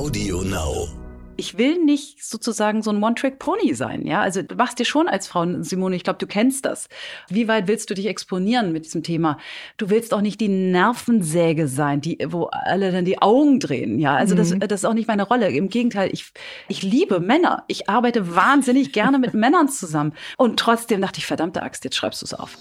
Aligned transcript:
Audio 0.00 0.40
Now. 0.40 0.88
Ich 1.36 1.58
will 1.58 1.76
nicht 1.84 2.24
sozusagen 2.24 2.80
so 2.80 2.90
ein 2.90 3.02
One-Track-Pony 3.02 3.74
sein, 3.74 4.06
ja. 4.06 4.22
Also 4.22 4.40
du 4.40 4.54
machst 4.54 4.78
dir 4.78 4.86
schon 4.86 5.08
als 5.08 5.28
Frau, 5.28 5.44
Simone, 5.60 5.94
ich 5.94 6.04
glaube, 6.04 6.18
du 6.18 6.26
kennst 6.26 6.64
das. 6.64 6.88
Wie 7.28 7.48
weit 7.48 7.68
willst 7.68 7.90
du 7.90 7.94
dich 7.94 8.06
exponieren 8.06 8.72
mit 8.72 8.86
diesem 8.86 9.02
Thema? 9.02 9.36
Du 9.76 9.90
willst 9.90 10.14
auch 10.14 10.22
nicht 10.22 10.40
die 10.40 10.48
Nervensäge 10.48 11.68
sein, 11.68 12.00
die, 12.00 12.16
wo 12.28 12.44
alle 12.46 12.92
dann 12.92 13.04
die 13.04 13.20
Augen 13.20 13.60
drehen, 13.60 13.98
ja. 13.98 14.14
Also 14.14 14.34
das, 14.34 14.54
Mhm. 14.54 14.60
das 14.60 14.80
ist 14.80 14.84
auch 14.86 14.94
nicht 14.94 15.06
meine 15.06 15.24
Rolle. 15.24 15.50
Im 15.50 15.68
Gegenteil, 15.68 16.08
ich, 16.14 16.32
ich 16.68 16.80
liebe 16.82 17.20
Männer. 17.20 17.64
Ich 17.66 17.90
arbeite 17.90 18.34
wahnsinnig 18.34 18.94
gerne 18.94 19.18
mit 19.18 19.34
Männern 19.34 19.68
zusammen. 19.68 20.14
Und 20.38 20.58
trotzdem 20.58 21.02
dachte 21.02 21.18
ich, 21.18 21.26
verdammte 21.26 21.62
Axt, 21.62 21.84
jetzt 21.84 21.96
schreibst 21.96 22.22
du 22.22 22.24
es 22.24 22.32
auf. 22.32 22.56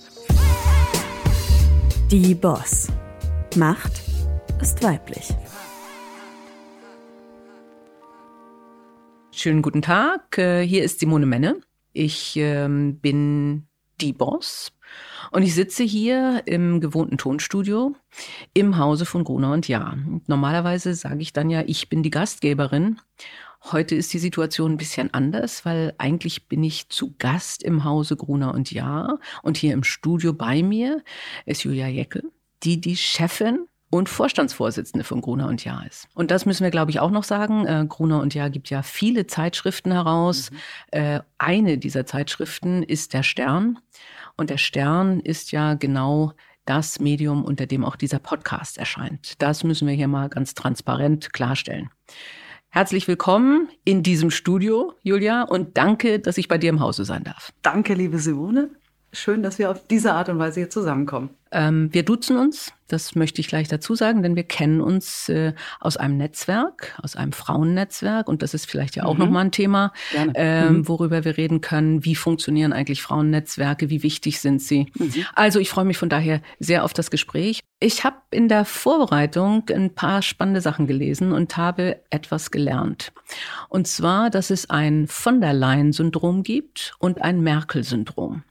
Die 2.12 2.36
Boss. 2.36 2.90
Macht 3.56 3.94
ist 4.62 4.84
weiblich. 4.84 5.30
Schönen 9.42 9.62
guten 9.62 9.82
Tag, 9.82 10.38
äh, 10.38 10.68
hier 10.68 10.84
ist 10.84 11.00
Simone 11.00 11.26
Menne. 11.26 11.62
Ich 11.94 12.36
ähm, 12.36 13.00
bin 13.00 13.68
die 14.02 14.12
Boss 14.12 14.74
und 15.32 15.44
ich 15.44 15.56
sitze 15.56 15.84
hier 15.84 16.42
im 16.44 16.82
gewohnten 16.82 17.18
Tonstudio 17.18 17.96
im 18.54 18.78
Hause 18.78 19.06
von 19.06 19.24
Gruner 19.24 19.54
und 19.54 19.70
Jahr. 19.70 19.98
Normalerweise 20.28 20.94
sage 20.94 21.22
ich 21.22 21.32
dann 21.32 21.50
ja, 21.50 21.64
ich 21.66 21.88
bin 21.88 22.04
die 22.04 22.10
Gastgeberin. 22.10 23.00
Heute 23.72 23.96
ist 23.96 24.12
die 24.12 24.20
Situation 24.20 24.74
ein 24.74 24.78
bisschen 24.78 25.14
anders, 25.14 25.64
weil 25.64 25.94
eigentlich 26.00 26.50
bin 26.50 26.62
ich 26.62 26.90
zu 26.90 27.16
Gast 27.18 27.64
im 27.64 27.86
Hause 27.86 28.18
Gruner 28.18 28.54
und 28.54 28.74
Jahr 28.74 29.22
und 29.42 29.56
hier 29.56 29.72
im 29.72 29.86
Studio 29.86 30.34
bei 30.34 30.64
mir 30.64 31.02
ist 31.46 31.64
Julia 31.64 31.88
Jeckel, 31.88 32.30
die 32.64 32.82
die 32.82 32.98
Chefin 32.98 33.69
und 33.90 34.10
Vorstandsvorsitzende 34.10 35.04
von 35.04 35.22
Gruner 35.22 35.48
und 35.48 35.64
Jahr 35.64 35.86
ist. 35.88 36.08
Und 36.14 36.32
das 36.32 36.46
müssen 36.46 36.64
wir, 36.64 36.72
glaube 36.72 36.92
ich, 36.92 37.00
auch 37.00 37.12
noch 37.12 37.24
sagen. 37.24 37.66
Äh, 37.66 37.86
Gruner 37.88 38.22
und 38.22 38.34
Jahr 38.34 38.50
gibt 38.50 38.70
ja 38.70 38.84
viele 38.84 39.28
Zeitschriften 39.28 39.92
heraus. 39.92 40.52
Äh, 40.92 41.22
eine 41.38 41.78
dieser 41.78 42.06
Zeitschriften 42.06 42.84
ist 42.84 43.14
der 43.14 43.24
Stern. 43.24 43.80
Und 44.38 44.50
der 44.50 44.58
Stern 44.58 45.20
ist 45.20 45.52
ja 45.52 45.74
genau 45.74 46.34
das 46.66 47.00
Medium, 47.00 47.44
unter 47.44 47.66
dem 47.66 47.84
auch 47.84 47.96
dieser 47.96 48.20
Podcast 48.20 48.78
erscheint. 48.78 49.42
Das 49.42 49.64
müssen 49.64 49.88
wir 49.88 49.96
hier 49.96 50.08
mal 50.08 50.30
ganz 50.30 50.54
transparent 50.54 51.34
klarstellen. 51.34 51.90
Herzlich 52.70 53.08
willkommen 53.08 53.68
in 53.84 54.04
diesem 54.04 54.30
Studio, 54.30 54.94
Julia, 55.02 55.42
und 55.42 55.76
danke, 55.78 56.20
dass 56.20 56.38
ich 56.38 56.48
bei 56.48 56.60
dir 56.60 56.70
im 56.70 56.80
Hause 56.80 57.04
sein 57.04 57.24
darf. 57.24 57.52
Danke, 57.64 57.96
liebe 57.96 58.20
Simone. 58.20 58.70
Schön, 59.12 59.42
dass 59.42 59.58
wir 59.58 59.72
auf 59.72 59.88
diese 59.88 60.14
Art 60.14 60.30
und 60.30 60.38
Weise 60.38 60.60
hier 60.60 60.70
zusammenkommen. 60.70 61.32
Ähm, 61.52 61.90
wir 61.92 62.04
duzen 62.04 62.38
uns, 62.38 62.72
das 62.88 63.16
möchte 63.16 63.42
ich 63.42 63.48
gleich 63.48 63.68
dazu 63.68 63.96
sagen, 63.96 64.22
denn 64.24 64.36
wir 64.36 64.44
kennen 64.44 64.82
uns 64.82 65.30
äh, 65.30 65.54
aus 65.80 65.98
einem 65.98 66.18
Netzwerk, 66.18 66.98
aus 67.02 67.16
einem 67.16 67.32
Frauennetzwerk 67.34 68.28
und 68.28 68.42
das 68.44 68.54
ist 68.54 68.66
vielleicht 68.70 68.96
ja 68.96 69.04
auch 69.06 69.14
Mhm. 69.16 69.20
nochmal 69.20 69.46
ein 69.46 69.52
Thema, 69.52 69.92
ähm, 70.36 70.78
Mhm. 70.78 70.88
worüber 70.88 71.24
wir 71.26 71.38
reden 71.38 71.62
können. 71.62 72.06
Wie 72.06 72.16
funktionieren 72.16 72.72
eigentlich 72.74 73.02
Frauennetzwerke? 73.02 73.90
Wie 73.90 74.04
wichtig 74.04 74.40
sind 74.40 74.62
sie? 74.62 74.92
Mhm. 74.98 75.26
Also 75.34 75.60
ich 75.60 75.70
freue 75.70 75.86
mich 75.86 75.98
von 75.98 76.10
daher 76.10 76.42
sehr 76.60 76.84
auf 76.84 76.94
das 76.94 77.10
Gespräch. 77.10 77.62
Ich 77.80 78.04
habe 78.04 78.18
in 78.32 78.48
der 78.48 78.66
Vorbereitung 78.66 79.64
ein 79.74 79.94
paar 79.96 80.22
spannende 80.22 80.62
Sachen 80.62 80.86
gelesen 80.86 81.32
und 81.32 81.58
habe 81.58 82.00
etwas 82.10 82.52
gelernt. 82.52 83.12
Und 83.70 83.88
zwar, 83.88 84.30
dass 84.30 84.50
es 84.50 84.70
ein 84.70 85.08
von 85.08 85.42
der 85.42 85.54
Leyen-Syndrom 85.54 86.44
gibt 86.44 86.94
und 87.00 87.22
ein 87.22 87.42
Merkel-Syndrom. 87.42 88.44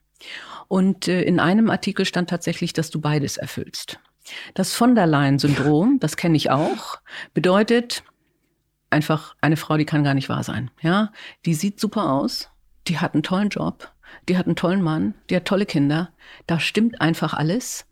Und 0.68 1.08
äh, 1.08 1.22
in 1.22 1.40
einem 1.40 1.70
Artikel 1.70 2.04
stand 2.04 2.30
tatsächlich, 2.30 2.72
dass 2.72 2.90
du 2.90 3.00
beides 3.00 3.36
erfüllst. 3.36 3.98
Das 4.54 4.74
von 4.74 4.94
der 4.94 5.06
Leyen-Syndrom, 5.06 5.98
das 6.00 6.16
kenne 6.16 6.36
ich 6.36 6.50
auch, 6.50 6.98
bedeutet 7.32 8.02
einfach 8.90 9.34
eine 9.40 9.56
Frau, 9.56 9.76
die 9.76 9.86
kann 9.86 10.04
gar 10.04 10.14
nicht 10.14 10.28
wahr 10.28 10.42
sein. 10.42 10.70
Ja, 10.82 11.12
die 11.46 11.54
sieht 11.54 11.80
super 11.80 12.12
aus, 12.12 12.50
die 12.86 12.98
hat 12.98 13.14
einen 13.14 13.22
tollen 13.22 13.48
Job, 13.48 13.90
die 14.28 14.36
hat 14.36 14.46
einen 14.46 14.56
tollen 14.56 14.82
Mann, 14.82 15.14
die 15.30 15.36
hat 15.36 15.46
tolle 15.46 15.66
Kinder. 15.66 16.10
Da 16.46 16.60
stimmt 16.60 17.00
einfach 17.00 17.34
alles. 17.34 17.86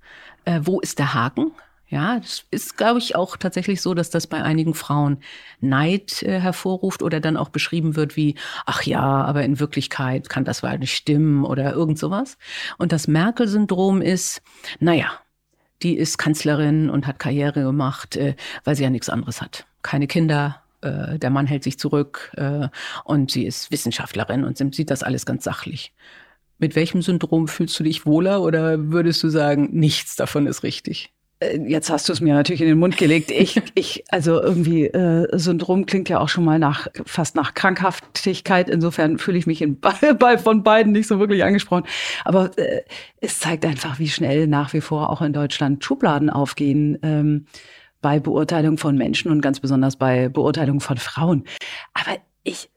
Äh, 0.45 0.61
wo 0.63 0.81
ist 0.81 0.99
der 0.99 1.15
Haken? 1.15 1.53
Ja, 1.89 2.19
das 2.19 2.45
ist, 2.51 2.77
glaube 2.77 2.99
ich, 2.99 3.15
auch 3.15 3.37
tatsächlich 3.37 3.81
so, 3.81 3.95
dass 3.95 4.11
das 4.11 4.27
bei 4.27 4.43
einigen 4.43 4.75
Frauen 4.75 5.19
Neid 5.61 6.23
äh, 6.25 6.41
hervorruft 6.41 7.01
oder 7.01 7.21
dann 7.21 7.37
auch 7.37 7.49
beschrieben 7.49 7.95
wird 7.95 8.17
wie, 8.17 8.35
ach 8.67 8.83
ja, 8.83 9.03
aber 9.03 9.45
in 9.45 9.61
Wirklichkeit 9.61 10.29
kann 10.29 10.45
das 10.45 10.65
wohl 10.65 10.79
nicht 10.79 10.97
stimmen 10.97 11.45
oder 11.45 11.75
irgend 11.75 11.99
sowas. 11.99 12.39
Und 12.77 12.91
das 12.91 13.07
Merkel-Syndrom 13.07 14.03
ist, 14.03 14.43
naja, 14.81 15.21
die 15.83 15.97
ist 15.97 16.19
Kanzlerin 16.19 16.91
und 16.91 17.07
hat 17.07 17.21
Karriere 17.21 17.63
gemacht, 17.63 18.17
äh, 18.17 18.35
weil 18.65 18.75
sie 18.75 18.83
ja 18.83 18.91
nichts 18.91 19.09
anderes 19.09 19.41
hat. 19.41 19.67
Keine 19.83 20.09
Kinder, 20.09 20.63
äh, 20.81 21.21
der 21.21 21.31
Mann 21.31 21.47
hält 21.47 21.63
sich 21.63 21.79
zurück 21.79 22.33
äh, 22.37 22.69
und 23.05 23.31
sie 23.31 23.47
ist 23.47 23.71
Wissenschaftlerin 23.71 24.43
und 24.43 24.59
sie 24.59 24.69
sieht 24.73 24.91
das 24.91 25.05
alles 25.05 25.25
ganz 25.25 25.45
sachlich. 25.45 25.93
Mit 26.59 26.75
welchem 26.75 27.03
Syndrom 27.03 27.47
fühlst 27.47 27.79
du 27.79 27.85
dich 27.85 28.07
wohler 28.07 28.43
oder 28.43 28.91
würdest 28.91 29.23
du 29.23 29.29
sagen, 29.29 29.69
nichts 29.73 30.17
davon 30.17 30.49
ist 30.49 30.65
richtig? 30.65 31.13
Äh, 31.41 31.59
Jetzt 31.67 31.91
hast 31.91 32.09
du 32.09 32.13
es 32.13 32.21
mir 32.21 32.35
natürlich 32.35 32.61
in 32.61 32.69
den 32.69 32.79
Mund 32.79 32.97
gelegt. 32.97 33.31
Ich, 33.31 33.61
ich, 33.75 34.05
also 34.11 34.41
irgendwie 34.41 34.87
äh, 34.87 35.27
Syndrom 35.39 35.87
klingt 35.87 36.09
ja 36.09 36.21
auch 36.21 36.29
schon 36.29 36.45
mal 36.45 36.59
nach 36.59 36.89
fast 37.05 37.37
nach 37.37 37.55
Krankhaftigkeit. 37.55 38.69
Insofern 38.71 39.19
fühle 39.19 39.39
ich 39.39 39.47
mich 39.47 39.63
in, 39.63 39.81
bei, 40.19 40.39
von 40.39 40.63
beiden 40.63 40.93
nicht 40.93 41.07
so 41.07 41.19
wirklich 41.19 41.45
angesprochen. 41.45 41.85
Aber 42.25 42.57
äh, 42.59 42.83
es 43.21 43.39
zeigt 43.41 43.65
einfach, 43.65 43.99
wie 43.99 44.09
schnell 44.09 44.47
nach 44.47 44.73
wie 44.73 44.81
vor 44.81 45.11
auch 45.11 45.23
in 45.23 45.33
Deutschland 45.33 45.85
Schubladen 45.85 46.31
aufgehen 46.31 46.99
ähm, 47.03 47.47
bei 48.01 48.21
Beurteilung 48.21 48.79
von 48.79 48.97
Menschen 48.97 49.31
und 49.31 49.41
ganz 49.41 49.61
besonders 49.61 49.97
bei 49.97 50.29
Beurteilung 50.29 50.81
von 50.81 50.97
Frauen. 50.97 51.45
Aber 51.95 52.19
ich, 52.45 52.71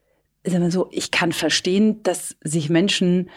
sag 0.44 0.60
mal 0.60 0.70
so, 0.70 0.88
ich 0.90 1.10
kann 1.10 1.32
verstehen, 1.32 2.02
dass 2.02 2.36
sich 2.42 2.70
Menschen 2.70 3.30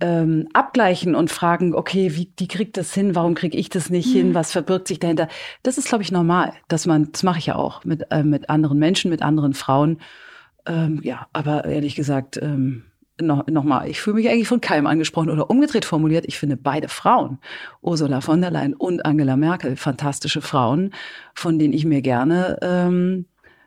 ähm, 0.00 0.48
abgleichen 0.52 1.14
und 1.14 1.30
fragen, 1.30 1.74
okay, 1.74 2.16
wie 2.16 2.26
die 2.26 2.48
kriegt 2.48 2.76
das 2.76 2.94
hin, 2.94 3.14
warum 3.14 3.34
kriege 3.34 3.56
ich 3.56 3.68
das 3.68 3.90
nicht 3.90 4.10
hin, 4.10 4.34
was 4.34 4.52
verbirgt 4.52 4.88
sich 4.88 4.98
dahinter? 4.98 5.28
Das 5.62 5.78
ist, 5.78 5.88
glaube 5.88 6.02
ich, 6.02 6.12
normal, 6.12 6.52
dass 6.68 6.86
man, 6.86 7.10
das 7.12 7.22
mache 7.22 7.38
ich 7.38 7.46
ja 7.46 7.56
auch 7.56 7.84
mit, 7.84 8.06
äh, 8.10 8.22
mit 8.22 8.50
anderen 8.50 8.78
Menschen, 8.78 9.10
mit 9.10 9.22
anderen 9.22 9.54
Frauen. 9.54 9.98
Ähm, 10.66 11.00
ja, 11.02 11.26
aber 11.32 11.64
ehrlich 11.64 11.94
gesagt, 11.94 12.38
ähm, 12.42 12.84
noch, 13.20 13.46
noch 13.46 13.64
mal, 13.64 13.88
ich 13.88 14.00
fühle 14.00 14.16
mich 14.16 14.28
eigentlich 14.28 14.48
von 14.48 14.60
keinem 14.60 14.86
angesprochen 14.86 15.30
oder 15.30 15.50
umgedreht 15.50 15.84
formuliert. 15.84 16.24
Ich 16.26 16.38
finde 16.38 16.56
beide 16.56 16.88
Frauen, 16.88 17.38
Ursula 17.82 18.20
von 18.20 18.40
der 18.40 18.50
Leyen 18.50 18.74
und 18.74 19.04
Angela 19.04 19.36
Merkel, 19.36 19.76
fantastische 19.76 20.40
Frauen, 20.40 20.92
von 21.34 21.58
denen 21.58 21.74
ich 21.74 21.84
mir 21.84 22.02
gerne 22.02 22.58
ähm, 22.62 23.26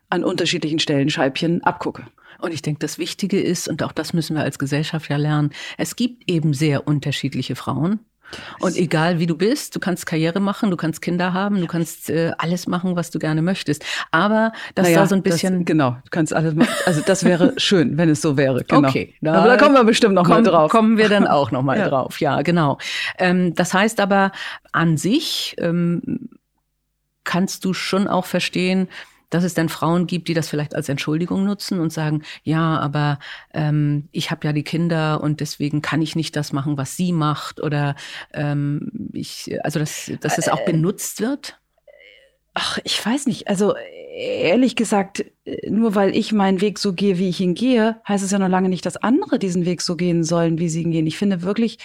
an 0.10 0.24
unterschiedlichen 0.24 0.80
Stellen 0.80 1.10
Scheibchen 1.10 1.64
abgucke. 1.64 2.04
Und 2.40 2.54
ich 2.54 2.62
denke, 2.62 2.80
das 2.80 2.98
Wichtige 2.98 3.42
ist, 3.42 3.68
und 3.68 3.84
auch 3.84 3.92
das 3.92 4.14
müssen 4.14 4.36
wir 4.36 4.44
als 4.44 4.60
Gesellschaft 4.60 5.10
ja 5.10 5.18
lernen, 5.18 5.52
es 5.78 5.96
gibt 5.96 6.30
eben 6.30 6.54
sehr 6.54 6.88
unterschiedliche 6.88 7.56
Frauen. 7.56 8.00
Und 8.60 8.76
egal 8.76 9.20
wie 9.20 9.28
du 9.28 9.38
bist, 9.38 9.76
du 9.76 9.80
kannst 9.80 10.06
Karriere 10.06 10.40
machen, 10.40 10.72
du 10.72 10.78
kannst 10.78 11.02
Kinder 11.02 11.34
haben, 11.34 11.62
du 11.62 11.68
kannst 11.68 12.10
äh, 12.10 12.32
alles 12.38 12.68
machen, 12.68 12.96
was 12.96 13.12
du 13.12 13.20
gerne 13.20 13.42
möchtest. 13.42 13.86
Aber 14.12 14.52
dass 14.76 14.88
Naja, 14.88 15.02
da 15.02 15.08
so 15.08 15.16
ein 15.16 15.22
bisschen. 15.22 15.60
Das, 15.60 15.66
genau, 15.66 15.92
du 15.92 16.10
kannst 16.10 16.34
alles 16.34 16.56
machen. 16.56 16.74
Also 16.86 17.02
das 17.06 17.24
wäre 17.26 17.54
schön, 17.58 17.98
wenn 17.98 18.10
es 18.10 18.22
so 18.22 18.38
wäre. 18.38 18.64
Genau. 18.64 18.88
Okay, 18.88 19.14
da, 19.22 19.34
aber 19.36 19.50
da 19.50 19.58
kommen 19.58 19.76
wir 19.76 19.84
bestimmt 19.84 20.16
noch 20.16 20.24
komm, 20.24 20.44
mal 20.44 20.44
drauf. 20.44 20.72
Kommen 20.72 20.98
wir 20.98 21.10
dann 21.10 21.28
auch 21.28 21.52
noch 21.52 21.62
mal 21.62 21.78
Ja. 21.84 21.90
drauf. 21.90 22.20
Ja, 22.22 22.42
genau. 22.42 22.78
Ähm, 23.18 23.54
das 23.56 23.74
heißt 23.74 24.00
aber 24.00 24.32
an 24.72 24.98
sich 24.98 25.56
ähm, 25.60 26.30
kannst 27.24 27.66
du 27.66 27.74
schon 27.74 28.08
auch 28.08 28.26
verstehen, 28.26 28.88
dass 29.34 29.44
es 29.44 29.54
dann 29.54 29.70
Frauen 29.70 30.08
gibt, 30.08 30.28
die 30.28 30.34
das 30.34 30.50
vielleicht 30.50 30.76
als 30.76 30.90
Entschuldigung 30.90 31.44
nutzen 31.44 31.80
und 31.80 31.92
sagen, 31.92 32.24
ja, 32.44 32.80
aber 32.80 33.20
ähm, 33.54 34.08
ich 34.12 34.32
habe 34.32 34.46
ja 34.46 34.54
die 34.54 34.64
Kinder 34.64 35.22
und 35.22 35.40
deswegen 35.40 35.82
kann 35.82 36.02
ich 36.02 36.16
nicht 36.16 36.36
das 36.36 36.54
machen, 36.54 36.78
was 36.78 36.96
sie 36.96 37.12
macht 37.12 37.62
oder 37.62 37.96
ähm, 38.34 39.10
ich, 39.14 39.58
also 39.64 39.80
dass, 39.80 40.12
dass 40.22 40.38
es 40.38 40.48
Äh, 40.48 40.52
auch 40.52 40.66
benutzt 40.66 41.22
wird. 41.22 41.60
Ach, 42.54 42.78
ich 42.84 43.04
weiß 43.04 43.26
nicht. 43.26 43.48
Also 43.48 43.74
ehrlich 44.16 44.76
gesagt, 44.76 45.26
nur 45.68 45.96
weil 45.96 46.16
ich 46.16 46.32
meinen 46.34 46.62
Weg 46.62 46.78
so 46.78 46.94
gehe, 46.94 47.18
wie 47.18 47.30
ich 47.30 47.42
ihn 47.42 47.56
gehe, 47.56 48.00
heißt 48.08 48.24
es 48.24 48.32
ja 48.32 48.38
noch 48.38 48.48
lange 48.48 48.70
nicht, 48.70 48.86
dass 48.86 48.98
andere 48.98 49.40
diesen 49.40 49.66
Weg 49.66 49.82
so 49.82 49.96
gehen 49.96 50.24
sollen, 50.24 50.60
wie 50.60 50.70
sie 50.70 50.84
ihn 50.84 50.92
gehen. 50.92 51.08
Ich 51.08 51.18
finde 51.18 51.42
wirklich, 51.42 51.80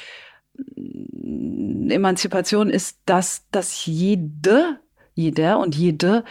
Emanzipation 1.89 2.69
ist 2.69 2.99
das, 3.07 3.47
dass 3.51 3.87
jede, 3.87 4.81
jeder 5.15 5.59
und 5.59 5.75
jede 5.75 6.25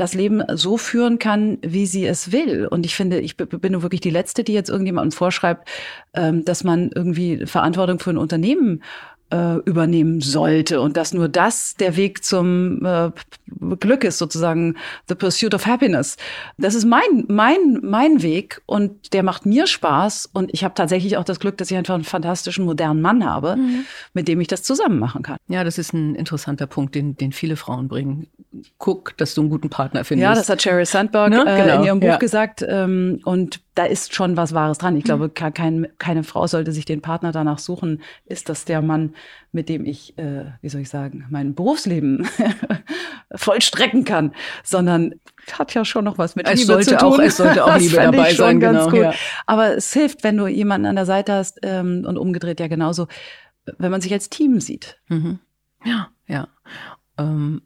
das 0.00 0.14
Leben 0.14 0.42
so 0.54 0.78
führen 0.78 1.18
kann, 1.18 1.58
wie 1.62 1.86
sie 1.86 2.06
es 2.06 2.32
will. 2.32 2.66
Und 2.66 2.86
ich 2.86 2.94
finde, 2.94 3.20
ich 3.20 3.36
bin 3.36 3.72
nur 3.72 3.82
wirklich 3.82 4.00
die 4.00 4.10
Letzte, 4.10 4.44
die 4.44 4.54
jetzt 4.54 4.70
irgendjemandem 4.70 5.12
vorschreibt, 5.12 5.68
ähm, 6.14 6.44
dass 6.44 6.64
man 6.64 6.90
irgendwie 6.94 7.46
Verantwortung 7.46 7.98
für 7.98 8.10
ein 8.10 8.16
Unternehmen 8.16 8.82
äh, 9.30 9.56
übernehmen 9.64 10.20
sollte 10.20 10.80
und 10.80 10.96
dass 10.96 11.14
nur 11.14 11.28
das 11.28 11.74
der 11.76 11.96
Weg 11.96 12.24
zum 12.24 12.84
äh, 12.84 13.10
Glück 13.78 14.04
ist, 14.04 14.18
sozusagen 14.18 14.76
the 15.08 15.14
pursuit 15.14 15.54
of 15.54 15.66
happiness. 15.66 16.16
Das 16.58 16.74
ist 16.74 16.84
mein, 16.84 17.24
mein, 17.28 17.80
mein 17.82 18.22
Weg 18.22 18.62
und 18.66 19.12
der 19.12 19.22
macht 19.22 19.46
mir 19.46 19.66
Spaß 19.66 20.30
und 20.32 20.52
ich 20.52 20.64
habe 20.64 20.74
tatsächlich 20.74 21.16
auch 21.16 21.24
das 21.24 21.40
Glück, 21.40 21.56
dass 21.58 21.70
ich 21.70 21.76
einfach 21.76 21.94
einen 21.94 22.04
fantastischen 22.04 22.64
modernen 22.64 23.00
Mann 23.00 23.24
habe, 23.24 23.56
mhm. 23.56 23.84
mit 24.14 24.28
dem 24.28 24.40
ich 24.40 24.48
das 24.48 24.62
zusammen 24.62 24.98
machen 24.98 25.22
kann. 25.22 25.36
Ja, 25.48 25.64
das 25.64 25.78
ist 25.78 25.92
ein 25.92 26.14
interessanter 26.14 26.66
Punkt, 26.66 26.94
den, 26.94 27.16
den 27.16 27.32
viele 27.32 27.56
Frauen 27.56 27.88
bringen. 27.88 28.26
Guck, 28.78 29.16
dass 29.16 29.34
du 29.34 29.42
einen 29.42 29.50
guten 29.50 29.70
Partner 29.70 30.04
findest. 30.04 30.24
Ja, 30.24 30.34
das 30.34 30.48
hat 30.48 30.62
Sheryl 30.62 30.86
Sandberg 30.86 31.30
ne? 31.30 31.44
äh, 31.46 31.62
genau. 31.62 31.78
in 31.78 31.84
ihrem 31.84 32.00
Buch 32.00 32.08
ja. 32.08 32.16
gesagt 32.16 32.64
ähm, 32.66 33.20
und 33.24 33.60
da 33.80 33.86
ist 33.86 34.14
schon 34.14 34.36
was 34.36 34.52
Wahres 34.52 34.76
dran. 34.76 34.94
Ich 34.94 35.04
glaube, 35.04 35.28
mhm. 35.28 35.54
kein, 35.54 35.88
keine 35.96 36.22
Frau 36.22 36.46
sollte 36.46 36.70
sich 36.70 36.84
den 36.84 37.00
Partner 37.00 37.32
danach 37.32 37.58
suchen, 37.58 38.02
ist 38.26 38.50
das 38.50 38.66
der 38.66 38.82
Mann, 38.82 39.14
mit 39.52 39.70
dem 39.70 39.86
ich, 39.86 40.18
äh, 40.18 40.52
wie 40.60 40.68
soll 40.68 40.82
ich 40.82 40.90
sagen, 40.90 41.24
mein 41.30 41.54
Berufsleben 41.54 42.28
vollstrecken 43.34 44.04
kann, 44.04 44.34
sondern 44.64 45.14
hat 45.50 45.72
ja 45.72 45.86
schon 45.86 46.04
noch 46.04 46.18
was 46.18 46.36
mit 46.36 46.46
es 46.46 46.60
Liebe 46.60 46.78
zu 46.80 46.94
tun. 46.94 47.14
Auch, 47.14 47.18
es 47.20 47.38
sollte 47.38 47.64
auch 47.64 47.78
Liebe 47.78 47.96
dabei 47.96 48.34
sein, 48.34 48.60
genau. 48.60 48.90
Gut. 48.90 49.00
Ja. 49.00 49.14
Aber 49.46 49.74
es 49.78 49.90
hilft, 49.94 50.24
wenn 50.24 50.36
du 50.36 50.46
jemanden 50.46 50.86
an 50.86 50.96
der 50.96 51.06
Seite 51.06 51.32
hast 51.32 51.60
ähm, 51.62 52.04
und 52.06 52.18
umgedreht 52.18 52.60
ja 52.60 52.68
genauso, 52.68 53.08
wenn 53.78 53.90
man 53.90 54.02
sich 54.02 54.12
als 54.12 54.28
Team 54.28 54.60
sieht. 54.60 55.00
Mhm. 55.08 55.38
Ja, 55.86 56.10
ja. 56.26 56.48
Ähm, 57.16 57.62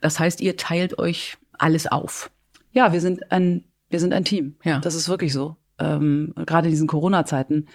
das 0.00 0.20
heißt, 0.20 0.40
ihr 0.40 0.56
teilt 0.56 1.00
euch 1.00 1.38
alles 1.58 1.88
auf. 1.88 2.30
Ja, 2.70 2.92
wir 2.92 3.00
sind 3.00 3.32
ein, 3.32 3.64
wir 3.88 4.00
sind 4.00 4.12
ein 4.12 4.24
Team. 4.24 4.56
Ja. 4.64 4.80
Das 4.80 4.94
ist 4.94 5.08
wirklich 5.08 5.32
so. 5.32 5.56
Ähm, 5.78 6.32
gerade 6.46 6.68
in 6.68 6.72
diesen 6.72 6.88
Corona-Zeiten 6.88 7.66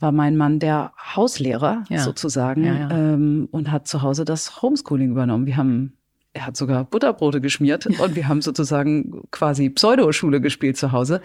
war 0.00 0.12
mein 0.12 0.36
Mann 0.36 0.58
der 0.58 0.92
Hauslehrer 1.14 1.84
ja. 1.88 2.00
sozusagen 2.00 2.64
ja, 2.64 2.74
ja. 2.74 2.90
Ähm, 2.90 3.48
und 3.50 3.70
hat 3.70 3.86
zu 3.86 4.02
Hause 4.02 4.24
das 4.24 4.62
Homeschooling 4.62 5.10
übernommen. 5.10 5.46
Wir 5.46 5.56
haben, 5.56 5.96
er 6.32 6.46
hat 6.46 6.56
sogar 6.56 6.84
Butterbrote 6.84 7.40
geschmiert 7.40 7.86
und 8.00 8.16
wir 8.16 8.28
haben 8.28 8.42
sozusagen 8.42 9.22
quasi 9.30 9.70
Pseudoschule 9.70 10.40
gespielt 10.40 10.76
zu 10.76 10.92
Hause. 10.92 11.20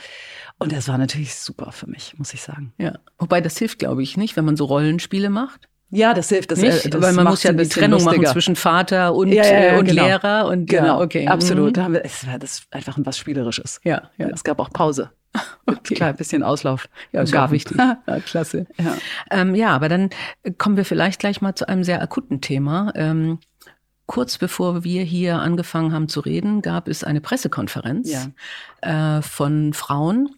Und 0.59 0.71
das 0.71 0.87
war 0.87 0.97
natürlich 0.97 1.35
super 1.35 1.71
für 1.71 1.89
mich, 1.89 2.17
muss 2.17 2.33
ich 2.33 2.41
sagen. 2.41 2.73
Ja, 2.77 2.99
wobei 3.17 3.41
das 3.41 3.57
hilft, 3.57 3.79
glaube 3.79 4.03
ich, 4.03 4.17
nicht, 4.17 4.37
wenn 4.37 4.45
man 4.45 4.57
so 4.57 4.65
Rollenspiele 4.65 5.29
macht. 5.29 5.68
Ja, 5.91 6.13
das 6.13 6.29
hilft. 6.29 6.51
Das, 6.51 6.59
nicht, 6.59 6.93
das 6.93 7.01
weil 7.01 7.13
man 7.13 7.25
muss 7.25 7.43
ja 7.43 7.51
die 7.51 7.67
Trennung 7.67 7.99
lustiger. 7.99 8.21
machen 8.21 8.33
zwischen 8.33 8.55
Vater 8.55 9.13
und, 9.13 9.29
ja, 9.29 9.43
ja, 9.43 9.63
ja, 9.73 9.79
und 9.79 9.85
genau. 9.85 10.05
Lehrer 10.05 10.47
und 10.47 10.69
genau, 10.69 11.01
okay, 11.01 11.27
absolut. 11.27 11.69
Mhm. 11.69 11.73
Da 11.73 11.83
haben 11.83 11.93
wir, 11.93 12.05
es 12.05 12.27
war 12.27 12.37
das 12.37 12.63
einfach 12.71 12.97
was 12.99 13.17
Spielerisches. 13.17 13.81
Ja, 13.83 14.09
ja. 14.17 14.27
Es 14.29 14.43
gab 14.43 14.59
auch 14.59 14.69
Pause. 14.69 15.11
Okay. 15.67 15.93
Klar, 15.93 16.09
ein 16.09 16.15
bisschen 16.15 16.41
Auslauf. 16.41 16.89
Ja, 17.11 17.21
ist 17.21 17.31
gar 17.31 17.51
wichtig. 17.51 17.77
ja, 18.07 18.19
klasse. 18.25 18.65
Ja. 18.79 18.97
Ähm, 19.29 19.53
ja, 19.53 19.69
aber 19.69 19.87
dann 19.87 20.09
kommen 20.57 20.77
wir 20.77 20.85
vielleicht 20.85 21.19
gleich 21.19 21.41
mal 21.41 21.53
zu 21.53 21.67
einem 21.67 21.83
sehr 21.83 22.01
akuten 22.01 22.41
Thema. 22.41 22.91
Ähm, 22.95 23.37
kurz 24.07 24.39
bevor 24.39 24.83
wir 24.83 25.03
hier 25.03 25.37
angefangen 25.37 25.93
haben 25.93 26.09
zu 26.09 26.21
reden, 26.21 26.63
gab 26.63 26.87
es 26.87 27.03
eine 27.03 27.21
Pressekonferenz 27.21 28.11
ja. 28.81 29.17
äh, 29.17 29.21
von 29.21 29.73
Frauen, 29.73 30.31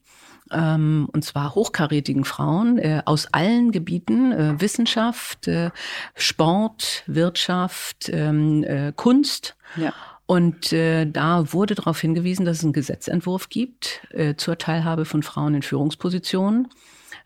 ähm, 0.52 1.08
und 1.12 1.24
zwar 1.24 1.56
hochkarätigen 1.56 2.26
Frauen 2.26 2.78
äh, 2.78 3.02
aus 3.06 3.28
allen 3.32 3.72
Gebieten, 3.72 4.32
äh, 4.32 4.62
Wissenschaft, 4.62 5.48
äh, 5.48 5.72
Sport, 6.16 7.04
Wirtschaft, 7.08 8.10
ähm, 8.12 8.64
äh, 8.64 8.94
Kunst. 8.96 9.56
Ja. 9.76 9.94
Und 10.26 10.72
äh, 10.72 11.06
da 11.06 11.52
wurde 11.52 11.76
darauf 11.76 12.00
hingewiesen, 12.00 12.46
dass 12.46 12.60
es 12.60 12.64
einen 12.64 12.72
Gesetzentwurf 12.72 13.50
gibt 13.50 14.02
äh, 14.12 14.36
zur 14.36 14.58
Teilhabe 14.58 15.04
von 15.04 15.24
Frauen 15.24 15.56
in 15.56 15.62
Führungspositionen, 15.62 16.70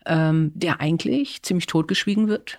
ähm, 0.06 0.52
der 0.54 0.80
eigentlich 0.80 1.42
ziemlich 1.42 1.66
totgeschwiegen 1.66 2.28
wird. 2.28 2.58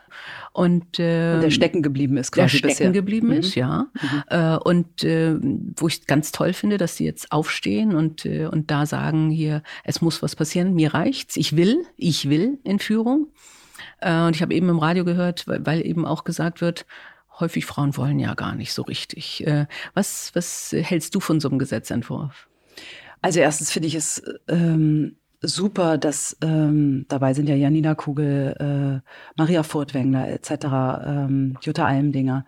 Und, 0.51 0.99
äh, 0.99 1.35
und 1.35 1.41
der 1.41 1.51
stecken 1.51 1.81
geblieben 1.81 2.17
ist 2.17 2.31
quasi 2.31 2.43
Der 2.43 2.57
stecken 2.57 2.67
bisher. 2.67 2.91
geblieben 2.91 3.27
mhm. 3.27 3.33
ist, 3.33 3.55
ja. 3.55 3.87
Mhm. 3.93 4.23
Äh, 4.29 4.57
und 4.57 5.03
äh, 5.03 5.35
wo 5.77 5.87
ich 5.87 6.05
ganz 6.07 6.31
toll 6.31 6.53
finde, 6.53 6.77
dass 6.77 6.97
sie 6.97 7.05
jetzt 7.05 7.31
aufstehen 7.31 7.95
und, 7.95 8.25
äh, 8.25 8.47
und 8.47 8.69
da 8.71 8.85
sagen 8.85 9.29
hier, 9.29 9.63
es 9.83 10.01
muss 10.01 10.21
was 10.21 10.35
passieren, 10.35 10.73
mir 10.73 10.93
reicht's, 10.93 11.37
ich 11.37 11.55
will, 11.55 11.85
ich 11.95 12.29
will 12.29 12.59
in 12.63 12.79
Führung. 12.79 13.27
Äh, 13.99 14.21
und 14.23 14.35
ich 14.35 14.41
habe 14.41 14.53
eben 14.53 14.69
im 14.69 14.79
Radio 14.79 15.05
gehört, 15.05 15.47
weil, 15.47 15.65
weil 15.65 15.85
eben 15.85 16.05
auch 16.05 16.23
gesagt 16.23 16.61
wird, 16.61 16.85
häufig 17.39 17.65
Frauen 17.65 17.95
wollen 17.97 18.19
ja 18.19 18.33
gar 18.33 18.55
nicht 18.55 18.73
so 18.73 18.81
richtig. 18.81 19.45
Äh, 19.45 19.67
was, 19.93 20.31
was 20.33 20.73
hältst 20.77 21.13
du 21.15 21.19
von 21.19 21.39
so 21.39 21.49
einem 21.49 21.59
Gesetzentwurf? 21.59 22.47
Also 23.21 23.39
erstens 23.39 23.71
finde 23.71 23.87
ich 23.87 23.95
es 23.95 24.21
ähm, 24.47 25.15
super, 25.41 25.97
dass 25.97 26.37
ähm, 26.41 27.05
dabei 27.09 27.33
sind 27.33 27.47
ja 27.49 27.55
Janina 27.55 27.95
Kugel, 27.95 28.55
äh, 29.05 29.09
Maria 29.37 29.63
Furtwängler 29.63 30.29
etc., 30.29 30.51
ähm, 31.05 31.57
Jutta 31.61 31.85
Almdinger, 31.85 32.45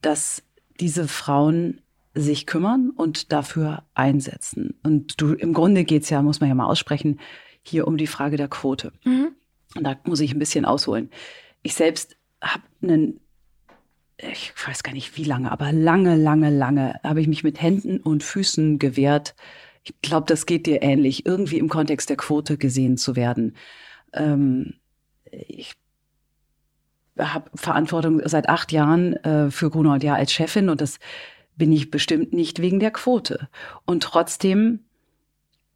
dass 0.00 0.42
diese 0.80 1.06
Frauen 1.06 1.80
sich 2.14 2.46
kümmern 2.46 2.90
und 2.90 3.32
dafür 3.32 3.84
einsetzen. 3.94 4.74
Und 4.82 5.20
du, 5.20 5.32
im 5.32 5.54
Grunde 5.54 5.84
geht's 5.84 6.10
ja, 6.10 6.22
muss 6.22 6.40
man 6.40 6.48
ja 6.48 6.54
mal 6.54 6.66
aussprechen, 6.66 7.20
hier 7.62 7.86
um 7.86 7.96
die 7.96 8.06
Frage 8.06 8.36
der 8.36 8.48
Quote. 8.48 8.92
Mhm. 9.04 9.34
Und 9.76 9.84
da 9.84 9.96
muss 10.04 10.20
ich 10.20 10.34
ein 10.34 10.38
bisschen 10.38 10.64
ausholen. 10.64 11.10
Ich 11.62 11.74
selbst 11.74 12.16
habe 12.42 12.62
einen 12.82 13.20
ich 14.30 14.52
weiß 14.66 14.82
gar 14.82 14.92
nicht 14.92 15.16
wie 15.16 15.24
lange, 15.24 15.50
aber 15.50 15.72
lange, 15.72 16.16
lange, 16.16 16.50
lange 16.50 17.00
habe 17.02 17.20
ich 17.20 17.28
mich 17.28 17.42
mit 17.42 17.60
Händen 17.60 17.98
und 17.98 18.22
Füßen 18.22 18.78
gewehrt. 18.78 19.34
Ich 19.84 19.94
glaube, 20.02 20.26
das 20.26 20.46
geht 20.46 20.66
dir 20.66 20.82
ähnlich, 20.82 21.26
irgendwie 21.26 21.58
im 21.58 21.68
Kontext 21.68 22.08
der 22.08 22.16
Quote 22.16 22.56
gesehen 22.56 22.96
zu 22.96 23.16
werden. 23.16 23.56
Ähm, 24.12 24.74
ich 25.30 25.72
habe 27.18 27.50
Verantwortung 27.54 28.20
seit 28.24 28.48
acht 28.48 28.72
Jahren 28.72 29.14
äh, 29.24 29.50
für 29.50 29.70
Grunwald 29.70 30.02
ja 30.02 30.14
als 30.14 30.32
Chefin 30.32 30.68
und 30.68 30.80
das 30.80 30.98
bin 31.56 31.72
ich 31.72 31.90
bestimmt 31.90 32.32
nicht 32.32 32.60
wegen 32.62 32.80
der 32.80 32.90
Quote. 32.90 33.48
Und 33.84 34.02
trotzdem, 34.02 34.80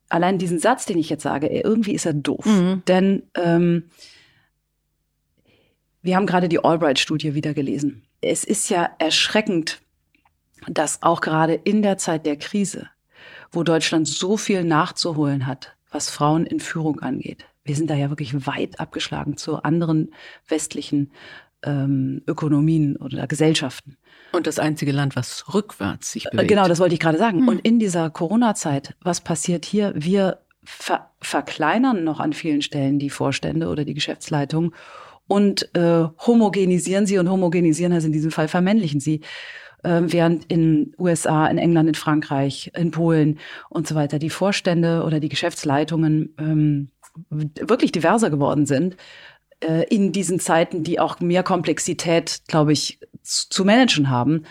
allein 0.08 0.38
diesen 0.38 0.58
Satz, 0.58 0.86
den 0.86 0.98
ich 0.98 1.10
jetzt 1.10 1.22
sage, 1.22 1.48
irgendwie 1.48 1.94
ist 1.94 2.06
er 2.06 2.14
doof. 2.14 2.46
Mhm. 2.46 2.82
Denn 2.86 3.22
ähm, 3.34 3.90
wir 6.02 6.16
haben 6.16 6.26
gerade 6.26 6.48
die 6.48 6.62
Albright-Studie 6.62 7.34
wieder 7.34 7.52
gelesen 7.52 8.06
es 8.20 8.44
ist 8.44 8.68
ja 8.68 8.90
erschreckend, 8.98 9.80
dass 10.66 11.02
auch 11.02 11.20
gerade 11.20 11.54
in 11.54 11.82
der 11.82 11.98
Zeit 11.98 12.26
der 12.26 12.36
Krise, 12.36 12.88
wo 13.50 13.62
Deutschland 13.62 14.08
so 14.08 14.36
viel 14.36 14.64
nachzuholen 14.64 15.46
hat, 15.46 15.76
was 15.90 16.10
Frauen 16.10 16.46
in 16.46 16.60
Führung 16.60 17.00
angeht, 17.00 17.46
wir 17.66 17.74
sind 17.74 17.90
da 17.90 17.94
ja 17.94 18.10
wirklich 18.10 18.46
weit 18.46 18.78
abgeschlagen 18.80 19.36
zu 19.36 19.62
anderen 19.62 20.12
westlichen 20.48 21.10
ähm, 21.64 22.22
Ökonomien 22.26 22.96
oder 22.96 23.26
Gesellschaften. 23.26 23.96
Und 24.32 24.46
das 24.46 24.58
einzige 24.58 24.92
Land, 24.92 25.16
was 25.16 25.52
rückwärts 25.52 26.12
sich 26.12 26.28
bewegt. 26.30 26.48
Genau, 26.48 26.68
das 26.68 26.78
wollte 26.78 26.94
ich 26.94 27.00
gerade 27.00 27.18
sagen. 27.18 27.40
Hm. 27.40 27.48
Und 27.48 27.60
in 27.60 27.78
dieser 27.78 28.10
Corona-Zeit, 28.10 28.94
was 29.00 29.20
passiert 29.20 29.64
hier? 29.64 29.92
Wir 29.96 30.40
ver 30.64 31.10
verkleinern 31.20 32.04
noch 32.04 32.20
an 32.20 32.32
vielen 32.32 32.60
Stellen 32.60 32.98
die 32.98 33.10
Vorstände 33.10 33.68
oder 33.68 33.84
die 33.84 33.94
Geschäftsleitung 33.94 34.74
und 35.28 35.74
äh, 35.74 36.04
homogenisieren 36.26 37.06
sie 37.06 37.18
und 37.18 37.28
homogenisieren 37.30 37.92
heißt 37.92 38.06
in 38.06 38.12
diesem 38.12 38.30
Fall 38.30 38.48
vermännlichen 38.48 39.00
sie. 39.00 39.22
Äh, 39.86 40.12
während 40.12 40.46
in 40.46 40.92
USA, 40.98 41.46
in 41.46 41.58
England, 41.58 41.88
in 41.88 41.94
Frankreich, 41.94 42.72
in 42.74 42.90
Polen 42.90 43.38
und 43.70 43.86
so 43.86 43.94
weiter 43.94 44.18
die 44.18 44.30
Vorstände 44.30 45.04
oder 45.04 45.20
die 45.20 45.28
Geschäftsleitungen 45.28 46.34
ähm, 46.38 46.88
wirklich 47.30 47.92
diverser 47.92 48.28
geworden 48.28 48.66
sind 48.66 48.96
äh, 49.60 49.84
in 49.84 50.10
diesen 50.10 50.40
Zeiten, 50.40 50.82
die 50.82 50.98
auch 50.98 51.20
mehr 51.20 51.44
Komplexität, 51.44 52.42
glaube 52.48 52.72
ich, 52.72 52.98
zu 53.22 53.64
managen 53.64 54.10
haben. 54.10 54.42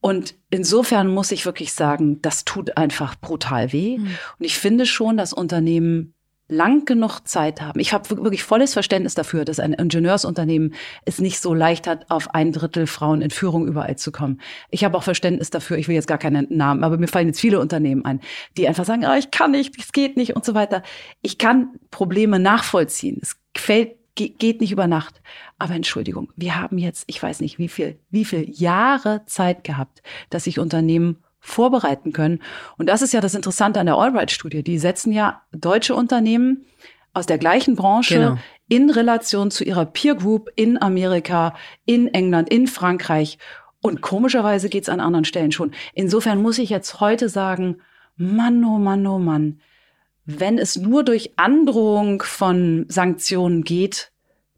Und 0.00 0.34
insofern 0.50 1.06
muss 1.06 1.30
ich 1.30 1.46
wirklich 1.46 1.72
sagen, 1.72 2.20
das 2.20 2.44
tut 2.44 2.76
einfach 2.76 3.14
brutal 3.14 3.72
weh. 3.72 3.98
Mhm. 3.98 4.06
Und 4.38 4.44
ich 4.44 4.58
finde 4.58 4.86
schon, 4.86 5.16
dass 5.16 5.32
Unternehmen 5.32 6.14
lang 6.48 6.84
genug 6.84 7.20
Zeit 7.26 7.60
haben. 7.60 7.80
Ich 7.80 7.92
habe 7.92 8.08
wirklich 8.10 8.44
volles 8.44 8.74
Verständnis 8.74 9.14
dafür, 9.14 9.44
dass 9.44 9.60
ein 9.60 9.72
Ingenieursunternehmen 9.72 10.74
es 11.04 11.18
nicht 11.18 11.40
so 11.40 11.54
leicht 11.54 11.86
hat, 11.86 12.10
auf 12.10 12.34
ein 12.34 12.52
Drittel 12.52 12.86
Frauen 12.86 13.22
in 13.22 13.30
Führung 13.30 13.66
überall 13.66 13.96
zu 13.96 14.12
kommen. 14.12 14.40
Ich 14.70 14.84
habe 14.84 14.96
auch 14.96 15.02
Verständnis 15.02 15.50
dafür, 15.50 15.78
ich 15.78 15.88
will 15.88 15.94
jetzt 15.94 16.08
gar 16.08 16.18
keinen 16.18 16.46
Namen, 16.50 16.84
aber 16.84 16.98
mir 16.98 17.08
fallen 17.08 17.28
jetzt 17.28 17.40
viele 17.40 17.60
Unternehmen 17.60 18.04
ein, 18.04 18.20
die 18.56 18.68
einfach 18.68 18.84
sagen, 18.84 19.04
oh, 19.06 19.16
ich 19.18 19.30
kann 19.30 19.52
nicht, 19.52 19.78
es 19.78 19.92
geht 19.92 20.16
nicht 20.16 20.36
und 20.36 20.44
so 20.44 20.54
weiter. 20.54 20.82
Ich 21.22 21.38
kann 21.38 21.70
Probleme 21.90 22.38
nachvollziehen. 22.38 23.18
Es 23.22 23.36
fällt 23.56 23.96
geht 24.16 24.60
nicht 24.60 24.72
über 24.72 24.86
Nacht. 24.86 25.20
Aber 25.58 25.74
Entschuldigung, 25.74 26.32
wir 26.36 26.56
haben 26.60 26.78
jetzt, 26.78 27.04
ich 27.08 27.22
weiß 27.22 27.40
nicht, 27.40 27.58
wie 27.58 27.68
viel, 27.68 27.98
wie 28.10 28.24
viel 28.24 28.48
Jahre 28.48 29.24
Zeit 29.26 29.64
gehabt, 29.64 30.02
dass 30.30 30.44
sich 30.44 30.58
Unternehmen 30.58 31.23
vorbereiten 31.44 32.12
können. 32.12 32.40
Und 32.78 32.88
das 32.88 33.02
ist 33.02 33.12
ja 33.12 33.20
das 33.20 33.34
Interessante 33.34 33.78
an 33.78 33.86
der 33.86 33.96
Albright-Studie. 33.96 34.62
Die 34.62 34.78
setzen 34.78 35.12
ja 35.12 35.42
deutsche 35.52 35.94
Unternehmen 35.94 36.64
aus 37.12 37.26
der 37.26 37.38
gleichen 37.38 37.76
Branche 37.76 38.14
genau. 38.14 38.38
in 38.68 38.90
Relation 38.90 39.50
zu 39.50 39.62
ihrer 39.62 39.84
Peer 39.84 40.14
Group 40.14 40.50
in 40.56 40.80
Amerika, 40.80 41.54
in 41.84 42.08
England, 42.08 42.48
in 42.48 42.66
Frankreich. 42.66 43.38
Und 43.82 44.00
komischerweise 44.00 44.70
geht's 44.70 44.88
an 44.88 45.00
anderen 45.00 45.26
Stellen 45.26 45.52
schon. 45.52 45.72
Insofern 45.92 46.40
muss 46.40 46.58
ich 46.58 46.70
jetzt 46.70 47.00
heute 47.00 47.28
sagen, 47.28 47.76
Mann, 48.16 48.64
oh 48.64 48.78
Mann, 48.78 49.06
oh 49.06 49.18
Mann, 49.18 49.60
wenn 50.24 50.58
es 50.58 50.76
nur 50.76 51.04
durch 51.04 51.32
Androhung 51.36 52.22
von 52.22 52.86
Sanktionen 52.88 53.64
geht, 53.64 54.12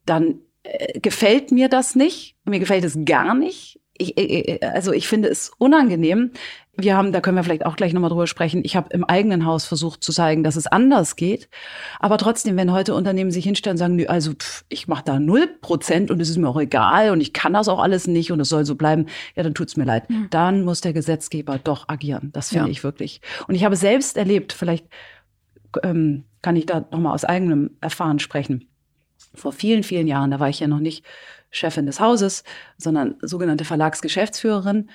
dann 0.04 0.36
äh, 0.62 1.00
gefällt 1.00 1.50
mir 1.50 1.68
das 1.68 1.96
nicht. 1.96 2.36
Mir 2.44 2.60
gefällt 2.60 2.84
es 2.84 2.96
gar 3.04 3.34
nicht. 3.34 3.80
Ich, 3.98 4.16
äh, 4.16 4.60
also 4.62 4.92
ich 4.92 5.08
finde 5.08 5.28
es 5.28 5.50
unangenehm. 5.58 6.30
Wir 6.78 6.96
haben, 6.96 7.12
da 7.12 7.20
können 7.20 7.36
wir 7.36 7.44
vielleicht 7.44 7.64
auch 7.64 7.76
gleich 7.76 7.92
nochmal 7.92 8.10
drüber 8.10 8.26
sprechen. 8.26 8.60
Ich 8.64 8.76
habe 8.76 8.88
im 8.90 9.04
eigenen 9.04 9.46
Haus 9.46 9.64
versucht 9.64 10.04
zu 10.04 10.12
zeigen, 10.12 10.44
dass 10.44 10.56
es 10.56 10.66
anders 10.66 11.16
geht. 11.16 11.48
Aber 12.00 12.18
trotzdem, 12.18 12.56
wenn 12.56 12.72
heute 12.72 12.94
Unternehmen 12.94 13.30
sich 13.30 13.44
hinstellen 13.44 13.74
und 13.74 13.78
sagen, 13.78 14.08
also 14.08 14.32
pff, 14.32 14.64
ich 14.68 14.86
mache 14.86 15.04
da 15.04 15.18
null 15.18 15.46
Prozent 15.60 16.10
und 16.10 16.20
es 16.20 16.28
ist 16.28 16.36
mir 16.36 16.48
auch 16.48 16.60
egal 16.60 17.10
und 17.10 17.20
ich 17.20 17.32
kann 17.32 17.54
das 17.54 17.68
auch 17.68 17.80
alles 17.80 18.06
nicht 18.06 18.30
und 18.30 18.40
es 18.40 18.48
soll 18.48 18.66
so 18.66 18.74
bleiben, 18.74 19.06
ja, 19.34 19.42
dann 19.42 19.54
tut's 19.54 19.76
mir 19.76 19.84
leid. 19.84 20.10
Mhm. 20.10 20.28
Dann 20.30 20.64
muss 20.64 20.82
der 20.82 20.92
Gesetzgeber 20.92 21.58
doch 21.58 21.88
agieren. 21.88 22.30
Das 22.32 22.50
finde 22.50 22.66
ja. 22.66 22.70
ich 22.70 22.84
wirklich. 22.84 23.20
Und 23.48 23.54
ich 23.54 23.64
habe 23.64 23.76
selbst 23.76 24.16
erlebt, 24.16 24.52
vielleicht 24.52 24.86
ähm, 25.82 26.24
kann 26.42 26.56
ich 26.56 26.66
da 26.66 26.86
nochmal 26.90 27.14
aus 27.14 27.24
eigenem 27.24 27.70
Erfahren 27.80 28.18
sprechen. 28.18 28.68
Vor 29.34 29.52
vielen, 29.52 29.82
vielen 29.82 30.06
Jahren, 30.06 30.30
da 30.30 30.40
war 30.40 30.48
ich 30.48 30.60
ja 30.60 30.66
noch 30.66 30.80
nicht 30.80 31.04
Chefin 31.50 31.86
des 31.86 32.00
Hauses, 32.00 32.44
sondern 32.76 33.16
sogenannte 33.20 33.64
Verlagsgeschäftsführerin. 33.64 34.90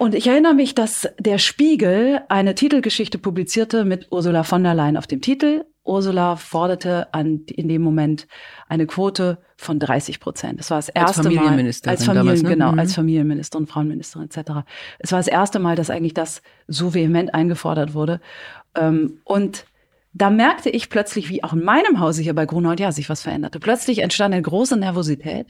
Und 0.00 0.14
ich 0.14 0.26
erinnere 0.26 0.54
mich, 0.54 0.74
dass 0.74 1.10
der 1.18 1.36
Spiegel 1.36 2.22
eine 2.30 2.54
Titelgeschichte 2.54 3.18
publizierte 3.18 3.84
mit 3.84 4.06
Ursula 4.10 4.44
von 4.44 4.64
der 4.64 4.74
Leyen 4.74 4.96
auf 4.96 5.06
dem 5.06 5.20
Titel. 5.20 5.66
Ursula 5.84 6.36
forderte 6.36 7.12
an, 7.12 7.42
in 7.48 7.68
dem 7.68 7.82
Moment 7.82 8.26
eine 8.66 8.86
Quote 8.86 9.36
von 9.58 9.78
30 9.78 10.18
Prozent. 10.18 10.58
Das 10.58 10.70
war 10.70 10.78
das 10.78 10.88
erste 10.88 11.18
als 11.18 11.34
Mal 11.34 11.66
als 11.66 12.04
Familien, 12.04 12.14
damals, 12.14 12.42
ne? 12.42 12.48
genau, 12.48 12.72
mhm. 12.72 12.78
als 12.78 12.94
Familienministerin, 12.94 13.66
Frauenministerin 13.66 14.30
etc. 14.30 14.50
Es 15.00 15.12
war 15.12 15.18
das 15.18 15.28
erste 15.28 15.58
Mal, 15.58 15.76
dass 15.76 15.90
eigentlich 15.90 16.14
das 16.14 16.40
so 16.66 16.94
vehement 16.94 17.34
eingefordert 17.34 17.92
wurde. 17.92 18.22
Ähm, 18.74 19.18
und 19.24 19.66
da 20.12 20.28
merkte 20.28 20.70
ich 20.70 20.90
plötzlich, 20.90 21.28
wie 21.28 21.44
auch 21.44 21.52
in 21.52 21.62
meinem 21.64 22.00
Hause 22.00 22.22
hier 22.22 22.34
bei 22.34 22.44
Grunhold 22.44 22.80
ja 22.80 22.90
sich 22.90 23.08
was 23.08 23.22
veränderte. 23.22 23.60
Plötzlich 23.60 24.00
entstand 24.00 24.34
eine 24.34 24.42
große 24.42 24.76
Nervosität, 24.76 25.46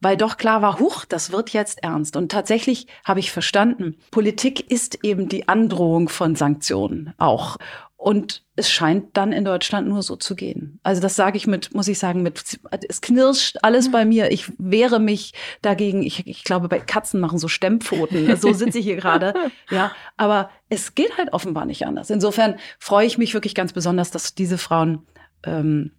weil 0.00 0.16
doch 0.16 0.36
klar 0.36 0.60
war, 0.60 0.78
huch, 0.78 1.04
das 1.06 1.32
wird 1.32 1.50
jetzt 1.50 1.82
ernst. 1.82 2.16
Und 2.16 2.30
tatsächlich 2.30 2.86
habe 3.04 3.20
ich 3.20 3.32
verstanden, 3.32 3.96
Politik 4.10 4.70
ist 4.70 5.04
eben 5.04 5.28
die 5.28 5.48
Androhung 5.48 6.10
von 6.10 6.36
Sanktionen 6.36 7.14
auch. 7.16 7.56
Und 8.04 8.42
es 8.54 8.70
scheint 8.70 9.16
dann 9.16 9.32
in 9.32 9.46
Deutschland 9.46 9.88
nur 9.88 10.02
so 10.02 10.14
zu 10.16 10.36
gehen. 10.36 10.78
Also 10.82 11.00
das 11.00 11.16
sage 11.16 11.38
ich 11.38 11.46
mit, 11.46 11.72
muss 11.72 11.88
ich 11.88 11.98
sagen, 11.98 12.22
mit, 12.22 12.60
es 12.86 13.00
knirscht 13.00 13.56
alles 13.62 13.90
bei 13.90 14.04
mir. 14.04 14.30
Ich 14.30 14.52
wehre 14.58 15.00
mich 15.00 15.32
dagegen. 15.62 16.02
Ich, 16.02 16.26
ich 16.26 16.44
glaube, 16.44 16.68
bei 16.68 16.80
Katzen 16.80 17.18
machen 17.18 17.38
so 17.38 17.48
Stemmpfoten. 17.48 18.36
So 18.36 18.52
sitze 18.52 18.78
ich 18.78 18.84
hier 18.84 18.96
gerade. 18.96 19.32
Ja, 19.70 19.92
aber 20.18 20.50
es 20.68 20.94
geht 20.94 21.16
halt 21.16 21.32
offenbar 21.32 21.64
nicht 21.64 21.86
anders. 21.86 22.10
Insofern 22.10 22.56
freue 22.78 23.06
ich 23.06 23.16
mich 23.16 23.32
wirklich 23.32 23.54
ganz 23.54 23.72
besonders, 23.72 24.10
dass 24.10 24.34
diese 24.34 24.58
Frauen 24.58 25.06
ähm, 25.44 25.92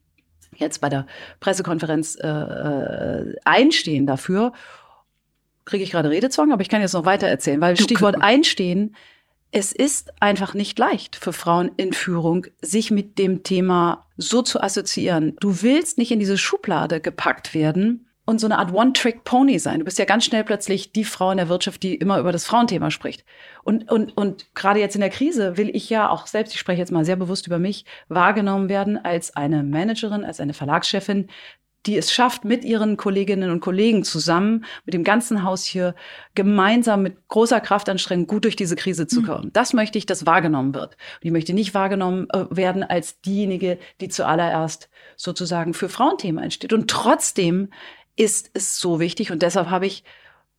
jetzt 0.56 0.82
bei 0.82 0.90
der 0.90 1.08
Pressekonferenz 1.40 2.20
äh, 2.22 2.28
äh 2.28 3.36
einstehen 3.46 4.06
dafür. 4.06 4.54
Kriege 5.66 5.84
ich 5.84 5.90
gerade 5.90 6.12
Redezwang, 6.12 6.52
aber 6.52 6.62
ich 6.62 6.70
kann 6.70 6.82
jetzt 6.82 6.94
noch 6.94 7.06
weiter 7.06 7.28
erzählen, 7.28 7.60
weil 7.62 7.76
Stichwort 7.78 8.22
einstehen 8.22 8.96
es 9.52 9.72
ist 9.72 10.14
einfach 10.22 10.54
nicht 10.54 10.78
leicht 10.78 11.16
für 11.16 11.34
Frauen 11.34 11.72
in 11.78 11.94
Führung, 11.94 12.48
sich 12.62 12.92
mit 12.92 13.18
dem 13.18 13.44
Thema 13.44 14.06
so 14.18 14.42
zu 14.42 14.62
assoziieren. 14.62 15.36
Du 15.40 15.62
willst 15.62 15.98
nicht 15.98 16.12
in 16.12 16.20
diese 16.20 16.38
Schublade 16.38 17.00
gepackt 17.00 17.54
werden 17.54 18.06
und 18.25 18.40
so 18.40 18.48
eine 18.48 18.58
Art 18.58 18.74
One-Trick-Pony 18.74 19.60
sein. 19.60 19.80
Du 19.80 19.86
bist 19.86 20.00
ja 20.00 20.06
ganz 20.06 20.25
schnell 20.25 20.44
plötzlich 20.44 20.92
die 20.92 21.04
Frau 21.04 21.32
in 21.32 21.38
der 21.38 21.48
Wirtschaft, 21.48 21.84
die 21.84 21.96
immer 21.96 22.20
über 22.20 22.32
das 22.32 22.46
Frauenthema 22.46 22.90
spricht. 22.92 23.24
Und, 23.64 23.90
und, 23.92 24.18
und 24.18 24.54
gerade 24.56 24.80
jetzt 24.80 24.96
in 24.96 25.02
der 25.02 25.10
Krise 25.10 25.58
will 25.58 25.70
ich 25.75 25.90
ja 25.90 26.10
auch 26.10 26.28
selbst, 26.28 26.54
ich 26.54 26.60
spreche 26.60 26.80
jetzt 26.80 26.92
mal 26.92 27.06
sehr 27.06 27.16
bewusst 27.16 27.46
über 27.48 27.60
mich, 27.60 27.86
wahrgenommen 28.08 28.68
werden 28.68 28.98
als 28.98 29.36
eine 29.36 29.64
Managerin, 29.64 30.25
als 30.25 30.40
eine 30.40 30.54
Verlagschefin, 30.54 31.28
die 31.86 31.98
es 31.98 32.12
schafft, 32.12 32.46
mit 32.46 32.63
ihren 32.63 32.98
Kolleginnen 32.98 33.51
und 33.51 33.60
Kollegen 33.60 34.04
zusammen, 34.04 34.65
mit 34.86 34.94
dem 34.94 35.04
ganzen 35.04 35.44
Haus 35.44 35.63
hier, 35.63 35.96
gemeinsam 36.34 37.04
mit 37.04 37.27
großer 37.27 37.62
Kraftanstrengung 37.62 38.27
gut 38.27 38.44
durch 38.44 38.56
diese 38.56 38.75
Krise 38.75 39.08
zu 39.08 39.22
mhm. 39.22 39.25
kommen. 39.25 39.46
Mhm. 39.46 39.54
Das 39.54 39.74
möchte 39.74 39.98
ich, 39.98 40.06
dass 40.06 40.25
wahrgenommen 40.25 40.74
wird. 40.74 40.94
Und 40.94 41.25
ich 41.25 41.32
möchte 41.32 41.54
nicht 41.54 41.74
wahrgenommen 41.74 42.27
äh, 42.32 42.46
werden 42.50 42.84
als 42.84 43.22
diejenige, 43.22 43.77
die 44.01 44.10
zuallererst 44.10 44.89
sozusagen 45.15 45.74
für 45.74 45.89
Frauenthemen 45.89 46.44
einsteht. 46.44 46.74
Und 46.74 46.89
trotzdem 46.89 47.70
ist 48.15 48.50
es 48.54 48.80
so 48.80 49.00
wichtig 49.00 49.32
und 49.32 49.42
deshalb 49.42 49.70
habe 49.70 49.86
ich 49.86 50.04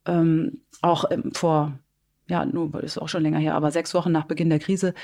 ähm, 0.07 0.61
auch 0.83 1.11
ähm, 1.11 1.33
vor 1.33 1.79
ja, 2.29 2.45
nur 2.45 2.83
ist 2.83 2.99
auch 2.99 3.09
schon 3.09 3.23
länger 3.23 3.39
her, 3.39 3.55
aber 3.55 3.71
sechs 3.71 3.95
Wochen 3.95 4.11
nach 4.11 4.25
Beginn 4.25 4.51
der 4.51 4.59
Krise 4.59 4.95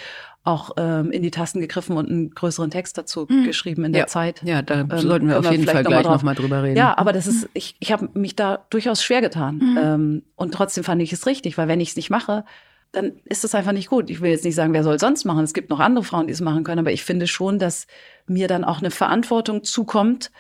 auch 0.43 0.73
ähm, 0.77 1.13
in 1.13 1.23
die 1.23 1.31
Tasten 1.31 1.61
gegriffen 1.61 1.97
und 1.97 2.11
einen 2.11 2.31
größeren 2.31 2.71
Text 2.71 2.99
dazu 2.99 3.27
mhm. 3.29 3.45
geschrieben 3.45 3.85
in 3.85 3.93
der 3.93 4.03
ja. 4.03 4.07
Zeit. 4.09 4.43
Ja, 4.45 4.63
da 4.63 4.81
ähm, 4.81 4.91
sollten 4.97 5.29
wir 5.29 5.39
auf 5.39 5.51
jeden 5.51 5.65
Fall 5.65 5.85
gleich 5.85 6.05
noch 6.05 6.23
mal 6.25 6.35
drüber 6.35 6.65
reden. 6.65 6.77
Ja, 6.77 6.99
aber 6.99 7.13
das 7.13 7.29
ist, 7.29 7.49
ich, 7.55 7.77
ich 7.79 7.93
habe 7.93 8.09
mich 8.15 8.35
da 8.35 8.65
durchaus 8.71 9.05
schwer 9.05 9.21
getan. 9.21 9.57
Mhm. 9.57 9.79
Ähm, 9.81 10.23
und 10.35 10.53
trotzdem 10.53 10.83
fand 10.83 11.01
ich 11.01 11.13
es 11.13 11.27
richtig, 11.27 11.57
weil 11.59 11.69
wenn 11.69 11.81
ich 11.81 11.91
es 11.91 11.97
nicht 11.97 12.11
mache, 12.11 12.45
dann 12.91 13.13
ist 13.25 13.45
das 13.45 13.55
einfach 13.55 13.73
nicht 13.73 13.89
gut. 13.89 14.11
Ich 14.11 14.21
will 14.21 14.31
jetzt 14.31 14.45
nicht 14.45 14.57
sagen, 14.57 14.73
wer 14.73 14.83
soll 14.83 14.99
sonst 14.99 15.25
machen. 15.25 15.45
Es 15.45 15.55
gibt 15.55 15.71
noch 15.71 15.81
andere 15.81 16.05
Frauen, 16.05 16.27
die 16.27 16.33
es 16.33 16.41
machen 16.41 16.65
können, 16.65 16.81
aber 16.81 16.93
ich 16.93 17.05
finde 17.05 17.27
schon, 17.27 17.59
dass 17.59 17.87
mir 18.27 18.49
dann 18.49 18.65
auch 18.65 18.79
eine 18.79 18.91
Verantwortung 18.91 19.63
zukommt, 19.63 20.33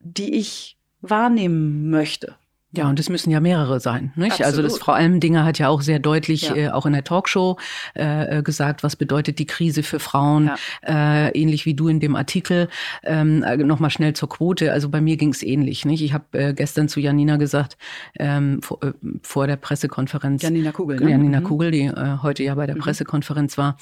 die 0.00 0.34
ich 0.34 0.76
wahrnehmen 1.00 1.90
möchte. 1.90 2.36
Ja, 2.72 2.88
und 2.88 3.00
es 3.00 3.08
müssen 3.08 3.32
ja 3.32 3.40
mehrere 3.40 3.80
sein. 3.80 4.12
Nicht? 4.14 4.32
Absolut. 4.32 4.46
Also 4.46 4.62
das 4.62 4.78
Frau 4.78 4.92
Almendinger 4.92 5.44
hat 5.44 5.58
ja 5.58 5.68
auch 5.68 5.80
sehr 5.80 5.98
deutlich 5.98 6.42
ja. 6.42 6.54
äh, 6.54 6.68
auch 6.68 6.86
in 6.86 6.92
der 6.92 7.02
Talkshow 7.02 7.58
äh, 7.96 8.38
äh, 8.38 8.42
gesagt, 8.42 8.84
was 8.84 8.94
bedeutet 8.94 9.40
die 9.40 9.46
Krise 9.46 9.82
für 9.82 9.98
Frauen, 9.98 10.52
ja. 10.86 11.26
äh, 11.26 11.30
ähnlich 11.30 11.66
wie 11.66 11.74
du 11.74 11.88
in 11.88 11.98
dem 11.98 12.14
Artikel. 12.14 12.68
Ähm, 13.02 13.42
äh, 13.42 13.56
Nochmal 13.56 13.90
schnell 13.90 14.12
zur 14.12 14.28
Quote. 14.28 14.72
Also 14.72 14.88
bei 14.88 15.00
mir 15.00 15.16
ging 15.16 15.30
es 15.30 15.42
ähnlich. 15.42 15.84
Nicht? 15.84 16.02
Ich 16.02 16.12
habe 16.12 16.24
äh, 16.32 16.54
gestern 16.54 16.88
zu 16.88 17.00
Janina 17.00 17.38
gesagt, 17.38 17.76
ähm, 18.18 18.62
vor, 18.62 18.78
äh, 18.84 18.92
vor 19.22 19.48
der 19.48 19.56
Pressekonferenz. 19.56 20.42
Janina 20.42 20.70
Kugel. 20.70 21.00
Ne? 21.00 21.10
Janina 21.10 21.40
mhm. 21.40 21.44
Kugel, 21.44 21.70
die 21.72 21.86
äh, 21.86 22.18
heute 22.22 22.44
ja 22.44 22.54
bei 22.54 22.66
der 22.66 22.76
mhm. 22.76 22.80
Pressekonferenz 22.80 23.58
war. 23.58 23.78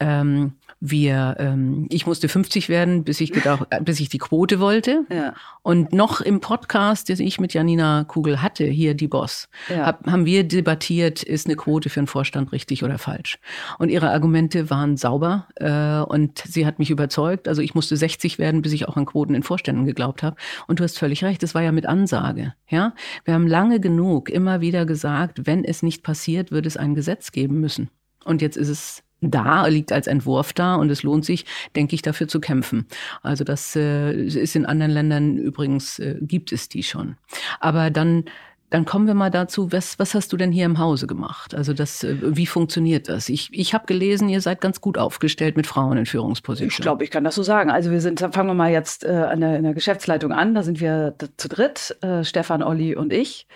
Ähm, 0.00 0.54
wir, 0.80 1.36
ähm, 1.38 1.86
ich 1.90 2.06
musste 2.06 2.28
50 2.28 2.70
werden, 2.70 3.04
bis 3.04 3.20
ich 3.20 3.32
gedacht, 3.32 3.66
äh, 3.68 3.82
bis 3.82 4.00
ich 4.00 4.08
die 4.08 4.18
Quote 4.18 4.60
wollte. 4.60 5.04
Ja. 5.12 5.34
Und 5.62 5.92
noch 5.92 6.22
im 6.22 6.40
Podcast, 6.40 7.10
den 7.10 7.20
ich 7.20 7.38
mit 7.38 7.52
Janina 7.52 8.04
Kugel 8.04 8.40
hatte, 8.40 8.64
hier 8.64 8.94
die 8.94 9.06
Boss, 9.06 9.50
ja. 9.68 9.84
hab, 9.84 10.06
haben 10.06 10.24
wir 10.24 10.42
debattiert, 10.42 11.22
ist 11.22 11.46
eine 11.46 11.56
Quote 11.56 11.90
für 11.90 12.00
einen 12.00 12.06
Vorstand 12.06 12.52
richtig 12.52 12.82
oder 12.82 12.96
falsch? 12.96 13.38
Und 13.78 13.90
ihre 13.90 14.10
Argumente 14.10 14.70
waren 14.70 14.96
sauber 14.96 15.48
äh, 15.56 16.00
und 16.10 16.38
sie 16.38 16.64
hat 16.64 16.78
mich 16.78 16.90
überzeugt. 16.90 17.46
Also 17.46 17.60
ich 17.60 17.74
musste 17.74 17.96
60 17.98 18.38
werden, 18.38 18.62
bis 18.62 18.72
ich 18.72 18.88
auch 18.88 18.96
an 18.96 19.04
Quoten 19.04 19.34
in 19.34 19.42
Vorständen 19.42 19.84
geglaubt 19.84 20.22
habe. 20.22 20.36
Und 20.66 20.80
du 20.80 20.84
hast 20.84 20.98
völlig 20.98 21.22
recht, 21.22 21.42
das 21.42 21.54
war 21.54 21.62
ja 21.62 21.72
mit 21.72 21.84
Ansage. 21.84 22.54
Ja, 22.68 22.94
wir 23.26 23.34
haben 23.34 23.46
lange 23.46 23.80
genug 23.80 24.30
immer 24.30 24.62
wieder 24.62 24.86
gesagt, 24.86 25.46
wenn 25.46 25.62
es 25.62 25.82
nicht 25.82 26.02
passiert, 26.02 26.52
wird 26.52 26.64
es 26.64 26.78
ein 26.78 26.94
Gesetz 26.94 27.32
geben 27.32 27.60
müssen. 27.60 27.90
Und 28.24 28.40
jetzt 28.40 28.56
ist 28.56 28.68
es 28.68 29.02
da, 29.20 29.66
liegt 29.66 29.92
als 29.92 30.06
Entwurf 30.06 30.52
da 30.52 30.76
und 30.76 30.90
es 30.90 31.02
lohnt 31.02 31.24
sich, 31.24 31.44
denke 31.76 31.94
ich, 31.94 32.02
dafür 32.02 32.28
zu 32.28 32.40
kämpfen. 32.40 32.86
Also 33.22 33.44
das 33.44 33.76
äh, 33.76 34.12
ist 34.12 34.56
in 34.56 34.66
anderen 34.66 34.92
Ländern 34.92 35.36
übrigens, 35.36 35.98
äh, 35.98 36.16
gibt 36.20 36.52
es 36.52 36.68
die 36.68 36.82
schon. 36.82 37.16
Aber 37.60 37.90
dann 37.90 38.24
dann 38.70 38.84
kommen 38.84 39.08
wir 39.08 39.14
mal 39.14 39.30
dazu, 39.30 39.72
was, 39.72 39.98
was 39.98 40.14
hast 40.14 40.32
du 40.32 40.36
denn 40.36 40.52
hier 40.52 40.64
im 40.64 40.78
Hause 40.78 41.08
gemacht? 41.08 41.54
Also 41.56 41.72
das, 41.72 42.04
äh, 42.04 42.16
wie 42.20 42.46
funktioniert 42.46 43.08
das? 43.08 43.28
Ich, 43.28 43.50
ich 43.52 43.74
habe 43.74 43.84
gelesen, 43.86 44.28
ihr 44.28 44.40
seid 44.40 44.60
ganz 44.60 44.80
gut 44.80 44.96
aufgestellt 44.96 45.56
mit 45.56 45.66
Frauen 45.66 45.98
in 45.98 46.06
Führungspositionen. 46.06 46.70
Ich 46.70 46.80
glaube, 46.80 47.04
ich 47.04 47.10
kann 47.10 47.24
das 47.24 47.34
so 47.34 47.42
sagen. 47.42 47.70
Also 47.70 47.90
wir 47.90 48.00
sind, 48.00 48.20
fangen 48.20 48.46
wir 48.46 48.54
mal 48.54 48.70
jetzt 48.70 49.04
äh, 49.04 49.08
an 49.08 49.40
der, 49.40 49.56
in 49.56 49.64
der 49.64 49.74
Geschäftsleitung 49.74 50.30
an. 50.30 50.54
Da 50.54 50.62
sind 50.62 50.80
wir 50.80 51.14
zu 51.36 51.48
dritt, 51.48 51.96
äh, 52.00 52.22
Stefan, 52.22 52.62
Olli 52.62 52.94
und 52.94 53.12
ich 53.12 53.48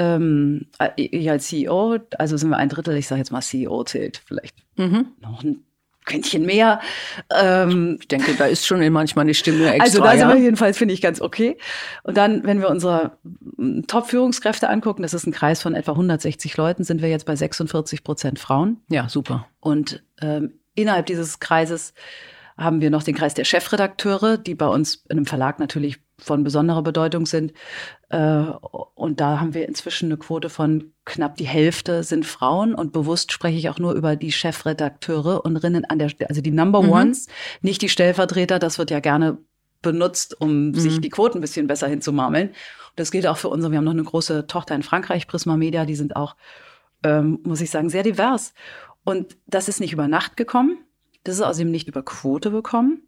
ähm, 0.00 0.66
ich 0.96 1.30
als 1.30 1.48
CEO, 1.48 1.98
also 2.18 2.36
sind 2.36 2.48
wir 2.48 2.56
ein 2.56 2.70
Drittel, 2.70 2.96
ich 2.96 3.06
sage 3.06 3.20
jetzt 3.20 3.30
mal 3.30 3.42
CEO 3.42 3.84
zählt 3.84 4.22
vielleicht 4.26 4.56
mhm. 4.76 5.08
noch 5.20 5.44
ein 5.44 5.64
Quäntchen 6.06 6.46
mehr. 6.46 6.80
Ähm, 7.30 7.98
ich 8.00 8.08
denke, 8.08 8.34
da 8.34 8.46
ist 8.46 8.66
schon 8.66 8.86
manchmal 8.90 9.24
eine 9.24 9.34
Stimme 9.34 9.66
extra. 9.74 9.84
Also 9.84 10.02
da 10.02 10.16
sind 10.16 10.28
wir 10.28 10.42
jedenfalls, 10.42 10.78
finde 10.78 10.94
ich, 10.94 11.02
ganz 11.02 11.20
okay. 11.20 11.58
Und 12.02 12.16
dann, 12.16 12.44
wenn 12.44 12.60
wir 12.60 12.70
unsere 12.70 13.18
Top-Führungskräfte 13.86 14.68
angucken, 14.70 15.02
das 15.02 15.12
ist 15.12 15.26
ein 15.26 15.32
Kreis 15.32 15.60
von 15.60 15.74
etwa 15.74 15.92
160 15.92 16.56
Leuten, 16.56 16.84
sind 16.84 17.02
wir 17.02 17.10
jetzt 17.10 17.26
bei 17.26 17.36
46 17.36 18.02
Prozent 18.02 18.38
Frauen. 18.38 18.78
Ja, 18.88 19.08
super. 19.08 19.46
Und 19.60 20.02
ähm, 20.22 20.54
innerhalb 20.74 21.06
dieses 21.06 21.38
Kreises 21.38 21.92
haben 22.60 22.80
wir 22.80 22.90
noch 22.90 23.02
den 23.02 23.14
Kreis 23.14 23.34
der 23.34 23.44
Chefredakteure, 23.44 24.36
die 24.36 24.54
bei 24.54 24.68
uns 24.68 25.04
in 25.08 25.16
einem 25.16 25.26
Verlag 25.26 25.58
natürlich 25.58 25.98
von 26.18 26.44
besonderer 26.44 26.82
Bedeutung 26.82 27.24
sind. 27.24 27.52
Äh, 28.10 28.42
und 28.94 29.20
da 29.20 29.40
haben 29.40 29.54
wir 29.54 29.66
inzwischen 29.66 30.06
eine 30.06 30.18
Quote 30.18 30.50
von 30.50 30.92
knapp 31.06 31.36
die 31.36 31.46
Hälfte 31.46 32.02
sind 32.02 32.26
Frauen. 32.26 32.74
Und 32.74 32.92
bewusst 32.92 33.32
spreche 33.32 33.56
ich 33.56 33.70
auch 33.70 33.78
nur 33.78 33.94
über 33.94 34.14
die 34.14 34.30
Chefredakteure 34.30 35.44
und 35.44 35.56
Rinnen 35.56 35.86
an 35.86 35.98
der, 35.98 36.10
also 36.28 36.42
die 36.42 36.50
Number 36.50 36.82
mhm. 36.82 36.90
Ones, 36.90 37.26
nicht 37.62 37.80
die 37.80 37.88
Stellvertreter. 37.88 38.58
Das 38.58 38.78
wird 38.78 38.90
ja 38.90 39.00
gerne 39.00 39.38
benutzt, 39.80 40.38
um 40.38 40.68
mhm. 40.68 40.74
sich 40.74 41.00
die 41.00 41.08
Quoten 41.08 41.38
ein 41.38 41.42
bisschen 41.42 41.66
besser 41.66 41.88
hinzumarmeln. 41.88 42.48
Und 42.48 42.56
das 42.96 43.10
gilt 43.10 43.26
auch 43.26 43.38
für 43.38 43.48
unsere. 43.48 43.72
Wir 43.72 43.78
haben 43.78 43.84
noch 43.84 43.92
eine 43.92 44.04
große 44.04 44.46
Tochter 44.46 44.74
in 44.74 44.82
Frankreich, 44.82 45.26
Prisma 45.26 45.56
Media. 45.56 45.86
Die 45.86 45.96
sind 45.96 46.14
auch, 46.14 46.36
ähm, 47.04 47.38
muss 47.42 47.62
ich 47.62 47.70
sagen, 47.70 47.88
sehr 47.88 48.02
divers. 48.02 48.52
Und 49.04 49.38
das 49.46 49.68
ist 49.68 49.80
nicht 49.80 49.94
über 49.94 50.08
Nacht 50.08 50.36
gekommen. 50.36 50.84
Das 51.30 51.38
ist 51.38 51.44
außerdem 51.44 51.70
nicht 51.70 51.86
über 51.86 52.02
Quote 52.02 52.50
bekommen, 52.50 53.02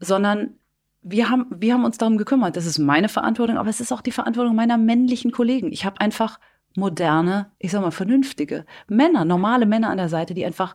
sondern 0.00 0.58
wir 1.00 1.30
haben, 1.30 1.46
wir 1.56 1.74
haben 1.74 1.84
uns 1.84 1.96
darum 1.96 2.16
gekümmert. 2.16 2.56
Das 2.56 2.66
ist 2.66 2.80
meine 2.80 3.08
Verantwortung, 3.08 3.56
aber 3.56 3.68
es 3.68 3.80
ist 3.80 3.92
auch 3.92 4.00
die 4.00 4.10
Verantwortung 4.10 4.56
meiner 4.56 4.78
männlichen 4.78 5.30
Kollegen. 5.30 5.70
Ich 5.70 5.84
habe 5.84 6.00
einfach 6.00 6.40
moderne, 6.74 7.52
ich 7.60 7.70
sag 7.70 7.82
mal 7.82 7.92
vernünftige 7.92 8.66
Männer, 8.88 9.24
normale 9.24 9.64
Männer 9.64 9.90
an 9.90 9.98
der 9.98 10.08
Seite, 10.08 10.34
die 10.34 10.44
einfach 10.44 10.74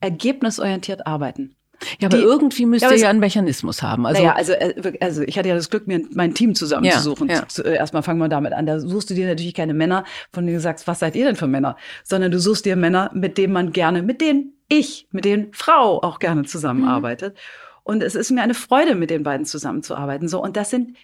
ergebnisorientiert 0.00 1.06
arbeiten. 1.06 1.54
Ja, 2.00 2.08
aber 2.08 2.16
Die- 2.18 2.22
irgendwie 2.22 2.66
müsst 2.66 2.82
Ja, 2.82 2.90
ihr 2.90 2.98
ja 2.98 3.08
einen 3.10 3.20
Mechanismus 3.20 3.82
haben. 3.82 4.04
Also, 4.06 4.20
naja, 4.20 4.34
also, 4.34 4.52
äh, 4.52 4.98
also 5.00 5.22
ich 5.22 5.38
hatte 5.38 5.48
ja 5.48 5.54
das 5.54 5.70
Glück, 5.70 5.86
mir 5.86 6.02
mein 6.12 6.34
Team 6.34 6.54
zusammenzusuchen. 6.54 7.28
Ja, 7.28 7.44
ja. 7.56 7.64
Äh, 7.64 7.76
Erstmal 7.76 8.02
fangen 8.02 8.18
wir 8.18 8.28
damit 8.28 8.52
an. 8.52 8.66
Da 8.66 8.80
suchst 8.80 9.10
du 9.10 9.14
dir 9.14 9.26
natürlich 9.26 9.54
keine 9.54 9.74
Männer, 9.74 10.04
von 10.32 10.44
denen 10.46 10.56
du 10.58 10.60
sagst, 10.62 10.86
was 10.86 10.98
seid 10.98 11.14
ihr 11.16 11.24
denn 11.24 11.36
für 11.36 11.46
Männer? 11.46 11.76
Sondern 12.04 12.30
du 12.30 12.40
suchst 12.40 12.64
dir 12.64 12.76
Männer, 12.76 13.10
mit 13.14 13.38
denen 13.38 13.52
man 13.52 13.72
gerne, 13.72 14.02
mit 14.02 14.20
denen 14.20 14.54
ich, 14.68 15.06
mit 15.12 15.24
denen 15.24 15.52
Frau 15.52 16.02
auch 16.02 16.18
gerne 16.18 16.44
zusammenarbeitet. 16.44 17.36
Und 17.84 18.02
es 18.02 18.14
ist 18.14 18.30
mir 18.30 18.42
eine 18.42 18.54
Freude, 18.54 18.94
mit 18.94 19.08
den 19.10 19.22
beiden 19.22 19.46
zusammenzuarbeiten. 19.46 20.28
So, 20.28 20.42
und 20.42 20.56
das 20.56 20.70
sind 20.70 20.96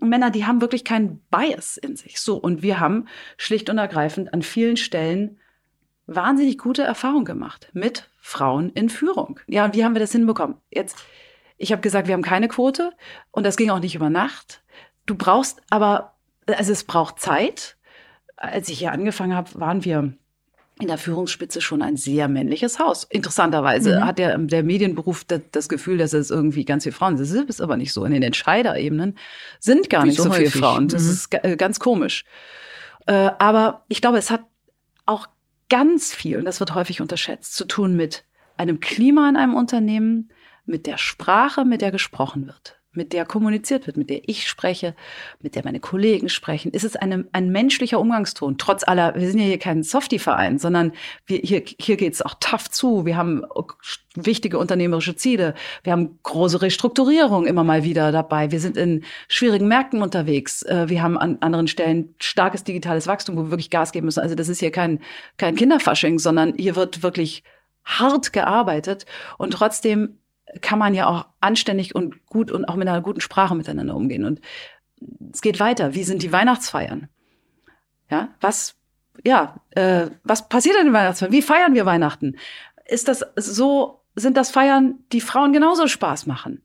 Männer, 0.00 0.30
die 0.30 0.46
haben 0.46 0.62
wirklich 0.62 0.84
keinen 0.84 1.20
Bias 1.30 1.76
in 1.76 1.96
sich. 1.96 2.18
So, 2.20 2.36
und 2.36 2.62
wir 2.62 2.80
haben 2.80 3.06
schlicht 3.36 3.68
und 3.68 3.76
ergreifend 3.76 4.32
an 4.32 4.40
vielen 4.40 4.78
Stellen 4.78 5.38
wahnsinnig 6.06 6.56
gute 6.58 6.82
Erfahrungen 6.82 7.24
gemacht 7.26 7.68
mit 7.74 8.08
Frauen 8.26 8.70
in 8.70 8.88
Führung. 8.88 9.38
Ja, 9.46 9.66
und 9.66 9.74
wie 9.74 9.84
haben 9.84 9.94
wir 9.94 10.00
das 10.00 10.12
hinbekommen? 10.12 10.56
Jetzt, 10.70 10.96
ich 11.58 11.72
habe 11.72 11.82
gesagt, 11.82 12.08
wir 12.08 12.14
haben 12.14 12.22
keine 12.22 12.48
Quote 12.48 12.90
und 13.30 13.44
das 13.44 13.58
ging 13.58 13.68
auch 13.68 13.80
nicht 13.80 13.94
über 13.94 14.08
Nacht. 14.08 14.62
Du 15.04 15.14
brauchst 15.14 15.60
aber, 15.68 16.14
also 16.46 16.72
es 16.72 16.84
braucht 16.84 17.20
Zeit. 17.20 17.76
Als 18.36 18.70
ich 18.70 18.78
hier 18.78 18.92
angefangen 18.92 19.34
habe, 19.36 19.50
waren 19.60 19.84
wir 19.84 20.14
in 20.80 20.88
der 20.88 20.96
Führungsspitze 20.96 21.60
schon 21.60 21.82
ein 21.82 21.98
sehr 21.98 22.28
männliches 22.28 22.78
Haus. 22.78 23.04
Interessanterweise 23.04 23.98
Mhm. 24.00 24.04
hat 24.06 24.18
der, 24.18 24.38
der 24.38 24.62
Medienberuf 24.62 25.24
das, 25.24 25.42
das 25.52 25.68
Gefühl, 25.68 25.98
dass 25.98 26.14
es 26.14 26.30
irgendwie 26.30 26.64
ganz 26.64 26.84
viele 26.84 26.94
Frauen 26.94 27.18
sind. 27.18 27.28
Das 27.50 27.56
ist 27.56 27.60
aber 27.60 27.76
nicht 27.76 27.92
so. 27.92 28.06
In 28.06 28.12
den 28.12 28.22
Entscheiderebenen 28.22 29.18
sind 29.60 29.90
gar 29.90 30.04
Wie 30.04 30.08
nicht 30.08 30.16
so 30.16 30.24
so, 30.24 30.32
viele. 30.32 30.50
Frauen. 30.50 30.88
Das 30.88 31.02
Mhm. 31.04 31.10
ist 31.10 31.34
äh, 31.44 31.56
ganz 31.56 31.78
komisch. 31.78 32.24
Äh, 33.04 33.30
aber 33.38 33.84
ich 33.88 34.00
glaube, 34.00 34.16
es 34.16 34.30
hat 34.30 34.44
auch 35.04 35.26
ganz 35.68 36.14
viel, 36.14 36.38
und 36.38 36.44
das 36.44 36.60
wird 36.60 36.74
häufig 36.74 37.00
unterschätzt, 37.00 37.54
zu 37.54 37.64
tun 37.64 37.96
mit 37.96 38.24
einem 38.56 38.80
Klima 38.80 39.28
in 39.28 39.36
einem 39.36 39.54
Unternehmen, 39.54 40.30
mit 40.64 40.86
der 40.86 40.98
Sprache, 40.98 41.64
mit 41.64 41.82
der 41.82 41.90
gesprochen 41.90 42.46
wird, 42.46 42.80
mit 42.96 43.12
der 43.12 43.24
kommuniziert 43.24 43.86
wird, 43.86 43.96
mit 43.96 44.10
der 44.10 44.28
ich 44.28 44.48
spreche, 44.48 44.94
mit 45.40 45.54
der 45.54 45.64
meine 45.64 45.80
Kollegen 45.80 46.28
sprechen. 46.28 46.72
Ist 46.72 46.84
es 46.84 46.96
eine, 46.96 47.26
ein 47.32 47.50
menschlicher 47.50 48.00
Umgangston? 48.00 48.58
Trotz 48.58 48.86
aller, 48.86 49.14
wir 49.14 49.28
sind 49.28 49.38
ja 49.38 49.46
hier 49.46 49.58
kein 49.58 49.82
Softie-Verein, 49.82 50.58
sondern 50.58 50.92
wir, 51.26 51.38
hier, 51.38 51.62
hier 51.78 51.96
geht 51.96 52.14
es 52.14 52.22
auch 52.22 52.34
tough 52.40 52.70
zu. 52.70 53.06
Wir 53.06 53.16
haben 53.16 53.42
wichtige 54.14 54.58
unternehmerische 54.58 55.16
Ziele. 55.16 55.54
Wir 55.82 55.92
haben 55.92 56.18
große 56.22 56.62
Restrukturierung 56.62 57.46
immer 57.46 57.64
mal 57.64 57.84
wieder 57.84 58.12
dabei. 58.12 58.50
Wir 58.50 58.60
sind 58.60 58.76
in 58.76 59.04
schwierigen 59.28 59.68
Märkten 59.68 60.02
unterwegs. 60.02 60.62
Äh, 60.62 60.88
Wir 60.88 61.02
haben 61.02 61.18
an 61.18 61.38
anderen 61.40 61.68
Stellen 61.68 62.14
starkes 62.18 62.64
digitales 62.64 63.06
Wachstum, 63.06 63.36
wo 63.36 63.42
wir 63.44 63.50
wirklich 63.50 63.70
Gas 63.70 63.92
geben 63.92 64.06
müssen. 64.06 64.20
Also 64.20 64.34
das 64.34 64.48
ist 64.48 64.60
hier 64.60 64.70
kein, 64.70 65.00
kein 65.36 65.56
Kinderfasching, 65.56 66.18
sondern 66.18 66.54
hier 66.56 66.76
wird 66.76 67.02
wirklich 67.02 67.42
hart 67.84 68.32
gearbeitet 68.32 69.04
und 69.38 69.52
trotzdem 69.52 70.18
kann 70.60 70.78
man 70.78 70.94
ja 70.94 71.06
auch 71.06 71.26
anständig 71.40 71.94
und 71.94 72.26
gut 72.26 72.50
und 72.50 72.64
auch 72.66 72.76
mit 72.76 72.88
einer 72.88 73.00
guten 73.00 73.20
Sprache 73.20 73.54
miteinander 73.54 73.96
umgehen. 73.96 74.24
Und 74.24 74.40
es 75.32 75.40
geht 75.40 75.60
weiter. 75.60 75.94
Wie 75.94 76.04
sind 76.04 76.22
die 76.22 76.32
Weihnachtsfeiern? 76.32 77.08
Ja, 78.10 78.28
was, 78.40 78.76
ja, 79.24 79.56
äh, 79.70 80.08
was 80.22 80.48
passiert 80.48 80.76
in 80.78 80.86
den 80.86 80.92
Weihnachtsfeiern? 80.92 81.32
Wie 81.32 81.42
feiern 81.42 81.74
wir 81.74 81.86
Weihnachten? 81.86 82.36
Ist 82.86 83.08
das 83.08 83.24
so, 83.36 84.02
sind 84.14 84.36
das 84.36 84.50
Feiern, 84.50 84.98
die 85.12 85.20
Frauen 85.20 85.52
genauso 85.52 85.88
Spaß 85.88 86.26
machen? 86.26 86.62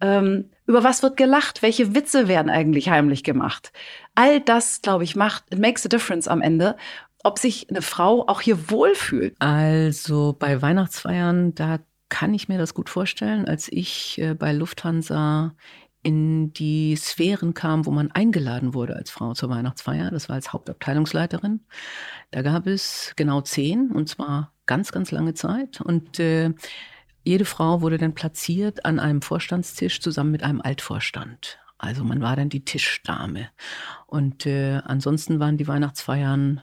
Ähm, 0.00 0.50
über 0.66 0.82
was 0.82 1.02
wird 1.02 1.16
gelacht? 1.16 1.62
Welche 1.62 1.94
Witze 1.94 2.26
werden 2.26 2.50
eigentlich 2.50 2.88
heimlich 2.88 3.22
gemacht? 3.22 3.72
All 4.14 4.40
das, 4.40 4.82
glaube 4.82 5.04
ich, 5.04 5.14
macht, 5.14 5.44
it 5.50 5.60
makes 5.60 5.86
a 5.86 5.88
difference 5.88 6.26
am 6.26 6.42
Ende, 6.42 6.76
ob 7.22 7.38
sich 7.38 7.70
eine 7.70 7.82
Frau 7.82 8.26
auch 8.26 8.40
hier 8.40 8.70
wohlfühlt. 8.70 9.36
Also 9.38 10.34
bei 10.36 10.60
Weihnachtsfeiern, 10.60 11.54
da 11.54 11.78
kann 12.12 12.34
ich 12.34 12.46
mir 12.46 12.58
das 12.58 12.74
gut 12.74 12.90
vorstellen, 12.90 13.46
als 13.46 13.72
ich 13.72 14.18
äh, 14.18 14.34
bei 14.34 14.52
Lufthansa 14.52 15.54
in 16.02 16.52
die 16.52 16.94
Sphären 16.94 17.54
kam, 17.54 17.86
wo 17.86 17.90
man 17.90 18.10
eingeladen 18.10 18.74
wurde 18.74 18.96
als 18.96 19.10
Frau 19.10 19.32
zur 19.32 19.48
Weihnachtsfeier. 19.48 20.10
Das 20.10 20.28
war 20.28 20.36
als 20.36 20.52
Hauptabteilungsleiterin. 20.52 21.60
Da 22.30 22.42
gab 22.42 22.66
es 22.66 23.14
genau 23.16 23.40
zehn 23.40 23.90
und 23.92 24.10
zwar 24.10 24.52
ganz, 24.66 24.92
ganz 24.92 25.10
lange 25.10 25.32
Zeit. 25.32 25.80
Und 25.80 26.20
äh, 26.20 26.52
jede 27.24 27.46
Frau 27.46 27.80
wurde 27.80 27.96
dann 27.96 28.14
platziert 28.14 28.84
an 28.84 29.00
einem 29.00 29.22
Vorstandstisch 29.22 30.02
zusammen 30.02 30.32
mit 30.32 30.42
einem 30.42 30.60
Altvorstand. 30.60 31.60
Also 31.78 32.04
man 32.04 32.20
war 32.20 32.36
dann 32.36 32.50
die 32.50 32.66
Tischdame. 32.66 33.48
Und 34.06 34.44
äh, 34.44 34.82
ansonsten 34.84 35.40
waren 35.40 35.56
die 35.56 35.66
Weihnachtsfeiern 35.66 36.60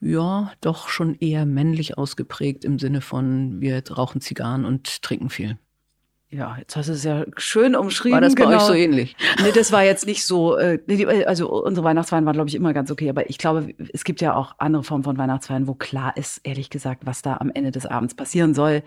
ja, 0.00 0.52
doch 0.60 0.88
schon 0.88 1.14
eher 1.14 1.46
männlich 1.46 1.98
ausgeprägt 1.98 2.64
im 2.64 2.78
Sinne 2.78 3.00
von, 3.00 3.60
wir 3.60 3.82
rauchen 3.90 4.20
Zigarren 4.20 4.64
und 4.64 5.02
trinken 5.02 5.30
viel. 5.30 5.58
Ja, 6.32 6.56
jetzt 6.58 6.76
hast 6.76 6.88
du 6.88 6.92
es 6.92 7.02
ja 7.02 7.24
schön 7.38 7.74
umschrieben. 7.74 8.14
War 8.14 8.20
das 8.20 8.36
bei 8.36 8.44
genau. 8.44 8.58
euch 8.58 8.62
so 8.62 8.72
ähnlich? 8.72 9.16
Nee, 9.42 9.50
das 9.52 9.72
war 9.72 9.82
jetzt 9.82 10.06
nicht 10.06 10.24
so, 10.24 10.56
äh, 10.56 10.78
also 11.26 11.50
unsere 11.50 11.84
Weihnachtsfeiern 11.84 12.24
waren, 12.24 12.34
glaube 12.34 12.48
ich, 12.48 12.54
immer 12.54 12.72
ganz 12.72 12.90
okay, 12.92 13.10
aber 13.10 13.28
ich 13.28 13.36
glaube, 13.36 13.74
es 13.92 14.04
gibt 14.04 14.20
ja 14.20 14.36
auch 14.36 14.54
andere 14.58 14.84
Formen 14.84 15.02
von 15.02 15.18
Weihnachtsfeiern, 15.18 15.66
wo 15.66 15.74
klar 15.74 16.16
ist, 16.16 16.40
ehrlich 16.44 16.70
gesagt, 16.70 17.04
was 17.04 17.22
da 17.22 17.38
am 17.38 17.50
Ende 17.52 17.72
des 17.72 17.84
Abends 17.84 18.14
passieren 18.14 18.54
soll, 18.54 18.84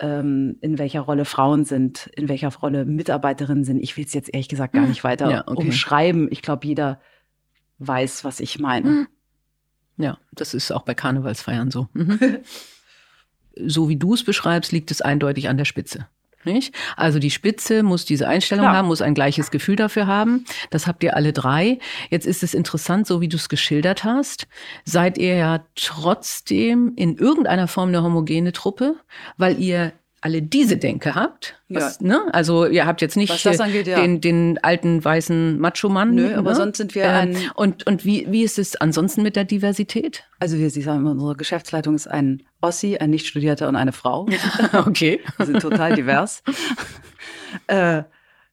ähm, 0.00 0.56
in 0.62 0.78
welcher 0.78 1.02
Rolle 1.02 1.26
Frauen 1.26 1.66
sind, 1.66 2.06
in 2.16 2.30
welcher 2.30 2.48
Rolle 2.48 2.86
Mitarbeiterinnen 2.86 3.64
sind. 3.64 3.80
Ich 3.80 3.98
will 3.98 4.06
es 4.06 4.14
jetzt 4.14 4.32
ehrlich 4.32 4.48
gesagt 4.48 4.72
gar 4.72 4.86
nicht 4.86 5.04
weiter 5.04 5.30
Ja, 5.30 5.44
okay. 5.46 5.66
umschreiben. 5.66 6.28
Ich 6.30 6.40
glaube, 6.40 6.66
jeder 6.66 6.98
weiß, 7.78 8.24
was 8.24 8.40
ich 8.40 8.58
meine. 8.58 9.06
Ja, 10.00 10.18
das 10.32 10.54
ist 10.54 10.72
auch 10.72 10.82
bei 10.82 10.94
Karnevalsfeiern 10.94 11.70
so. 11.70 11.88
Mhm. 11.92 12.38
so 13.66 13.88
wie 13.88 13.96
du 13.96 14.14
es 14.14 14.24
beschreibst, 14.24 14.72
liegt 14.72 14.90
es 14.90 15.02
eindeutig 15.02 15.48
an 15.48 15.56
der 15.56 15.64
Spitze. 15.64 16.06
Nicht? 16.44 16.74
Also 16.96 17.18
die 17.18 17.30
Spitze 17.30 17.82
muss 17.82 18.06
diese 18.06 18.26
Einstellung 18.26 18.64
Klar. 18.64 18.76
haben, 18.76 18.88
muss 18.88 19.02
ein 19.02 19.14
gleiches 19.14 19.50
Gefühl 19.50 19.76
dafür 19.76 20.06
haben. 20.06 20.46
Das 20.70 20.86
habt 20.86 21.02
ihr 21.02 21.14
alle 21.14 21.34
drei. 21.34 21.78
Jetzt 22.08 22.26
ist 22.26 22.42
es 22.42 22.54
interessant, 22.54 23.06
so 23.06 23.20
wie 23.20 23.28
du 23.28 23.36
es 23.36 23.50
geschildert 23.50 24.04
hast, 24.04 24.48
seid 24.86 25.18
ihr 25.18 25.34
ja 25.34 25.66
trotzdem 25.74 26.94
in 26.96 27.18
irgendeiner 27.18 27.68
Form 27.68 27.90
eine 27.90 28.02
homogene 28.02 28.52
Truppe, 28.52 28.96
weil 29.36 29.60
ihr 29.60 29.92
alle 30.22 30.42
diese 30.42 30.76
Denke 30.76 31.14
habt. 31.14 31.56
Was, 31.68 32.00
ne? 32.00 32.20
Also 32.32 32.66
ihr 32.66 32.84
habt 32.84 33.00
jetzt 33.00 33.16
nicht 33.16 33.46
angeht, 33.46 33.86
ja. 33.86 34.00
den, 34.00 34.20
den 34.20 34.58
alten 34.62 35.02
weißen 35.02 35.58
Macho-Mann. 35.58 36.14
Nö, 36.14 36.34
aber 36.34 36.50
ne? 36.50 36.56
sonst 36.56 36.76
sind 36.76 36.94
wir 36.94 37.04
Ähm, 37.04 37.10
ein- 37.12 37.50
und 37.54 37.86
und 37.86 38.04
wie, 38.04 38.26
wie 38.30 38.42
ist 38.42 38.58
es 38.58 38.76
ansonsten 38.76 39.22
mit 39.22 39.36
der 39.36 39.44
Diversität? 39.44 40.24
Also 40.38 40.58
wir 40.58 40.70
Sie 40.70 40.82
sagen, 40.82 41.00
immer, 41.00 41.12
unsere 41.12 41.36
Geschäftsleitung 41.36 41.94
ist 41.94 42.06
ein 42.06 42.42
Ossi, 42.60 42.98
ein 42.98 43.10
Nichtstudierter 43.10 43.68
und 43.68 43.76
eine 43.76 43.92
Frau. 43.92 44.26
okay. 44.72 45.20
Wir 45.38 45.46
sind 45.46 45.60
total 45.60 45.94
divers. 45.94 46.42
äh, 47.66 48.02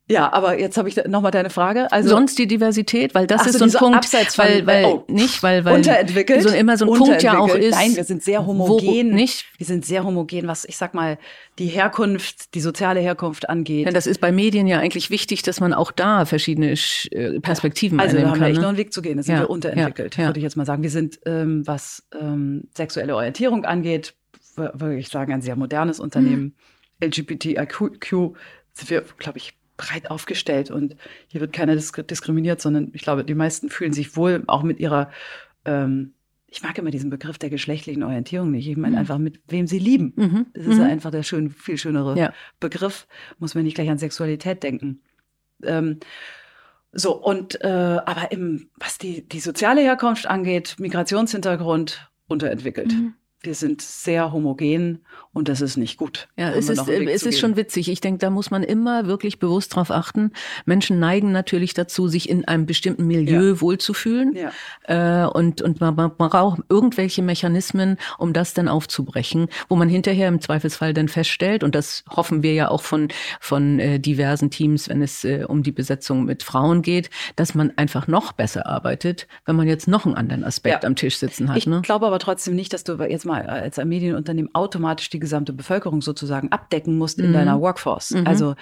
ja, 0.10 0.32
aber 0.32 0.58
jetzt 0.60 0.78
habe 0.78 0.88
ich 0.88 0.96
nochmal 1.08 1.32
deine 1.32 1.50
Frage. 1.50 1.92
Also 1.92 2.10
sonst 2.10 2.40
die 2.40 2.48
Diversität, 2.48 3.14
weil 3.14 3.28
das 3.28 3.46
ist 3.46 3.60
so, 3.60 3.68
so 3.68 3.78
ein 3.78 3.80
Punkt, 3.80 3.98
abseits 3.98 4.38
weil, 4.38 4.66
weil 4.66 4.86
oh. 4.86 5.04
nicht, 5.10 5.44
weil, 5.44 5.66
weil 5.66 5.76
unterentwickelt. 5.76 6.44
so 6.44 6.50
immer 6.50 6.78
so 6.78 6.92
ein 6.92 6.98
Punkt 6.98 7.22
ja 7.24 7.38
auch 7.38 7.54
ist. 7.54 7.72
Nein, 7.76 7.96
wir 7.96 8.04
sind 8.06 8.24
sehr 8.24 8.42
wo- 8.42 8.48
homogen. 8.48 9.10
nicht? 9.14 9.46
Wir 9.58 9.66
sind 9.66 9.86
sehr 9.86 10.04
homogen, 10.06 10.48
was 10.48 10.64
ich 10.66 10.78
sag 10.78 10.94
mal 10.94 11.18
die 11.60 11.68
Herkunft, 11.68 12.54
die 12.54 12.62
soziale 12.62 13.00
Herkunft 13.02 13.50
angeht. 13.50 13.86
Denn 13.88 13.94
das 13.94 14.08
ist 14.08 14.22
bei 14.22 14.32
Medien 14.32 14.66
ja 14.68 14.80
eigentlich 14.80 15.10
wichtig, 15.10 15.42
dass 15.42 15.60
man 15.60 15.74
auch 15.74 15.92
da 15.92 16.26
verschiedene 16.26 16.72
äh, 17.12 17.40
Perspektiven 17.42 18.00
also 18.00 18.16
da 18.16 18.20
einnehmen 18.24 18.32
haben 18.32 18.40
wir 18.40 18.46
kann. 18.46 18.52
echt 18.52 18.56
noch 18.58 18.62
Ne? 18.64 18.68
einen 18.70 18.78
Weg 18.78 18.94
zu 18.94 19.02
gehen. 19.02 19.18
Da 19.18 19.24
sind 19.24 19.36
Ja, 19.36 19.42
wir 19.42 19.50
unterentwickelt, 19.50 20.16
ja, 20.16 20.24
ja. 20.24 20.30
würde 20.30 20.40
ich 20.40 20.44
jetzt 20.44 20.56
mal 20.56 20.66
sagen. 20.66 20.84
Wir 20.84 20.90
sind, 20.90 21.20
ähm, 21.26 21.68
was 21.68 22.04
ähm, 22.18 22.64
sexuelle 22.78 23.16
Orientierung 23.16 23.66
angeht, 23.66 24.14
würde 24.56 24.98
ich 24.98 25.10
sagen, 25.10 25.34
ein 25.34 25.42
sehr 25.42 25.56
modernes 25.56 26.00
Unternehmen. 26.00 26.56
LGBTIQ 27.04 28.34
sind 28.74 28.90
wir, 28.90 29.04
glaube 29.18 29.38
ich, 29.38 29.57
breit 29.78 30.10
aufgestellt 30.12 30.72
und 30.72 30.96
hier 31.28 31.40
wird 31.42 31.54
keiner 31.54 31.76
disk 31.76 32.06
diskriminiert, 32.08 32.60
sondern 32.62 32.90
ich 32.94 33.02
glaube, 33.04 33.24
die 33.24 33.36
meisten 33.36 33.70
fühlen 33.70 33.94
sich 33.94 34.16
wohl 34.18 34.44
auch 34.48 34.64
mit 34.64 34.80
ihrer, 34.80 35.12
ähm, 35.66 36.14
ich 36.48 36.64
mag 36.64 36.78
immer 36.78 36.92
diesen 36.92 37.10
Begriff 37.10 37.38
der 37.38 37.50
geschlechtlichen 37.50 38.04
Orientierung 38.04 38.52
nicht. 38.52 38.68
Ich 38.68 38.78
meine 38.78 38.94
Mhm. 38.96 39.00
einfach 39.00 39.18
mit 39.18 39.40
wem 39.48 39.68
sie 39.68 39.80
lieben. 39.80 40.14
Mhm. 40.16 40.46
Das 40.54 40.66
ist 40.66 40.78
Mhm. 40.78 40.84
einfach 40.84 41.12
der 41.12 41.24
schön, 41.24 41.50
viel 41.52 41.78
schönere 41.78 42.18
Ja. 42.18 42.34
Begriff. 42.60 43.06
Muss 43.38 43.54
man 43.54 43.64
nicht 43.66 43.76
gleich 43.76 43.90
an 43.90 43.98
Sexualität 43.98 44.64
denken. 44.64 45.02
Ähm, 45.64 46.00
so, 46.94 47.16
und 47.22 47.62
äh, 47.62 47.68
aber 47.68 48.32
im, 48.32 48.70
was 48.78 48.98
die, 48.98 49.28
die 49.28 49.40
soziale 49.42 49.82
Herkunft 49.82 50.26
angeht, 50.26 50.76
Migrationshintergrund 50.80 52.10
unterentwickelt. 52.28 52.94
Wir 53.48 53.56
sind 53.56 53.82
sehr 53.82 54.34
homogen 54.34 55.00
und 55.32 55.48
das 55.48 55.62
ist 55.62 55.78
nicht 55.78 55.98
gut. 55.98 56.28
Ja, 56.36 56.50
es 56.50 56.68
ist, 56.68 56.86
es 56.86 57.24
ist 57.24 57.40
schon 57.40 57.56
witzig. 57.56 57.90
Ich 57.90 58.02
denke, 58.02 58.18
da 58.18 58.30
muss 58.30 58.52
man 58.52 58.62
immer 58.62 59.08
wirklich 59.08 59.40
bewusst 59.40 59.74
drauf 59.74 59.90
achten. 59.90 60.32
Menschen 60.66 61.00
neigen 61.00 61.32
natürlich 61.32 61.74
dazu, 61.74 62.10
sich 62.10 62.28
in 62.28 62.44
einem 62.44 62.66
bestimmten 62.66 63.08
Milieu 63.08 63.52
ja. 63.52 63.62
wohlzufühlen. 63.62 64.36
Ja. 64.36 65.24
Äh, 65.24 65.30
und, 65.30 65.62
und 65.62 65.80
man, 65.80 65.96
man 65.96 66.12
braucht 66.18 66.60
irgendwelche 66.68 67.22
Mechanismen, 67.22 67.96
um 68.18 68.34
das 68.34 68.54
dann 68.54 68.68
aufzubrechen, 68.68 69.48
wo 69.70 69.78
man 69.78 69.88
hinterher 69.88 70.28
im 70.28 70.42
Zweifelsfall 70.42 70.94
dann 70.94 71.08
feststellt, 71.08 71.64
und 71.64 71.74
das 71.74 72.04
hoffen 72.10 72.44
wir 72.44 72.54
ja 72.54 72.70
auch 72.70 72.82
von, 72.82 73.08
von 73.40 73.80
äh, 73.80 73.98
diversen 73.98 74.50
Teams, 74.50 74.90
wenn 74.90 75.02
es 75.02 75.24
äh, 75.24 75.46
um 75.48 75.64
die 75.64 75.72
Besetzung 75.72 76.26
mit 76.26 76.44
Frauen 76.44 76.82
geht, 76.82 77.12
dass 77.38 77.56
man 77.56 77.72
einfach 77.78 78.08
noch 78.08 78.34
besser 78.34 78.66
arbeitet, 78.66 79.26
wenn 79.46 79.56
man 79.56 79.70
jetzt 79.70 79.88
noch 79.88 80.06
einen 80.06 80.16
anderen 80.16 80.44
Aspekt 80.44 80.84
ja. 80.84 80.88
am 80.88 80.98
Tisch 80.98 81.16
sitzen 81.16 81.48
hat. 81.48 81.56
Ich 81.56 81.66
ne? 81.66 81.82
glaube 81.82 82.08
aber 82.08 82.20
trotzdem 82.20 82.54
nicht, 82.54 82.74
dass 82.74 82.84
du 82.84 83.02
jetzt 83.04 83.24
mal 83.24 83.37
als 83.46 83.80
ein 83.80 83.88
Medienunternehmen 83.88 84.54
automatisch 84.54 85.10
die 85.10 85.20
gesamte 85.20 85.54
Bevölkerung 85.54 86.02
sozusagen 86.02 86.52
abdecken 86.52 86.98
musst 86.98 87.20
in 87.20 87.30
mhm. 87.30 87.34
deiner 87.34 87.62
Workforce. 87.62 88.12
Mhm. 88.12 88.28
Also 88.28 88.56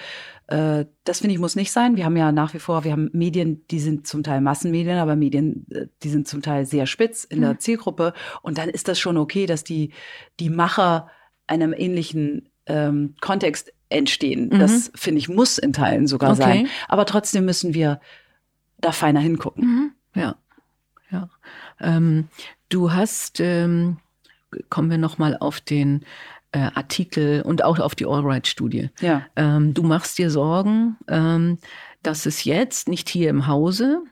äh, 0.46 0.84
das 1.04 1.20
finde 1.20 1.34
ich 1.34 1.40
muss 1.40 1.56
nicht 1.56 1.72
sein. 1.72 1.96
Wir 1.96 2.04
haben 2.04 2.16
ja 2.16 2.32
nach 2.32 2.54
wie 2.54 2.58
vor, 2.58 2.84
wir 2.84 2.92
haben 2.92 3.10
Medien, 3.12 3.66
die 3.70 3.80
sind 3.80 4.06
zum 4.06 4.22
Teil 4.22 4.40
Massenmedien, 4.40 4.98
aber 4.98 5.16
Medien, 5.16 5.66
äh, 5.70 5.86
die 6.02 6.08
sind 6.08 6.28
zum 6.28 6.42
Teil 6.42 6.66
sehr 6.66 6.86
spitz 6.86 7.24
in 7.24 7.38
mhm. 7.38 7.42
der 7.42 7.58
Zielgruppe. 7.58 8.12
Und 8.42 8.58
dann 8.58 8.68
ist 8.68 8.88
das 8.88 8.98
schon 8.98 9.16
okay, 9.16 9.46
dass 9.46 9.64
die, 9.64 9.92
die 10.38 10.50
Macher 10.50 11.08
einem 11.46 11.72
ähnlichen 11.72 12.48
ähm, 12.66 13.14
Kontext 13.20 13.72
entstehen. 13.88 14.50
Mhm. 14.52 14.58
Das 14.58 14.90
finde 14.94 15.18
ich 15.18 15.28
muss 15.28 15.58
in 15.58 15.72
Teilen 15.72 16.06
sogar 16.06 16.32
okay. 16.32 16.42
sein. 16.42 16.68
Aber 16.88 17.06
trotzdem 17.06 17.44
müssen 17.44 17.74
wir 17.74 18.00
da 18.78 18.92
feiner 18.92 19.20
hingucken. 19.20 19.64
Mhm. 19.64 19.92
Ja, 20.14 20.36
ja. 21.10 21.28
Ähm, 21.80 22.28
du 22.68 22.92
hast, 22.92 23.40
ähm, 23.40 23.98
kommen 24.68 24.90
wir 24.90 24.98
noch 24.98 25.18
mal 25.18 25.36
auf 25.36 25.60
den 25.60 26.04
äh, 26.52 26.70
Artikel 26.74 27.42
und 27.42 27.64
auch 27.64 27.78
auf 27.78 27.94
die 27.94 28.06
Allright-Studie. 28.06 28.90
Ja. 29.00 29.26
Ähm, 29.36 29.74
du 29.74 29.82
machst 29.82 30.18
dir 30.18 30.30
Sorgen, 30.30 30.96
ähm, 31.08 31.58
dass 32.02 32.26
es 32.26 32.44
jetzt 32.44 32.88
nicht 32.88 33.08
hier 33.08 33.30
im 33.30 33.46
Hause, 33.46 34.02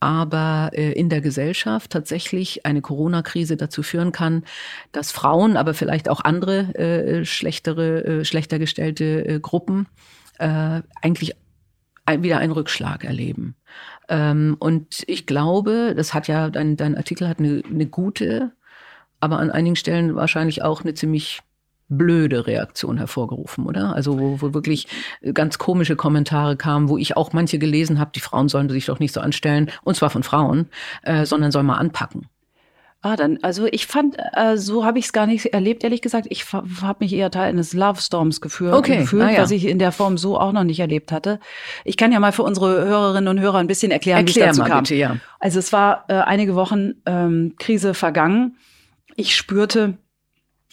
aber 0.00 0.70
äh, 0.74 0.92
in 0.92 1.08
der 1.08 1.20
Gesellschaft 1.20 1.90
tatsächlich 1.90 2.66
eine 2.66 2.82
Corona-Krise 2.82 3.56
dazu 3.56 3.82
führen 3.82 4.12
kann, 4.12 4.44
dass 4.92 5.12
Frauen, 5.12 5.56
aber 5.56 5.72
vielleicht 5.72 6.08
auch 6.08 6.20
andere 6.20 6.74
äh, 6.74 7.24
schlechtere, 7.24 8.04
äh, 8.04 8.24
schlechter 8.24 8.58
gestellte 8.58 9.26
äh, 9.26 9.40
Gruppen 9.40 9.86
äh, 10.38 10.82
eigentlich 11.00 11.34
wieder 12.06 12.38
einen 12.38 12.52
Rückschlag 12.52 13.04
erleben. 13.04 13.56
Ähm, 14.10 14.56
und 14.58 15.04
ich 15.06 15.24
glaube, 15.24 15.94
das 15.96 16.12
hat 16.12 16.28
ja, 16.28 16.50
dein, 16.50 16.76
dein 16.76 16.96
Artikel 16.96 17.28
hat 17.28 17.38
eine, 17.38 17.62
eine 17.64 17.86
gute, 17.86 18.52
aber 19.24 19.38
an 19.38 19.50
einigen 19.50 19.76
Stellen 19.76 20.14
wahrscheinlich 20.14 20.62
auch 20.62 20.82
eine 20.82 20.94
ziemlich 20.94 21.42
blöde 21.88 22.46
Reaktion 22.46 22.96
hervorgerufen, 22.96 23.66
oder? 23.66 23.94
Also 23.94 24.18
wo, 24.18 24.40
wo 24.40 24.54
wirklich 24.54 24.86
ganz 25.34 25.58
komische 25.58 25.96
Kommentare 25.96 26.56
kamen, 26.56 26.88
wo 26.88 26.96
ich 26.98 27.16
auch 27.16 27.32
manche 27.32 27.58
gelesen 27.58 27.98
habe, 27.98 28.10
die 28.14 28.20
Frauen 28.20 28.48
sollen 28.48 28.70
sich 28.70 28.86
doch 28.86 28.98
nicht 28.98 29.12
so 29.12 29.20
anstellen, 29.20 29.70
und 29.82 29.96
zwar 29.96 30.10
von 30.10 30.22
Frauen, 30.22 30.68
äh, 31.02 31.26
sondern 31.26 31.50
soll 31.50 31.62
mal 31.62 31.76
anpacken. 31.76 32.28
Ah, 33.02 33.16
dann, 33.16 33.38
also 33.42 33.66
ich 33.70 33.86
fand, 33.86 34.16
äh, 34.32 34.56
so 34.56 34.86
habe 34.86 34.98
ich 34.98 35.04
es 35.04 35.12
gar 35.12 35.26
nicht 35.26 35.52
erlebt, 35.52 35.84
ehrlich 35.84 36.00
gesagt. 36.00 36.26
Ich 36.30 36.50
habe 36.54 36.96
mich 37.00 37.12
eher 37.12 37.30
Teil 37.30 37.50
eines 37.50 37.74
Love 37.74 38.00
Storms 38.00 38.40
gefühlt, 38.40 38.72
okay. 38.72 39.00
gefühlt 39.00 39.24
ah, 39.24 39.30
ja. 39.30 39.42
was 39.42 39.50
ich 39.50 39.66
in 39.66 39.78
der 39.78 39.92
Form 39.92 40.16
so 40.16 40.40
auch 40.40 40.52
noch 40.52 40.64
nicht 40.64 40.80
erlebt 40.80 41.12
hatte. 41.12 41.38
Ich 41.84 41.98
kann 41.98 42.12
ja 42.12 42.20
mal 42.20 42.32
für 42.32 42.44
unsere 42.44 42.86
Hörerinnen 42.86 43.28
und 43.28 43.40
Hörer 43.40 43.58
ein 43.58 43.66
bisschen 43.66 43.92
erklären, 43.92 44.26
Erklär 44.26 44.46
wie 44.46 44.48
es 44.48 44.56
dazu 44.56 44.62
mal 44.62 44.68
kam. 44.70 44.84
Bitte, 44.84 44.94
ja. 44.94 45.18
Also 45.38 45.58
es 45.58 45.70
war 45.70 46.06
äh, 46.08 46.14
einige 46.14 46.54
Wochen 46.54 46.94
ähm, 47.04 47.56
Krise 47.58 47.92
vergangen. 47.92 48.56
Ich 49.16 49.36
spürte, 49.36 49.98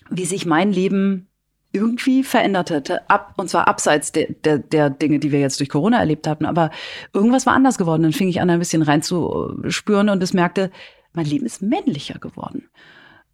wie 0.10 0.26
sich 0.26 0.46
mein 0.46 0.72
Leben 0.72 1.28
irgendwie 1.74 2.24
verändert 2.24 2.70
hätte, 2.70 3.10
ab, 3.10 3.34
und 3.38 3.50
zwar 3.50 3.68
abseits 3.68 4.12
der, 4.12 4.28
der, 4.44 4.58
der 4.58 4.90
Dinge, 4.90 5.20
die 5.20 5.32
wir 5.32 5.40
jetzt 5.40 5.60
durch 5.60 5.70
Corona 5.70 6.00
erlebt 6.00 6.28
hatten. 6.28 6.46
Aber 6.46 6.70
irgendwas 7.14 7.46
war 7.46 7.54
anders 7.54 7.78
geworden. 7.78 8.04
Dann 8.04 8.14
fing 8.14 8.28
ich 8.28 8.42
an, 8.42 8.50
ein 8.50 8.60
bisschen 8.60 8.82
reinzuspüren 8.82 10.10
und 10.10 10.22
es 10.22 10.34
merkte, 10.34 10.72
mein 11.14 11.26
Leben 11.26 11.46
ist 11.46 11.62
männlicher 11.62 12.20
geworden. 12.20 12.70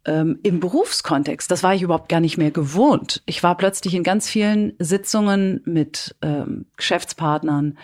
Ähm, 0.04 0.38
Im 0.42 0.60
Berufskontext, 0.60 1.50
das 1.50 1.62
war 1.62 1.74
ich 1.74 1.82
überhaupt 1.82 2.08
gar 2.08 2.20
nicht 2.20 2.38
mehr 2.38 2.50
gewohnt. 2.50 3.22
Ich 3.26 3.42
war 3.42 3.56
plötzlich 3.56 3.94
in 3.94 4.04
ganz 4.04 4.28
vielen 4.28 4.74
Sitzungen 4.78 5.60
mit 5.64 6.14
ähm, 6.22 6.66
Geschäftspartnern, 6.76 7.78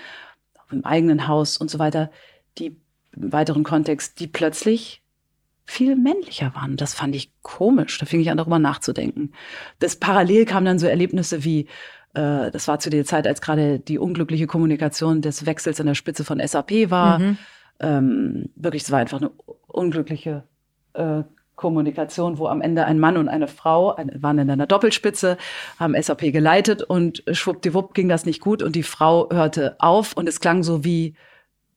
im 0.70 0.84
eigenen 0.84 1.28
Haus 1.28 1.56
und 1.56 1.70
so 1.70 1.78
weiter, 1.78 2.10
die 2.58 2.76
im 3.16 3.32
weiteren 3.32 3.64
Kontext, 3.64 4.20
die 4.20 4.26
plötzlich 4.26 5.03
viel 5.64 5.96
männlicher 5.96 6.54
waren. 6.54 6.76
Das 6.76 6.94
fand 6.94 7.16
ich 7.16 7.32
komisch. 7.42 7.98
Da 7.98 8.06
fing 8.06 8.20
ich 8.20 8.30
an, 8.30 8.36
darüber 8.36 8.58
nachzudenken. 8.58 9.32
Das 9.78 9.96
parallel 9.96 10.44
kamen 10.44 10.66
dann 10.66 10.78
so 10.78 10.86
Erlebnisse 10.86 11.44
wie, 11.44 11.68
äh, 12.14 12.50
das 12.50 12.68
war 12.68 12.78
zu 12.78 12.90
der 12.90 13.04
Zeit, 13.04 13.26
als 13.26 13.40
gerade 13.40 13.78
die 13.78 13.98
unglückliche 13.98 14.46
Kommunikation 14.46 15.22
des 15.22 15.46
Wechsels 15.46 15.80
an 15.80 15.86
der 15.86 15.94
Spitze 15.94 16.24
von 16.24 16.40
SAP 16.44 16.90
war. 16.90 17.18
Mhm. 17.18 17.38
Ähm, 17.80 18.50
wirklich, 18.56 18.82
es 18.82 18.90
war 18.90 19.00
einfach 19.00 19.20
eine 19.20 19.30
unglückliche 19.66 20.44
äh, 20.92 21.22
Kommunikation, 21.56 22.38
wo 22.38 22.46
am 22.46 22.60
Ende 22.60 22.84
ein 22.84 22.98
Mann 22.98 23.16
und 23.16 23.28
eine 23.28 23.46
Frau 23.48 23.94
eine, 23.94 24.22
waren 24.22 24.38
in 24.38 24.50
einer 24.50 24.66
Doppelspitze, 24.66 25.38
haben 25.78 26.00
SAP 26.00 26.32
geleitet 26.32 26.82
und 26.82 27.22
schwuppdiwupp 27.30 27.94
ging 27.94 28.08
das 28.08 28.26
nicht 28.26 28.40
gut 28.40 28.62
und 28.62 28.74
die 28.74 28.82
Frau 28.82 29.28
hörte 29.30 29.76
auf 29.78 30.16
und 30.16 30.28
es 30.28 30.40
klang 30.40 30.62
so 30.62 30.84
wie 30.84 31.14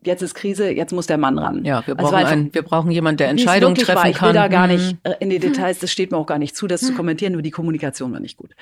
jetzt 0.08 0.24
ist 0.24 0.34
Krise, 0.34 0.72
jetzt 0.72 0.91
muss 0.91 1.06
der 1.06 1.17
Mann 1.17 1.38
ran. 1.38 1.63
Ja, 1.63 1.86
wir 1.86 1.98
also 2.00 2.10
brauchen, 2.10 2.15
also 2.15 2.34
einen, 2.34 2.54
wir 2.54 2.63
brauchen 2.63 2.91
jemanden, 2.91 3.17
der 3.17 3.30
Entscheidungen 3.30 3.76
treffen 3.76 3.96
war. 3.96 4.10
Ich 4.10 4.22
will 4.22 4.34
da 4.34 4.48
gar 4.48 4.67
nicht 4.67 4.93
mhm. 4.93 5.00
äh, 5.04 5.15
in 5.20 5.30
die 5.30 5.39
Details, 5.39 5.80
das 5.80 5.91
steht 5.91 6.12
mir 6.12 6.17
auch 6.17 6.26
gar 6.26 6.39
nicht 6.39 6.56
zu, 6.56 6.67
das 6.67 6.82
zu 6.82 6.93
kommentieren, 6.93 7.34
nur 7.34 7.41
die 7.41 7.52
Kommunikation 7.52 8.12
war 8.12 8.20
nicht 8.20 8.38
gut. 8.38 8.56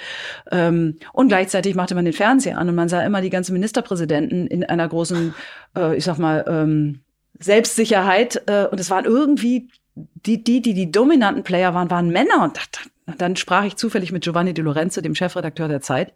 Ähm, 0.52 0.98
und 1.14 1.30
gleichzeitig 1.30 1.76
machte 1.76 1.96
man 1.96 2.04
den 2.04 2.14
Fernseher 2.14 2.58
an 2.58 2.68
und 2.68 2.76
man 2.76 2.90
sah 2.90 3.02
immer 3.04 3.22
die 3.22 3.30
ganzen 3.30 3.54
Ministerpräsidenten 3.54 4.48
in 4.48 4.64
einer 4.64 4.88
großen, 4.88 5.34
äh, 5.78 5.96
ich 5.96 6.04
sag 6.04 6.18
mal, 6.18 6.44
ähm, 6.48 7.00
Selbstsicherheit 7.40 8.44
äh, 8.48 8.66
und 8.66 8.80
es 8.80 8.90
waren 8.90 9.06
irgendwie 9.06 9.70
die, 9.96 10.44
die, 10.44 10.62
die 10.62 10.74
die 10.74 10.92
dominanten 10.92 11.44
Player 11.44 11.74
waren, 11.74 11.90
waren 11.90 12.10
Männer 12.10 12.44
und 12.44 12.60
dann 13.18 13.36
sprach 13.36 13.66
ich 13.66 13.76
zufällig 13.76 14.12
mit 14.12 14.24
Giovanni 14.24 14.54
De 14.54 14.64
Lorenzo, 14.64 15.02
dem 15.02 15.16
Chefredakteur 15.16 15.68
der 15.68 15.82
Zeit 15.82 16.14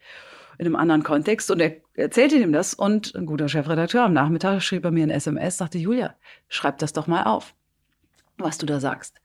in 0.60 0.65
einem 0.65 0.76
anderen 0.76 1.04
Kontext 1.04 1.50
und 1.50 1.62
er 1.62 1.78
erzählte 1.93 2.36
ihm 2.36 2.52
das 2.52 2.74
und 2.74 3.15
ein 3.15 3.26
guter 3.26 3.48
Chefredakteur 3.48 4.04
am 4.04 4.13
Nachmittag 4.13 4.62
schrieb 4.62 4.84
er 4.84 4.91
mir 4.91 5.04
ein 5.04 5.10
SMS, 5.10 5.58
sagte 5.58 5.78
Julia, 5.78 6.15
schreib 6.50 6.78
das 6.80 6.91
doch 6.91 7.08
mal 7.08 7.24
auf, 7.24 7.56
was 8.38 8.58
du 8.58 8.65
da 8.65 8.82
sagst. 8.82 9.22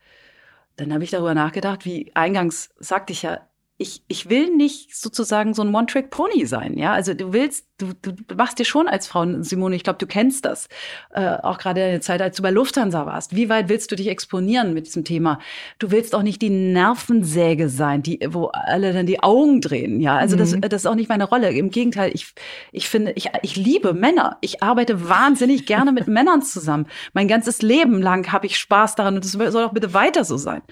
Dann 0.77 0.93
habe 0.93 1.03
ich 1.03 1.11
darüber 1.11 1.35
nachgedacht, 1.35 1.85
wie 1.85 2.13
eingangs 2.15 2.73
sagte 2.79 3.13
ich 3.13 3.23
ja, 3.23 3.41
ich, 3.85 4.03
ich 4.09 4.31
will 4.31 4.49
nicht 4.57 4.97
sozusagen 4.97 5.53
so 5.53 5.61
ein 5.61 5.75
One-Trick-Pony 5.75 6.47
sein, 6.47 6.79
ja. 6.79 6.95
Also 6.95 7.13
du 7.13 7.35
willst, 7.35 7.67
du, 7.77 7.93
du 8.01 8.15
machst 8.35 8.59
dir 8.59 8.65
schon 8.65 8.89
als 8.89 9.07
Frau, 9.07 9.27
Simone, 9.43 9.77
ich 9.77 9.85
glaube, 9.85 9.99
du 9.99 10.07
kennst 10.07 10.47
das, 10.47 10.69
äh, 11.13 11.37
auch 11.43 11.59
gerade 11.59 11.85
in 11.85 11.91
der 11.91 12.01
Zeit, 12.01 12.23
als 12.23 12.37
du 12.39 12.43
bei 12.43 12.51
Lufthansa 12.51 13.05
warst. 13.05 13.37
Wie 13.37 13.51
weit 13.51 13.69
willst 13.69 13.93
du 13.93 13.97
dich 13.97 14.09
exponieren 14.09 14.73
mit 14.73 14.87
diesem 14.87 15.05
Thema? 15.05 15.39
Du 15.79 15.91
willst 15.91 16.15
auch 16.15 16.23
nicht 16.23 16.41
die 16.41 16.49
Nervensäge 16.49 17.69
sein, 17.69 18.03
die, 18.03 18.21
wo 18.27 18.47
alle 18.47 18.95
dann 18.95 19.05
die 19.05 19.23
Augen 19.23 19.61
drehen, 19.61 20.01
ja. 20.01 20.17
Also 20.17 20.37
mhm. 20.37 20.41
das, 20.41 20.57
das 20.71 20.83
ist 20.85 20.87
auch 20.87 20.95
nicht 20.95 21.11
meine 21.11 21.25
Rolle. 21.25 21.51
Im 21.51 21.71
Gegenteil, 21.71 22.11
ich, 22.15 22.33
ich 22.73 22.89
finde, 22.89 23.13
ich, 23.17 23.29
ich 23.43 23.57
liebe 23.57 23.93
Männer. 23.93 24.39
Ich 24.41 24.63
arbeite 24.63 25.11
wahnsinnig 25.11 25.67
gerne 25.67 25.93
mit 25.93 26.09
Männern 26.09 26.41
zusammen. 26.41 26.87
Mein 27.13 27.29
ganzes 27.29 27.61
Leben 27.61 28.01
lang 28.01 28.33
habe 28.33 28.47
ich 28.47 28.57
Spaß 28.57 28.95
daran 28.95 29.17
und 29.17 29.25
das 29.25 29.33
soll 29.33 29.63
auch 29.63 29.75
bitte 29.75 29.93
weiter 29.93 30.25
so 30.25 30.39
sein. 30.39 30.63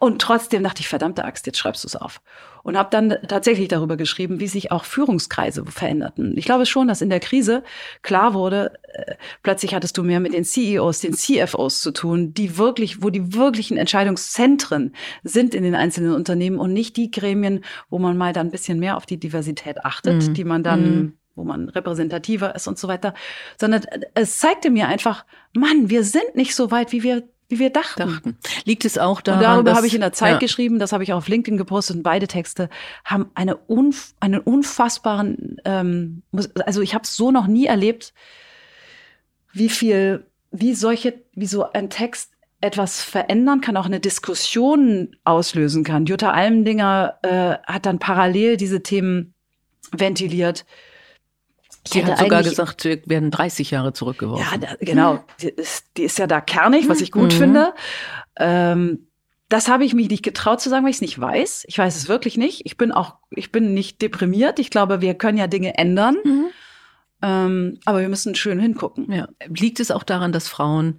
Und 0.00 0.22
trotzdem 0.22 0.62
dachte 0.62 0.80
ich, 0.80 0.88
verdammte 0.88 1.24
Axt, 1.24 1.46
jetzt 1.46 1.58
schreibst 1.58 1.82
du 1.82 1.88
es 1.88 1.96
auf. 1.96 2.20
Und 2.62 2.78
habe 2.78 2.88
dann 2.90 3.16
tatsächlich 3.26 3.66
darüber 3.66 3.96
geschrieben, 3.96 4.38
wie 4.38 4.46
sich 4.46 4.70
auch 4.70 4.84
Führungskreise 4.84 5.64
veränderten. 5.66 6.36
Ich 6.36 6.44
glaube 6.44 6.66
schon, 6.66 6.86
dass 6.86 7.00
in 7.00 7.10
der 7.10 7.18
Krise 7.18 7.64
klar 8.02 8.32
wurde, 8.32 8.74
äh, 8.92 9.14
plötzlich 9.42 9.74
hattest 9.74 9.98
du 9.98 10.04
mehr 10.04 10.20
mit 10.20 10.34
den 10.34 10.44
CEOs, 10.44 11.00
den 11.00 11.14
CFOs 11.14 11.80
zu 11.80 11.90
tun, 11.90 12.32
die 12.32 12.58
wirklich, 12.58 13.02
wo 13.02 13.10
die 13.10 13.34
wirklichen 13.34 13.76
Entscheidungszentren 13.76 14.94
sind 15.24 15.54
in 15.54 15.64
den 15.64 15.74
einzelnen 15.74 16.14
Unternehmen 16.14 16.58
und 16.58 16.72
nicht 16.72 16.96
die 16.96 17.10
Gremien, 17.10 17.64
wo 17.90 17.98
man 17.98 18.16
mal 18.16 18.32
dann 18.32 18.48
ein 18.48 18.52
bisschen 18.52 18.78
mehr 18.78 18.96
auf 18.96 19.06
die 19.06 19.18
Diversität 19.18 19.84
achtet, 19.84 20.28
mhm. 20.28 20.34
die 20.34 20.44
man 20.44 20.62
dann 20.62 20.82
mhm 20.82 21.12
wo 21.38 21.44
man 21.44 21.68
repräsentativer 21.68 22.56
ist 22.56 22.66
und 22.66 22.78
so 22.78 22.88
weiter, 22.88 23.14
sondern 23.60 23.82
es 24.14 24.40
zeigte 24.40 24.70
mir 24.70 24.88
einfach, 24.88 25.24
Mann, 25.54 25.88
wir 25.88 26.02
sind 26.02 26.34
nicht 26.34 26.52
so 26.52 26.72
weit, 26.72 26.90
wie 26.90 27.04
wir 27.04 27.22
wie 27.48 27.58
wir 27.58 27.70
dachten. 27.70 28.00
dachten. 28.00 28.36
Liegt 28.64 28.84
es 28.84 28.98
auch 28.98 29.20
daran, 29.20 29.40
und 29.40 29.44
darüber 29.44 29.74
habe 29.74 29.86
ich 29.86 29.94
in 29.94 30.00
der 30.00 30.12
Zeit 30.12 30.34
ja. 30.34 30.38
geschrieben, 30.38 30.78
das 30.78 30.92
habe 30.92 31.02
ich 31.02 31.12
auch 31.12 31.18
auf 31.18 31.28
LinkedIn 31.28 31.56
gepostet 31.56 31.96
und 31.96 32.02
beide 32.02 32.28
Texte 32.28 32.68
haben 33.04 33.30
eine 33.34 33.56
unf 33.56 34.14
einen 34.20 34.40
unfassbaren, 34.40 35.56
ähm, 35.64 36.22
also 36.64 36.82
ich 36.82 36.94
habe 36.94 37.04
es 37.04 37.16
so 37.16 37.30
noch 37.30 37.46
nie 37.46 37.66
erlebt, 37.66 38.12
wie 39.52 39.70
viel, 39.70 40.26
wie 40.50 40.74
solche, 40.74 41.22
wie 41.34 41.46
so 41.46 41.72
ein 41.72 41.90
Text 41.90 42.32
etwas 42.60 43.02
verändern 43.02 43.60
kann, 43.60 43.76
auch 43.76 43.86
eine 43.86 44.00
Diskussion 44.00 45.16
auslösen 45.24 45.84
kann. 45.84 46.06
Jutta 46.06 46.32
Almendinger 46.32 47.18
äh, 47.22 47.56
hat 47.72 47.86
dann 47.86 47.98
parallel 47.98 48.56
diese 48.56 48.82
Themen 48.82 49.34
ventiliert. 49.92 50.66
Sie 51.90 52.04
hat 52.04 52.18
sogar 52.18 52.42
gesagt, 52.42 52.84
wir 52.84 53.00
werden 53.06 53.30
30 53.30 53.70
Jahre 53.70 53.92
zurückgeworfen. 53.92 54.46
Ja, 54.50 54.58
da, 54.58 54.76
genau. 54.80 55.24
Die 55.40 55.48
ist, 55.48 55.86
die 55.96 56.04
ist, 56.04 56.18
ja 56.18 56.26
da 56.26 56.40
kernig, 56.40 56.88
was 56.88 57.00
ich 57.00 57.12
gut 57.12 57.34
mhm. 57.34 57.38
finde. 57.38 57.74
Ähm, 58.36 59.08
das 59.48 59.68
habe 59.68 59.84
ich 59.84 59.94
mich 59.94 60.10
nicht 60.10 60.22
getraut 60.22 60.60
zu 60.60 60.68
sagen, 60.68 60.84
weil 60.84 60.90
ich 60.90 60.96
es 60.96 61.02
nicht 61.02 61.18
weiß. 61.18 61.64
Ich 61.68 61.78
weiß 61.78 61.96
es 61.96 62.08
wirklich 62.08 62.36
nicht. 62.36 62.62
Ich 62.64 62.76
bin 62.76 62.92
auch, 62.92 63.16
ich 63.30 63.50
bin 63.50 63.72
nicht 63.72 64.02
deprimiert. 64.02 64.58
Ich 64.58 64.70
glaube, 64.70 65.00
wir 65.00 65.14
können 65.14 65.38
ja 65.38 65.46
Dinge 65.46 65.78
ändern. 65.78 66.16
Mhm. 66.22 66.46
Ähm, 67.22 67.80
aber 67.84 68.00
wir 68.00 68.08
müssen 68.08 68.34
schön 68.34 68.60
hingucken. 68.60 69.10
Ja. 69.10 69.28
Liegt 69.46 69.80
es 69.80 69.90
auch 69.90 70.02
daran, 70.02 70.32
dass 70.32 70.48
Frauen 70.48 70.98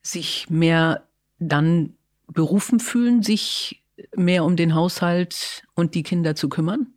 sich 0.00 0.48
mehr 0.48 1.02
dann 1.38 1.94
berufen 2.28 2.80
fühlen, 2.80 3.22
sich 3.22 3.82
mehr 4.14 4.44
um 4.44 4.56
den 4.56 4.74
Haushalt 4.74 5.64
und 5.74 5.94
die 5.94 6.02
Kinder 6.02 6.34
zu 6.34 6.48
kümmern? 6.48 6.94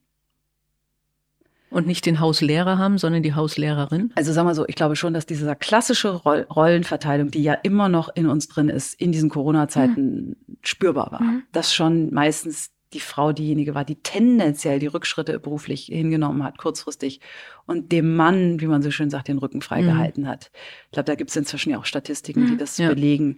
Und 1.72 1.88
nicht 1.88 2.06
den 2.06 2.20
Hauslehrer 2.20 2.78
haben, 2.78 2.98
sondern 2.98 3.24
die 3.24 3.34
Hauslehrerin? 3.34 4.12
Also 4.16 4.34
sagen 4.34 4.48
wir 4.48 4.56
so, 4.56 4.68
ich 4.68 4.76
glaube 4.76 4.96
schon, 4.96 5.14
dass 5.14 5.26
diese 5.26 5.56
klassische 5.56 6.10
Rollenverteilung, 6.10 7.32
die 7.32 7.42
ja 7.42 7.54
immer 7.54 7.88
noch 7.90 8.10
in 8.14 8.28
uns 8.28 8.50
drin 8.50 8.70
ist, 8.70 9.00
in 9.00 9.12
diesen 9.12 9.30
Corona-Zeiten 9.30 10.28
mhm. 10.28 10.58
spürbar 10.62 11.12
war. 11.14 11.22
Mhm. 11.24 11.44
Dass 11.54 11.74
schon 11.74 12.14
meistens 12.14 12.72
die 12.94 13.00
Frau 13.00 13.32
diejenige 13.32 13.74
war, 13.74 13.86
die 13.86 13.96
tendenziell 13.96 14.80
die 14.80 14.88
Rückschritte 14.88 15.40
beruflich 15.40 15.86
hingenommen 15.86 16.44
hat, 16.44 16.58
kurzfristig, 16.58 17.22
und 17.66 17.92
dem 17.92 18.16
Mann, 18.16 18.60
wie 18.60 18.68
man 18.68 18.82
so 18.82 18.92
schön 18.92 19.10
sagt, 19.10 19.30
den 19.30 19.38
Rücken 19.38 19.62
freigehalten 19.62 20.24
mhm. 20.24 20.28
hat. 20.28 20.52
Ich 20.88 20.92
glaube, 20.92 21.06
da 21.06 21.16
gibt 21.16 21.30
es 21.30 21.36
inzwischen 21.36 21.72
ja 21.72 21.80
auch 21.80 21.86
Statistiken, 21.86 22.48
die 22.48 22.54
mhm. 22.54 22.58
das 22.58 22.78
ja. 22.78 22.90
belegen. 22.90 23.38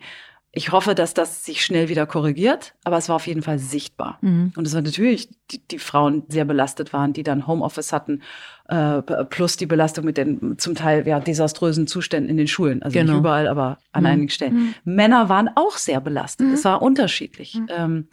Ich 0.56 0.72
hoffe, 0.72 0.94
dass 0.94 1.16
das 1.16 1.44
sich 1.44 1.66
schnell 1.66 1.89
wieder 1.89 2.06
korrigiert, 2.06 2.76
aber 2.84 2.98
es 2.98 3.10
war 3.10 3.16
auf 3.16 3.26
jeden 3.26 3.42
Fall 3.42 3.58
sichtbar. 3.58 4.20
Mhm. 4.22 4.54
Und 4.56 4.68
es 4.68 4.76
war 4.76 4.84
natürlich, 4.84 5.30
die, 5.50 5.68
die 5.68 5.80
Frauen 5.80 6.26
sehr 6.28 6.46
belastet 6.46 6.94
waren, 6.94 7.12
die 7.12 7.24
dann 7.24 7.48
Homeoffice 7.48 7.92
hatten, 7.92 8.22
äh, 8.68 9.02
plus 9.02 9.58
die 9.58 9.66
Belastung 9.66 10.06
mit 10.06 10.16
den 10.16 10.60
zum 10.60 10.76
Teil 10.76 11.08
ja 11.08 11.20
desaströsen 11.20 11.88
Zuständen 11.88 12.30
in 12.30 12.38
den 12.38 12.48
Schulen. 12.48 12.84
Also 12.84 12.94
genau. 12.94 13.13
nicht 13.13 13.20
überall, 13.22 13.48
aber 13.48 13.80
an 13.94 14.04
mhm. 14.04 14.10
einigen 14.10 14.30
Stellen. 14.30 14.54
Mhm. 14.54 14.76
Männer 14.84 15.28
waren 15.28 15.50
auch 15.56 15.78
sehr 15.78 16.00
belastet. 16.00 16.46
Mhm. 16.46 16.54
Es 16.54 16.66
war 16.66 16.84
unterschiedlich. 16.84 17.56
Mhm. 17.56 17.68
Ähm, 17.70 18.08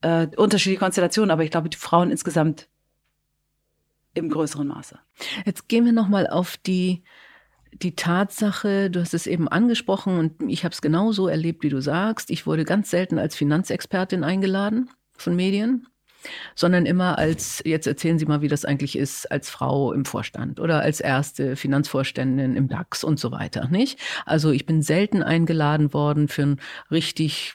äh, 0.00 0.26
unterschiedliche 0.36 0.80
Konstellationen, 0.80 1.30
aber 1.30 1.44
ich 1.44 1.52
glaube, 1.52 1.68
die 1.68 1.76
Frauen 1.76 2.10
insgesamt 2.10 2.66
im 4.14 4.28
größeren 4.28 4.66
Maße. 4.66 4.98
Jetzt 5.44 5.68
gehen 5.68 5.84
wir 5.84 5.92
nochmal 5.92 6.26
auf 6.26 6.56
die 6.56 7.04
die 7.72 7.94
Tatsache, 7.94 8.90
du 8.90 9.00
hast 9.00 9.14
es 9.14 9.26
eben 9.26 9.48
angesprochen 9.48 10.18
und 10.18 10.50
ich 10.50 10.64
habe 10.64 10.72
es 10.72 10.80
genauso 10.80 11.28
erlebt, 11.28 11.62
wie 11.62 11.68
du 11.68 11.80
sagst. 11.80 12.30
Ich 12.30 12.46
wurde 12.46 12.64
ganz 12.64 12.90
selten 12.90 13.18
als 13.18 13.36
Finanzexpertin 13.36 14.24
eingeladen 14.24 14.90
von 15.16 15.36
Medien, 15.36 15.86
sondern 16.54 16.86
immer 16.86 17.18
als, 17.18 17.62
jetzt 17.64 17.86
erzählen 17.86 18.18
Sie 18.18 18.26
mal, 18.26 18.40
wie 18.40 18.48
das 18.48 18.64
eigentlich 18.64 18.96
ist, 18.96 19.30
als 19.30 19.50
Frau 19.50 19.92
im 19.92 20.04
Vorstand 20.04 20.60
oder 20.60 20.80
als 20.80 21.00
erste 21.00 21.56
Finanzvorständin 21.56 22.56
im 22.56 22.68
DAX 22.68 23.04
und 23.04 23.20
so 23.20 23.30
weiter, 23.30 23.68
nicht? 23.68 23.98
Also 24.24 24.50
ich 24.50 24.66
bin 24.66 24.82
selten 24.82 25.22
eingeladen 25.22 25.92
worden 25.92 26.28
für 26.28 26.42
ein 26.42 26.60
richtig 26.90 27.54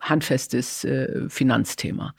handfestes 0.00 0.84
äh, 0.84 1.28
Finanzthema. 1.28 2.14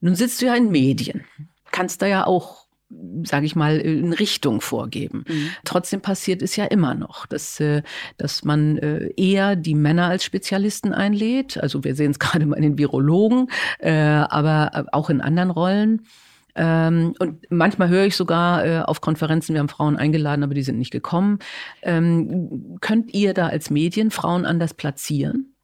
Nun 0.00 0.14
sitzt 0.14 0.40
du 0.40 0.46
ja 0.46 0.54
in 0.54 0.70
Medien, 0.70 1.24
kannst 1.70 2.02
da 2.02 2.06
ja 2.06 2.26
auch 2.26 2.63
sage 3.24 3.46
ich 3.46 3.56
mal, 3.56 3.78
in 3.78 4.12
Richtung 4.12 4.60
vorgeben. 4.60 5.24
Mhm. 5.28 5.50
Trotzdem 5.64 6.00
passiert 6.00 6.42
es 6.42 6.56
ja 6.56 6.64
immer 6.64 6.94
noch, 6.94 7.26
dass, 7.26 7.60
äh, 7.60 7.82
dass 8.16 8.44
man 8.44 8.78
äh, 8.78 9.10
eher 9.16 9.56
die 9.56 9.74
Männer 9.74 10.06
als 10.06 10.24
Spezialisten 10.24 10.92
einlädt. 10.92 11.58
Also 11.58 11.84
wir 11.84 11.94
sehen 11.94 12.10
es 12.12 12.18
gerade 12.18 12.46
mal 12.46 12.56
in 12.56 12.62
den 12.62 12.78
Virologen, 12.78 13.48
äh, 13.78 13.92
aber 13.92 14.86
auch 14.92 15.10
in 15.10 15.20
anderen 15.20 15.50
Rollen. 15.50 16.02
Ähm, 16.56 17.14
und 17.18 17.50
manchmal 17.50 17.88
höre 17.88 18.04
ich 18.04 18.16
sogar 18.16 18.88
auf 18.88 19.00
Konferenzen, 19.00 19.54
wir 19.54 19.60
haben 19.60 19.68
Frauen 19.68 19.96
eingeladen, 19.96 20.44
aber 20.44 20.54
die 20.54 20.62
sind 20.62 20.78
nicht 20.78 20.92
gekommen. 20.92 21.38
Ähm, 21.82 22.76
könnt 22.80 23.12
ihr 23.12 23.34
da 23.34 23.48
als 23.48 23.70
Medien 23.70 24.10
Frauen 24.10 24.46
anders 24.46 24.74
platzieren? 24.74 25.54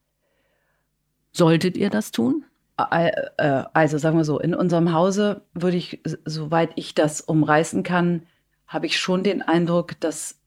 Solltet 1.32 1.76
ihr 1.76 1.90
das 1.90 2.10
tun? 2.10 2.44
Äh, 2.90 3.64
also 3.72 3.98
sagen 3.98 4.16
wir 4.16 4.24
so, 4.24 4.38
in 4.38 4.54
unserem 4.54 4.92
Hause 4.92 5.42
würde 5.54 5.76
ich, 5.76 6.00
soweit 6.24 6.70
ich 6.76 6.94
das 6.94 7.20
umreißen 7.20 7.82
kann, 7.82 8.22
habe 8.66 8.86
ich 8.86 8.98
schon 8.98 9.24
den 9.24 9.42
Eindruck, 9.42 9.98
dass 10.00 10.38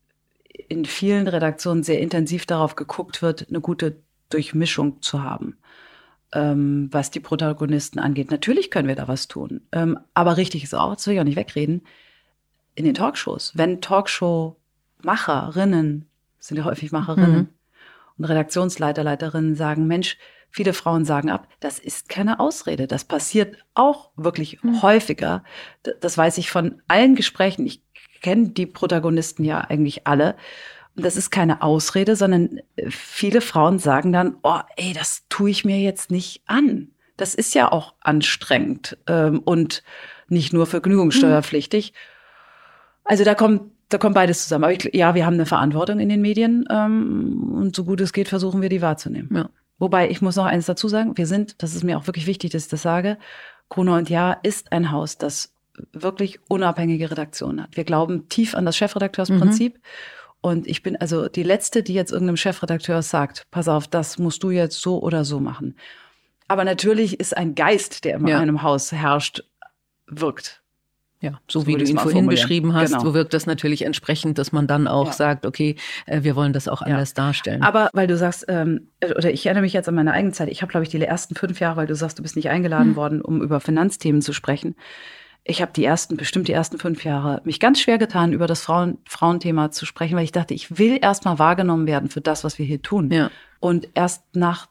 in 0.70 0.86
vielen 0.86 1.28
Redaktionen 1.28 1.84
sehr 1.84 2.00
intensiv 2.00 2.46
darauf 2.46 2.76
geguckt 2.76 3.22
wird, 3.22 3.48
eine 3.50 3.60
gute 3.60 3.98
Durchmischung 4.30 5.02
zu 5.02 5.24
haben, 5.24 5.58
ähm, 6.32 6.88
was 6.92 7.12
die 7.12 7.20
Protagonisten 7.20 8.00
angeht. 8.00 8.32
Natürlich 8.32 8.72
können 8.72 8.88
wir 8.88 8.96
da 8.96 9.08
was 9.08 9.28
tun. 9.28 9.62
Ähm, 9.72 10.00
aber 10.14 10.38
richtig 10.38 10.64
ist 10.64 10.74
auch, 10.74 10.94
das 10.94 11.06
will 11.08 11.16
ich 11.16 11.20
auch 11.20 11.26
nicht 11.26 11.36
wegreden, 11.36 11.82
in 12.76 12.86
den 12.86 12.96
Talkshows, 12.96 13.52
wenn 13.56 13.82
Talkshow-Macherinnen, 13.82 16.08
sind 16.40 16.58
ja 16.58 16.64
häufig 16.64 16.92
Macherinnen, 16.92 17.36
mhm. 17.36 17.50
und 18.18 18.26
Redaktionsleiter, 18.26 19.04
Leiterinnen 19.04 19.56
sagen, 19.56 19.86
Mensch, 19.86 20.18
Viele 20.56 20.74
Frauen 20.74 21.04
sagen 21.04 21.32
ab, 21.32 21.48
das 21.62 21.80
ist 21.80 22.10
keine 22.10 22.40
Ausrede. 22.40 22.86
Das 22.86 23.06
passiert 23.06 23.58
auch 23.74 24.12
wirklich 24.16 24.62
mhm. 24.62 24.84
häufiger. 24.84 25.44
Das 26.00 26.16
weiß 26.16 26.38
ich 26.38 26.52
von 26.52 26.80
allen 26.88 27.16
Gesprächen. 27.16 27.66
Ich 27.66 27.82
kenne 28.22 28.50
die 28.50 28.68
Protagonisten 28.68 29.44
ja 29.44 29.62
eigentlich 29.62 30.06
alle. 30.06 30.36
Und 30.96 31.04
das 31.04 31.18
ist 31.18 31.32
keine 31.32 31.64
Ausrede, 31.64 32.16
sondern 32.16 32.60
äh, 32.76 32.92
viele 32.92 33.42
Frauen 33.42 33.80
sagen 33.80 34.14
dann, 34.14 34.38
oh, 34.44 34.60
ey, 34.78 34.94
das 34.94 35.26
tue 35.28 35.50
ich 35.50 35.66
mir 35.66 35.80
jetzt 35.80 36.12
nicht 36.12 36.44
an. 36.46 36.90
Das 37.18 37.34
ist 37.34 37.56
ja 37.56 37.72
auch 37.72 37.96
anstrengend 38.00 39.00
ähm, 39.08 39.40
und 39.40 39.82
nicht 40.28 40.54
nur 40.54 40.68
vergnügungssteuerpflichtig. 40.68 41.94
Also 43.06 43.24
da 43.24 43.34
kommt 43.34 43.72
da 43.90 43.98
kommt 43.98 44.16
beides 44.16 44.44
zusammen. 44.44 44.66
Aber 44.66 44.74
ich, 44.74 44.90
ja, 44.94 45.16
wir 45.16 45.26
haben 45.26 45.36
eine 45.36 45.46
Verantwortung 45.48 46.00
in 46.00 46.10
den 46.10 46.22
Medien 46.22 46.66
ähm, 46.70 47.54
und 47.56 47.76
so 47.76 47.86
gut 47.86 48.02
es 48.02 48.14
geht, 48.14 48.28
versuchen 48.28 48.62
wir 48.62 48.70
die 48.70 48.82
wahrzunehmen. 48.82 49.30
Ja. 49.34 49.50
Wobei, 49.80 50.10
ich 50.10 50.22
muss 50.22 50.36
noch 50.36 50.46
eines 50.46 50.66
dazu 50.66 50.88
sagen, 50.88 51.18
wir 51.18 51.28
sind, 51.28 51.62
das 51.62 51.76
ist 51.76 51.84
mir 51.84 51.98
auch 51.98 52.08
wirklich 52.08 52.28
wichtig, 52.28 52.52
dass 52.52 52.64
ich 52.64 52.70
das 52.70 52.82
sage, 52.82 53.18
Gruner 53.70 53.96
und 53.96 54.10
Jahr 54.10 54.40
ist 54.44 54.72
ein 54.72 54.92
Haus, 54.92 55.18
das 55.18 55.54
wirklich 55.92 56.40
unabhängige 56.48 57.10
Redaktionen 57.10 57.64
hat. 57.64 57.76
Wir 57.76 57.84
glauben 57.84 58.30
tief 58.30 58.56
an 58.56 58.66
das 58.66 58.78
Chefredakteursprinzip. 58.78 59.76
Mhm. 59.76 59.82
Und 60.42 60.68
ich 60.68 60.84
bin 60.84 60.98
also 60.98 61.30
die 61.30 61.44
Letzte, 61.44 61.84
die 61.84 61.94
jetzt 61.94 62.12
irgendeinem 62.12 62.38
Chefredakteur 62.38 63.02
sagt, 63.02 63.48
pass 63.50 63.68
auf, 63.68 63.88
das 63.88 64.20
musst 64.20 64.44
du 64.44 64.52
jetzt 64.52 64.80
so 64.80 65.02
oder 65.02 65.24
so 65.24 65.40
machen. 65.40 65.78
Aber 66.48 66.66
natürlich 66.66 67.20
ist 67.20 67.36
ein 67.36 67.56
Geist, 67.56 68.04
der 68.04 68.16
immer 68.16 68.30
ja. 68.30 68.36
in 68.38 68.44
einem 68.44 68.62
Haus 68.62 68.92
herrscht, 68.92 69.44
wirkt. 70.08 70.63
Ja, 71.24 71.40
so, 71.48 71.62
so 71.62 71.68
wie 71.68 71.76
du 71.76 71.86
ihn 71.86 71.98
vorhin 71.98 72.28
beschrieben 72.28 72.74
hast, 72.74 72.92
genau. 72.92 73.02
so 73.02 73.14
wirkt 73.14 73.34
das 73.34 73.46
natürlich 73.46 73.86
entsprechend, 73.86 74.38
dass 74.38 74.52
man 74.52 74.68
dann 74.68 74.90
auch 74.90 75.08
ja. 75.08 75.14
sagt, 75.14 75.46
okay, 75.46 75.78
äh, 76.06 76.24
wir 76.24 76.36
wollen 76.36 76.52
das 76.52 76.68
auch 76.68 76.82
anders 76.82 77.12
ja. 77.12 77.24
darstellen. 77.24 77.64
Aber 77.64 77.90
weil 77.94 78.08
du 78.08 78.18
sagst, 78.18 78.44
ähm, 78.50 78.90
oder 79.02 79.32
ich 79.32 79.46
erinnere 79.46 79.62
mich 79.62 79.72
jetzt 79.72 79.88
an 79.88 79.96
meine 79.96 80.12
eigene 80.12 80.34
Zeit, 80.34 80.50
ich 80.50 80.62
habe, 80.62 80.70
glaube 80.70 80.84
ich, 80.84 80.90
die 80.90 81.02
ersten 81.02 81.34
fünf 81.36 81.62
Jahre, 81.62 81.78
weil 81.78 81.88
du 81.88 81.96
sagst, 81.96 82.20
du 82.20 82.24
bist 82.24 82.36
nicht 82.36 82.50
eingeladen 82.50 82.90
hm. 82.90 82.96
worden, 82.98 83.22
um 83.22 83.42
über 83.42 83.62
Finanzthemen 83.62 84.22
zu 84.22 84.34
sprechen. 84.34 84.76
Ich 85.46 85.62
habe 85.62 85.72
die 85.74 85.86
ersten, 85.86 86.18
bestimmt 86.18 86.50
die 86.50 86.54
ersten 86.54 86.78
fünf 86.78 87.06
Jahre, 87.06 87.42
mich 87.46 87.62
ganz 87.62 87.80
schwer 87.80 87.98
getan, 87.98 88.34
über 88.34 88.46
das 88.46 88.62
Frauen, 88.62 88.98
Frauenthema 89.06 89.72
zu 89.72 89.86
sprechen, 89.86 90.18
weil 90.18 90.26
ich 90.26 90.34
dachte, 90.34 90.54
ich 90.54 90.78
will 90.78 91.00
erstmal 91.02 91.40
wahrgenommen 91.40 91.88
werden 91.88 92.10
für 92.10 92.22
das, 92.22 92.44
was 92.44 92.60
wir 92.60 92.66
hier 92.66 92.82
tun. 92.82 93.10
Ja. 93.12 93.32
Und 93.62 93.88
erst 93.94 94.24
nach, 94.36 94.68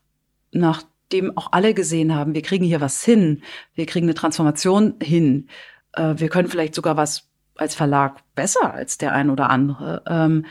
nachdem 0.50 1.34
auch 1.34 1.52
alle 1.52 1.72
gesehen 1.72 2.14
haben, 2.14 2.34
wir 2.34 2.42
kriegen 2.42 2.66
hier 2.66 2.82
was 2.82 3.02
hin, 3.02 3.40
wir 3.74 3.86
kriegen 3.86 4.04
eine 4.04 4.14
Transformation 4.14 4.96
hin, 5.02 5.48
äh, 5.92 6.14
wir 6.16 6.28
können 6.28 6.48
vielleicht 6.48 6.74
sogar 6.74 6.96
was 6.96 7.28
als 7.56 7.74
Verlag 7.74 8.22
besser 8.34 8.72
als 8.72 8.98
der 8.98 9.12
ein 9.12 9.30
oder 9.30 9.50
andere. 9.50 10.02
Ähm, 10.06 10.46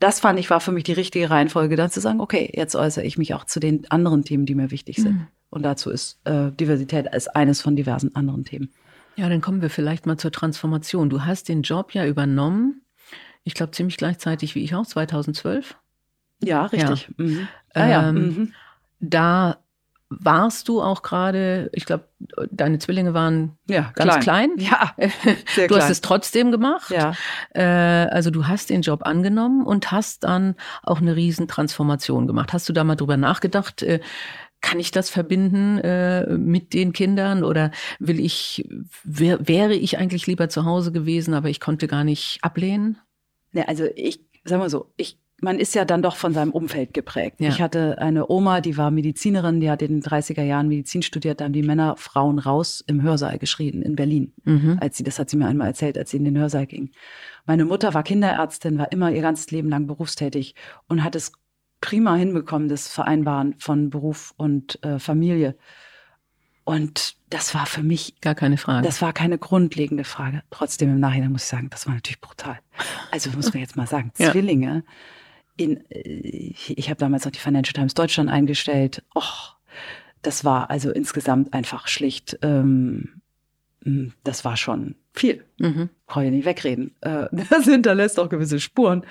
das 0.00 0.20
fand 0.20 0.38
ich 0.38 0.48
war 0.50 0.60
für 0.60 0.72
mich 0.72 0.84
die 0.84 0.92
richtige 0.92 1.30
Reihenfolge, 1.30 1.76
dann 1.76 1.90
zu 1.90 2.00
sagen, 2.00 2.20
okay, 2.20 2.50
jetzt 2.54 2.74
äußere 2.74 3.04
ich 3.04 3.18
mich 3.18 3.34
auch 3.34 3.44
zu 3.44 3.60
den 3.60 3.90
anderen 3.90 4.24
Themen, 4.24 4.46
die 4.46 4.54
mir 4.54 4.70
wichtig 4.70 4.96
sind. 4.96 5.14
Mhm. 5.14 5.26
Und 5.50 5.62
dazu 5.62 5.90
ist 5.90 6.20
äh, 6.24 6.50
Diversität 6.52 7.12
als 7.12 7.28
eines 7.28 7.60
von 7.60 7.76
diversen 7.76 8.14
anderen 8.14 8.44
Themen. 8.44 8.70
Ja, 9.16 9.28
dann 9.28 9.40
kommen 9.40 9.62
wir 9.62 9.70
vielleicht 9.70 10.06
mal 10.06 10.16
zur 10.16 10.30
Transformation. 10.30 11.10
Du 11.10 11.24
hast 11.24 11.48
den 11.48 11.62
Job 11.62 11.92
ja 11.92 12.06
übernommen, 12.06 12.82
ich 13.44 13.54
glaube 13.54 13.72
ziemlich 13.72 13.96
gleichzeitig 13.96 14.54
wie 14.54 14.62
ich 14.62 14.74
auch, 14.74 14.86
2012. 14.86 15.76
Ja, 16.42 16.66
richtig. 16.66 17.10
Ja. 17.18 17.24
Mhm. 17.24 17.48
Ah, 17.74 17.88
ja. 17.88 18.08
Ähm, 18.08 18.14
mhm. 18.14 18.52
Da 19.00 19.58
warst 20.10 20.68
du 20.68 20.80
auch 20.80 21.02
gerade, 21.02 21.70
ich 21.72 21.84
glaube, 21.84 22.08
deine 22.50 22.78
Zwillinge 22.78 23.14
waren 23.14 23.58
ja, 23.68 23.92
ganz 23.94 24.20
klein. 24.20 24.56
klein. 24.56 24.68
Ja. 24.70 24.94
du 24.96 25.66
klein. 25.66 25.82
hast 25.82 25.90
es 25.90 26.00
trotzdem 26.00 26.50
gemacht. 26.50 26.90
Ja. 26.90 27.12
Äh, 27.54 28.08
also 28.08 28.30
du 28.30 28.46
hast 28.46 28.70
den 28.70 28.82
Job 28.82 29.02
angenommen 29.04 29.64
und 29.66 29.92
hast 29.92 30.24
dann 30.24 30.54
auch 30.82 31.00
eine 31.00 31.14
Riesentransformation 31.14 32.26
gemacht. 32.26 32.52
Hast 32.52 32.68
du 32.68 32.72
da 32.72 32.84
mal 32.84 32.96
drüber 32.96 33.16
nachgedacht? 33.16 33.82
Äh, 33.82 34.00
kann 34.60 34.80
ich 34.80 34.90
das 34.90 35.08
verbinden 35.08 35.78
äh, 35.78 36.26
mit 36.36 36.72
den 36.74 36.92
Kindern 36.92 37.44
oder 37.44 37.70
will 38.00 38.18
ich, 38.18 38.68
wär, 39.04 39.46
wäre 39.46 39.74
ich 39.74 39.98
eigentlich 39.98 40.26
lieber 40.26 40.48
zu 40.48 40.64
Hause 40.64 40.90
gewesen, 40.90 41.34
aber 41.34 41.48
ich 41.48 41.60
konnte 41.60 41.86
gar 41.86 42.02
nicht 42.02 42.38
ablehnen? 42.42 42.98
Ja, 43.52 43.64
also 43.66 43.84
ich 43.94 44.20
sag 44.44 44.58
mal 44.58 44.70
so, 44.70 44.92
ich 44.96 45.18
man 45.40 45.58
ist 45.58 45.74
ja 45.74 45.84
dann 45.84 46.02
doch 46.02 46.16
von 46.16 46.34
seinem 46.34 46.50
Umfeld 46.50 46.92
geprägt. 46.94 47.40
Ja. 47.40 47.48
Ich 47.48 47.60
hatte 47.60 47.98
eine 47.98 48.28
Oma, 48.28 48.60
die 48.60 48.76
war 48.76 48.90
Medizinerin, 48.90 49.60
die 49.60 49.70
hat 49.70 49.82
in 49.82 50.00
den 50.00 50.02
30er 50.02 50.42
Jahren 50.42 50.68
Medizin 50.68 51.02
studiert, 51.02 51.40
da 51.40 51.44
haben 51.44 51.52
die 51.52 51.62
Männer 51.62 51.96
Frauen 51.96 52.38
raus 52.38 52.82
im 52.86 53.02
Hörsaal 53.02 53.38
geschrien 53.38 53.82
in 53.82 53.94
Berlin. 53.94 54.32
Mhm. 54.44 54.78
Als 54.80 54.96
sie, 54.96 55.04
das 55.04 55.18
hat 55.18 55.30
sie 55.30 55.36
mir 55.36 55.46
einmal 55.46 55.68
erzählt, 55.68 55.96
als 55.96 56.10
sie 56.10 56.16
in 56.16 56.24
den 56.24 56.36
Hörsaal 56.36 56.66
ging. 56.66 56.90
Meine 57.46 57.64
Mutter 57.64 57.94
war 57.94 58.02
Kinderärztin, 58.02 58.78
war 58.78 58.90
immer 58.90 59.12
ihr 59.12 59.22
ganzes 59.22 59.50
Leben 59.50 59.68
lang 59.68 59.86
berufstätig 59.86 60.54
und 60.88 61.04
hat 61.04 61.14
es 61.14 61.32
prima 61.80 62.16
hinbekommen, 62.16 62.68
das 62.68 62.88
Vereinbaren 62.88 63.54
von 63.58 63.90
Beruf 63.90 64.34
und 64.36 64.82
äh, 64.82 64.98
Familie. 64.98 65.56
Und 66.64 67.16
das 67.30 67.54
war 67.54 67.64
für 67.64 67.82
mich 67.82 68.20
gar 68.20 68.34
keine 68.34 68.58
Frage. 68.58 68.84
Das 68.84 69.00
war 69.00 69.12
keine 69.12 69.38
grundlegende 69.38 70.04
Frage. 70.04 70.42
Trotzdem 70.50 70.90
im 70.90 71.00
Nachhinein 71.00 71.32
muss 71.32 71.44
ich 71.44 71.48
sagen, 71.48 71.70
das 71.70 71.86
war 71.86 71.94
natürlich 71.94 72.20
brutal. 72.20 72.58
Also 73.10 73.30
muss 73.30 73.54
man 73.54 73.62
jetzt 73.62 73.76
mal 73.76 73.86
sagen, 73.86 74.12
ja. 74.18 74.32
Zwillinge. 74.32 74.84
In, 75.58 75.84
äh, 75.90 76.54
ich 76.68 76.88
habe 76.88 76.98
damals 76.98 77.26
noch 77.26 77.32
die 77.32 77.38
Financial 77.38 77.74
Times 77.74 77.92
Deutschland 77.92 78.30
eingestellt. 78.30 79.02
Och, 79.14 79.56
das 80.22 80.44
war 80.44 80.70
also 80.70 80.90
insgesamt 80.90 81.52
einfach 81.52 81.86
schlicht. 81.86 82.38
Ähm, 82.40 83.20
hm, 83.84 84.14
das 84.24 84.46
war 84.46 84.56
schon 84.56 84.94
viel. 85.12 85.44
Mhm. 85.58 85.90
Brauche 86.06 86.24
ich 86.24 86.30
nicht 86.30 86.46
wegreden. 86.46 86.94
Äh, 87.02 87.26
das 87.50 87.64
hinterlässt 87.64 88.18
auch 88.18 88.30
gewisse 88.30 88.60
Spuren. 88.60 89.04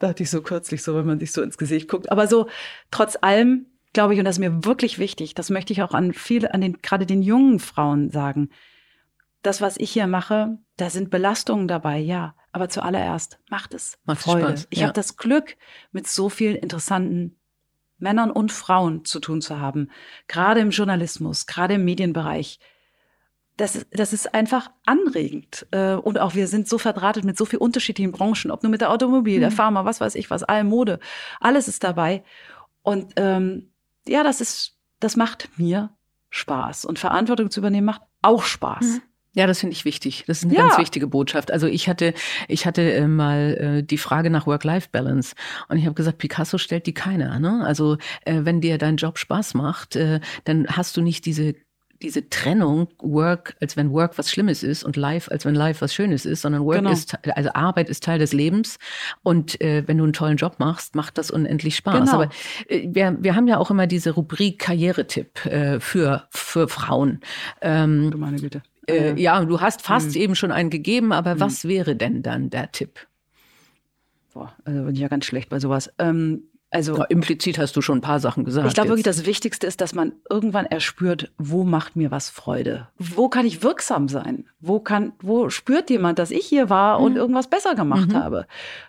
Dachte 0.00 0.24
ich 0.24 0.30
so 0.30 0.42
kürzlich 0.42 0.82
so, 0.82 0.96
wenn 0.96 1.06
man 1.06 1.20
sich 1.20 1.30
so 1.30 1.42
ins 1.42 1.56
Gesicht 1.58 1.88
guckt. 1.88 2.10
Aber 2.10 2.26
so 2.26 2.48
trotz 2.90 3.16
allem 3.20 3.66
glaube 3.92 4.14
ich, 4.14 4.18
und 4.18 4.24
das 4.24 4.36
ist 4.36 4.40
mir 4.40 4.64
wirklich 4.64 4.98
wichtig, 4.98 5.34
das 5.34 5.50
möchte 5.50 5.72
ich 5.72 5.82
auch 5.82 5.92
an 5.92 6.12
viele, 6.12 6.54
an 6.54 6.60
den, 6.60 6.78
gerade 6.82 7.06
den 7.06 7.22
jungen 7.22 7.58
Frauen 7.58 8.10
sagen. 8.10 8.50
Das, 9.42 9.60
was 9.60 9.76
ich 9.76 9.90
hier 9.90 10.06
mache, 10.06 10.58
da 10.76 10.88
sind 10.90 11.10
Belastungen 11.10 11.68
dabei, 11.68 11.98
ja. 11.98 12.34
Aber 12.52 12.68
zuallererst 12.68 13.38
macht 13.50 13.74
es 13.74 13.98
macht 14.04 14.22
Freude. 14.22 14.48
Spaß, 14.48 14.66
ich 14.70 14.80
ja. 14.80 14.84
habe 14.84 14.92
das 14.92 15.16
Glück, 15.16 15.56
mit 15.90 16.06
so 16.06 16.28
vielen 16.28 16.56
interessanten 16.56 17.38
Männern 17.98 18.30
und 18.30 18.52
Frauen 18.52 19.04
zu 19.04 19.20
tun 19.20 19.40
zu 19.40 19.58
haben. 19.58 19.90
Gerade 20.28 20.60
im 20.60 20.70
Journalismus, 20.70 21.46
gerade 21.46 21.74
im 21.74 21.84
Medienbereich. 21.84 22.58
Das, 23.56 23.86
das 23.90 24.12
ist 24.12 24.34
einfach 24.34 24.70
anregend. 24.86 25.66
Äh, 25.70 25.94
und 25.94 26.18
auch 26.18 26.34
wir 26.34 26.48
sind 26.48 26.68
so 26.68 26.78
verdrahtet 26.78 27.24
mit 27.24 27.38
so 27.38 27.44
vielen 27.44 27.62
unterschiedlichen 27.62 28.12
Branchen, 28.12 28.50
ob 28.50 28.62
nur 28.62 28.70
mit 28.70 28.80
der 28.80 28.90
Automobil, 28.90 29.40
der 29.40 29.50
mhm. 29.50 29.54
Pharma, 29.54 29.84
was 29.84 30.00
weiß 30.00 30.14
ich 30.16 30.30
was, 30.30 30.42
allem 30.42 30.68
Mode. 30.68 30.98
Alles 31.40 31.68
ist 31.68 31.84
dabei. 31.84 32.24
Und 32.82 33.12
ähm, 33.16 33.70
ja, 34.06 34.22
das 34.22 34.40
ist, 34.40 34.76
das 35.00 35.16
macht 35.16 35.48
mir 35.56 35.90
Spaß. 36.30 36.84
Und 36.84 36.98
Verantwortung 36.98 37.50
zu 37.50 37.60
übernehmen 37.60 37.86
macht 37.86 38.02
auch 38.20 38.42
Spaß. 38.42 38.84
Mhm. 38.84 39.02
Ja, 39.34 39.46
das 39.46 39.60
finde 39.60 39.74
ich 39.74 39.84
wichtig. 39.84 40.24
Das 40.26 40.38
ist 40.38 40.44
eine 40.44 40.54
ja. 40.54 40.66
ganz 40.66 40.78
wichtige 40.78 41.06
Botschaft. 41.06 41.50
Also 41.50 41.66
ich 41.66 41.88
hatte, 41.88 42.12
ich 42.48 42.66
hatte 42.66 42.82
äh, 42.92 43.06
mal 43.06 43.78
äh, 43.78 43.82
die 43.82 43.98
Frage 43.98 44.28
nach 44.28 44.46
Work-Life-Balance 44.46 45.34
und 45.68 45.78
ich 45.78 45.84
habe 45.84 45.94
gesagt, 45.94 46.18
Picasso 46.18 46.58
stellt 46.58 46.86
die 46.86 46.94
keiner. 46.94 47.38
Ne? 47.38 47.62
Also 47.64 47.96
äh, 48.24 48.40
wenn 48.42 48.60
dir 48.60 48.76
dein 48.76 48.96
Job 48.96 49.18
Spaß 49.18 49.54
macht, 49.54 49.96
äh, 49.96 50.20
dann 50.44 50.66
hast 50.68 50.96
du 50.96 51.00
nicht 51.00 51.24
diese 51.24 51.54
diese 52.02 52.28
Trennung 52.28 52.88
Work, 52.98 53.56
als 53.60 53.76
wenn 53.76 53.92
Work 53.92 54.18
was 54.18 54.30
Schlimmes 54.30 54.62
ist 54.62 54.82
und 54.82 54.96
Life, 54.96 55.30
als 55.30 55.44
wenn 55.44 55.54
Life 55.54 55.80
was 55.80 55.94
Schönes 55.94 56.26
ist, 56.26 56.42
sondern 56.42 56.64
Work 56.64 56.78
genau. 56.78 56.90
ist, 56.90 57.16
also 57.36 57.50
Arbeit 57.54 57.88
ist 57.88 58.02
Teil 58.02 58.18
des 58.18 58.32
Lebens 58.32 58.78
und 59.22 59.60
äh, 59.60 59.84
wenn 59.86 59.98
du 59.98 60.04
einen 60.04 60.12
tollen 60.12 60.36
Job 60.36 60.56
machst, 60.58 60.94
macht 60.94 61.16
das 61.16 61.30
unendlich 61.30 61.76
Spaß. 61.76 62.00
Genau. 62.00 62.12
Aber 62.12 62.28
äh, 62.68 62.88
wir, 62.90 63.16
wir 63.20 63.36
haben 63.36 63.46
ja 63.46 63.58
auch 63.58 63.70
immer 63.70 63.86
diese 63.86 64.10
Rubrik 64.10 64.58
Karrieretipp 64.58 65.46
äh, 65.46 65.80
für, 65.80 66.26
für 66.30 66.68
Frauen. 66.68 67.20
Ähm, 67.60 68.10
du 68.10 68.18
meine 68.18 68.38
Güte. 68.38 68.62
Äh, 68.88 69.20
ja, 69.20 69.44
du 69.44 69.60
hast 69.60 69.82
fast 69.82 70.14
mhm. 70.14 70.20
eben 70.20 70.34
schon 70.34 70.52
einen 70.52 70.70
gegeben, 70.70 71.12
aber 71.12 71.36
mhm. 71.36 71.40
was 71.40 71.64
wäre 71.66 71.96
denn 71.96 72.22
dann 72.22 72.50
der 72.50 72.72
Tipp? 72.72 73.06
Boah, 74.34 74.52
also 74.64 74.84
bin 74.84 74.94
ich 74.94 75.00
ja 75.00 75.08
ganz 75.08 75.24
schlecht 75.24 75.50
bei 75.50 75.60
sowas. 75.60 75.92
Ähm, 75.98 76.44
also 76.72 76.96
ja, 76.96 77.04
implizit 77.04 77.58
hast 77.58 77.76
du 77.76 77.82
schon 77.82 77.98
ein 77.98 78.00
paar 78.00 78.18
Sachen 78.18 78.44
gesagt. 78.44 78.66
Ich 78.66 78.72
glaube 78.72 78.88
wirklich, 78.88 79.04
das 79.04 79.26
Wichtigste 79.26 79.66
ist, 79.66 79.82
dass 79.82 79.94
man 79.94 80.12
irgendwann 80.30 80.64
erspürt, 80.64 81.30
wo 81.36 81.64
macht 81.64 81.96
mir 81.96 82.10
was 82.10 82.30
Freude? 82.30 82.88
Wo 82.96 83.28
kann 83.28 83.44
ich 83.44 83.62
wirksam 83.62 84.08
sein? 84.08 84.46
Wo 84.58 84.80
kann, 84.80 85.12
wo 85.20 85.50
spürt 85.50 85.90
jemand, 85.90 86.18
dass 86.18 86.30
ich 86.30 86.46
hier 86.46 86.70
war 86.70 87.00
und 87.00 87.12
mhm. 87.12 87.18
irgendwas 87.18 87.50
besser 87.50 87.74
gemacht 87.74 88.08
mhm. 88.08 88.16
habe? 88.16 88.46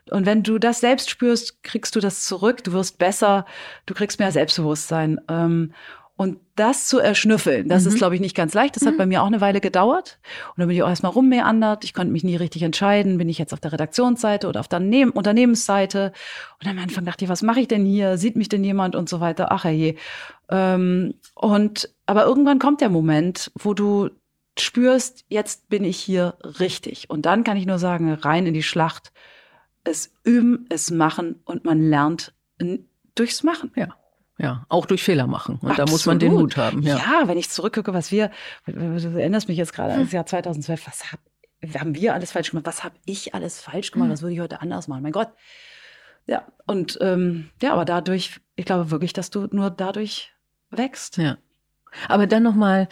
Und 0.09 0.25
wenn 0.25 0.43
du 0.43 0.59
das 0.59 0.79
selbst 0.79 1.09
spürst, 1.09 1.61
kriegst 1.61 1.93
du 1.97 1.99
das 1.99 2.23
zurück. 2.23 2.63
Du 2.63 2.71
wirst 2.71 2.99
besser. 2.99 3.45
Du 3.85 3.93
kriegst 3.93 4.17
mehr 4.17 4.31
Selbstbewusstsein. 4.31 5.19
Ähm, 5.27 5.73
und 6.15 6.39
das 6.55 6.87
zu 6.87 6.99
erschnüffeln, 6.99 7.67
das 7.67 7.83
mhm. 7.83 7.89
ist, 7.89 7.97
glaube 7.97 8.13
ich, 8.13 8.21
nicht 8.21 8.35
ganz 8.35 8.53
leicht. 8.53 8.75
Das 8.75 8.83
mhm. 8.83 8.89
hat 8.89 8.97
bei 8.97 9.05
mir 9.07 9.23
auch 9.23 9.27
eine 9.27 9.41
Weile 9.41 9.61
gedauert. 9.61 10.19
Und 10.49 10.59
dann 10.59 10.67
bin 10.67 10.77
ich 10.77 10.83
auch 10.83 10.89
erstmal 10.89 11.11
rummeandert. 11.11 11.83
Ich 11.83 11.93
konnte 11.95 12.13
mich 12.13 12.23
nie 12.23 12.35
richtig 12.35 12.61
entscheiden. 12.61 13.17
Bin 13.17 13.29
ich 13.29 13.39
jetzt 13.39 13.51
auf 13.51 13.59
der 13.59 13.73
Redaktionsseite 13.73 14.47
oder 14.47 14.59
auf 14.59 14.67
der 14.67 14.79
ne 14.79 15.11
Unternehmensseite? 15.11 16.13
Und 16.61 16.69
am 16.69 16.77
Anfang 16.77 17.05
dachte 17.05 17.25
ich, 17.25 17.29
was 17.29 17.41
mache 17.41 17.61
ich 17.61 17.67
denn 17.67 17.83
hier? 17.83 18.17
Sieht 18.17 18.35
mich 18.35 18.47
denn 18.47 18.63
jemand 18.63 18.95
und 18.95 19.09
so 19.09 19.21
weiter? 19.21 19.51
Ach 19.51 19.65
je. 19.65 19.95
Ähm, 20.49 21.15
und 21.33 21.89
aber 22.05 22.25
irgendwann 22.25 22.59
kommt 22.59 22.81
der 22.81 22.89
Moment, 22.89 23.51
wo 23.55 23.73
du 23.73 24.09
spürst, 24.59 25.25
jetzt 25.29 25.67
bin 25.69 25.83
ich 25.83 25.97
hier 25.97 26.35
richtig. 26.59 27.09
Und 27.09 27.25
dann 27.25 27.43
kann 27.43 27.57
ich 27.57 27.65
nur 27.65 27.79
sagen, 27.79 28.13
rein 28.13 28.45
in 28.45 28.53
die 28.53 28.61
Schlacht. 28.61 29.11
Es 29.83 30.13
üben, 30.23 30.67
es 30.69 30.91
machen 30.91 31.41
und 31.43 31.65
man 31.65 31.81
lernt 31.81 32.33
durchs 33.15 33.41
Machen. 33.41 33.71
Ja. 33.75 33.95
Ja, 34.37 34.65
auch 34.69 34.85
durch 34.85 35.03
Fehler 35.03 35.27
machen. 35.27 35.59
Und 35.61 35.69
Absolut. 35.69 35.89
da 35.89 35.91
muss 35.91 36.05
man 36.05 36.19
den 36.19 36.33
Mut 36.33 36.57
haben. 36.57 36.81
Ja. 36.81 36.97
ja, 36.97 37.27
wenn 37.27 37.37
ich 37.37 37.49
zurückgucke, 37.49 37.93
was 37.93 38.11
wir, 38.11 38.31
du 38.65 38.73
erinnerst 38.73 39.47
mich 39.47 39.57
jetzt 39.57 39.73
gerade 39.73 39.93
an 39.93 40.01
das 40.01 40.11
Jahr 40.11 40.25
2012, 40.25 40.87
was 40.87 41.11
hab, 41.11 41.19
haben 41.79 41.95
wir 41.95 42.13
alles 42.13 42.31
falsch 42.31 42.49
gemacht? 42.49 42.65
Was 42.65 42.83
habe 42.83 42.95
ich 43.05 43.35
alles 43.35 43.61
falsch 43.61 43.91
gemacht? 43.91 44.09
Was 44.09 44.21
würde 44.21 44.33
ich 44.33 44.39
heute 44.39 44.61
anders 44.61 44.87
machen? 44.87 45.03
Mein 45.03 45.11
Gott. 45.11 45.29
Ja, 46.25 46.47
und 46.65 46.97
ähm, 47.01 47.49
ja, 47.61 47.73
aber 47.73 47.85
dadurch, 47.85 48.39
ich 48.55 48.65
glaube 48.65 48.91
wirklich, 48.91 49.13
dass 49.13 49.29
du 49.29 49.47
nur 49.51 49.69
dadurch 49.69 50.33
wächst. 50.71 51.17
Ja. 51.17 51.37
Aber 52.07 52.25
dann 52.27 52.43
nochmal 52.43 52.87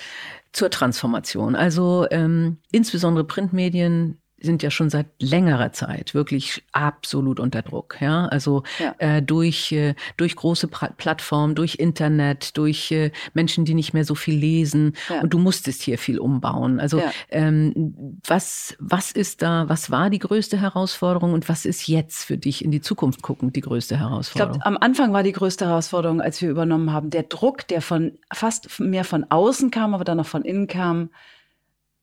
zur 0.51 0.69
Transformation. 0.69 1.56
Also 1.56 2.06
ähm, 2.12 2.58
insbesondere 2.71 3.25
Printmedien 3.25 4.21
sind 4.41 4.63
ja 4.63 4.71
schon 4.71 4.89
seit 4.89 5.08
längerer 5.19 5.71
Zeit 5.71 6.13
wirklich 6.13 6.63
absolut 6.71 7.39
unter 7.39 7.62
Druck. 7.62 7.97
Ja, 7.99 8.25
also 8.27 8.63
ja. 8.80 8.95
Äh, 8.97 9.21
durch 9.21 9.71
äh, 9.71 9.95
durch 10.17 10.36
große 10.36 10.67
pra 10.67 10.89
Plattformen, 10.97 11.56
durch 11.56 11.75
Internet, 11.75 12.58
durch 12.58 12.91
äh, 12.91 13.12
Menschen, 13.34 13.65
die 13.65 13.73
nicht 13.73 13.93
mehr 13.93 14.06
so 14.06 14.15
viel 14.15 14.36
lesen. 14.36 14.93
Ja. 15.10 15.21
Und 15.21 15.34
du 15.34 15.39
musstest 15.39 15.82
hier 15.84 15.97
viel 15.97 16.19
umbauen. 16.19 16.80
Also 16.80 16.99
ja. 16.99 17.12
ähm, 17.30 18.17
was 18.25 18.75
was 18.80 19.12
ist 19.12 19.41
da? 19.41 19.69
Was 19.69 19.91
war 19.91 20.10
die 20.10 20.19
größte 20.19 20.60
Herausforderung 20.60 21.34
und 21.34 21.47
was 21.49 21.65
ist 21.65 21.88
jetzt 21.88 22.23
für 22.23 22.38
dich 22.38 22.63
in 22.63 22.71
die 22.71 22.82
Zukunft 22.82 23.21
guckend 23.21 23.56
die 23.56 23.62
größte 23.62 23.97
Herausforderung? 23.97 24.56
Ich 24.56 24.62
glaube, 24.62 24.65
am 24.65 24.77
Anfang 24.77 25.13
war 25.13 25.23
die 25.23 25.32
größte 25.32 25.65
Herausforderung, 25.65 26.21
als 26.21 26.41
wir 26.41 26.49
übernommen 26.49 26.91
haben, 26.91 27.10
der 27.10 27.23
Druck, 27.23 27.67
der 27.67 27.82
von 27.82 28.17
fast 28.34 28.80
mehr 28.80 29.04
von 29.04 29.25
außen 29.30 29.71
kam, 29.71 29.93
aber 29.93 30.04
dann 30.04 30.17
noch 30.17 30.27
von 30.27 30.43
innen 30.43 30.67
kam. 30.67 31.10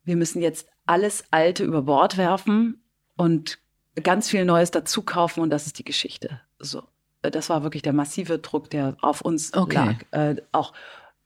Wir 0.04 0.16
müssen 0.16 0.40
jetzt 0.40 0.68
alles 0.88 1.24
Alte 1.30 1.64
über 1.64 1.82
Bord 1.82 2.16
werfen 2.16 2.82
und 3.16 3.58
ganz 4.02 4.28
viel 4.28 4.44
Neues 4.44 4.70
dazu 4.70 5.02
kaufen 5.02 5.40
und 5.40 5.50
das 5.50 5.66
ist 5.66 5.78
die 5.78 5.84
Geschichte. 5.84 6.40
So, 6.58 6.82
äh, 7.22 7.30
das 7.30 7.50
war 7.50 7.62
wirklich 7.62 7.82
der 7.82 7.92
massive 7.92 8.38
Druck, 8.38 8.70
der 8.70 8.96
auf 9.00 9.20
uns 9.20 9.52
okay. 9.54 9.74
lag. 9.74 9.96
Äh, 10.10 10.36
auch 10.52 10.72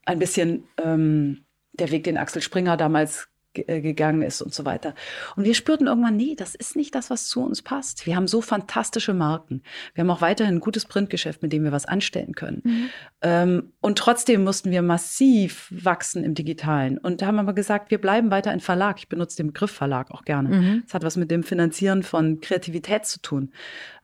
ein 0.04 0.18
bisschen 0.18 0.64
ähm, 0.82 1.44
der 1.72 1.90
Weg, 1.90 2.04
den 2.04 2.18
Axel 2.18 2.42
Springer 2.42 2.76
damals 2.76 3.28
gegangen 3.54 4.22
ist 4.22 4.42
und 4.42 4.54
so 4.54 4.64
weiter. 4.64 4.94
Und 5.36 5.44
wir 5.44 5.54
spürten 5.54 5.86
irgendwann, 5.86 6.16
nee, 6.16 6.34
das 6.36 6.54
ist 6.54 6.76
nicht 6.76 6.94
das, 6.94 7.10
was 7.10 7.26
zu 7.26 7.44
uns 7.44 7.62
passt. 7.62 8.06
Wir 8.06 8.16
haben 8.16 8.26
so 8.26 8.40
fantastische 8.40 9.14
Marken. 9.14 9.62
Wir 9.94 10.02
haben 10.02 10.10
auch 10.10 10.20
weiterhin 10.20 10.56
ein 10.56 10.60
gutes 10.60 10.86
Printgeschäft, 10.86 11.42
mit 11.42 11.52
dem 11.52 11.64
wir 11.64 11.72
was 11.72 11.86
anstellen 11.86 12.34
können. 12.34 12.62
Mhm. 12.64 12.88
Ähm, 13.20 13.72
und 13.80 13.98
trotzdem 13.98 14.44
mussten 14.44 14.70
wir 14.70 14.82
massiv 14.82 15.68
wachsen 15.70 16.24
im 16.24 16.34
Digitalen. 16.34 16.98
Und 16.98 17.22
da 17.22 17.26
haben 17.26 17.36
wir 17.36 17.42
aber 17.42 17.52
gesagt, 17.52 17.90
wir 17.90 18.00
bleiben 18.00 18.30
weiter 18.30 18.50
ein 18.50 18.60
Verlag. 18.60 18.98
Ich 18.98 19.08
benutze 19.08 19.36
den 19.36 19.48
Begriff 19.48 19.70
Verlag 19.70 20.10
auch 20.10 20.24
gerne. 20.24 20.48
Mhm. 20.48 20.82
Das 20.84 20.94
hat 20.94 21.04
was 21.04 21.16
mit 21.16 21.30
dem 21.30 21.42
Finanzieren 21.42 22.02
von 22.02 22.40
Kreativität 22.40 23.06
zu 23.06 23.20
tun. 23.20 23.52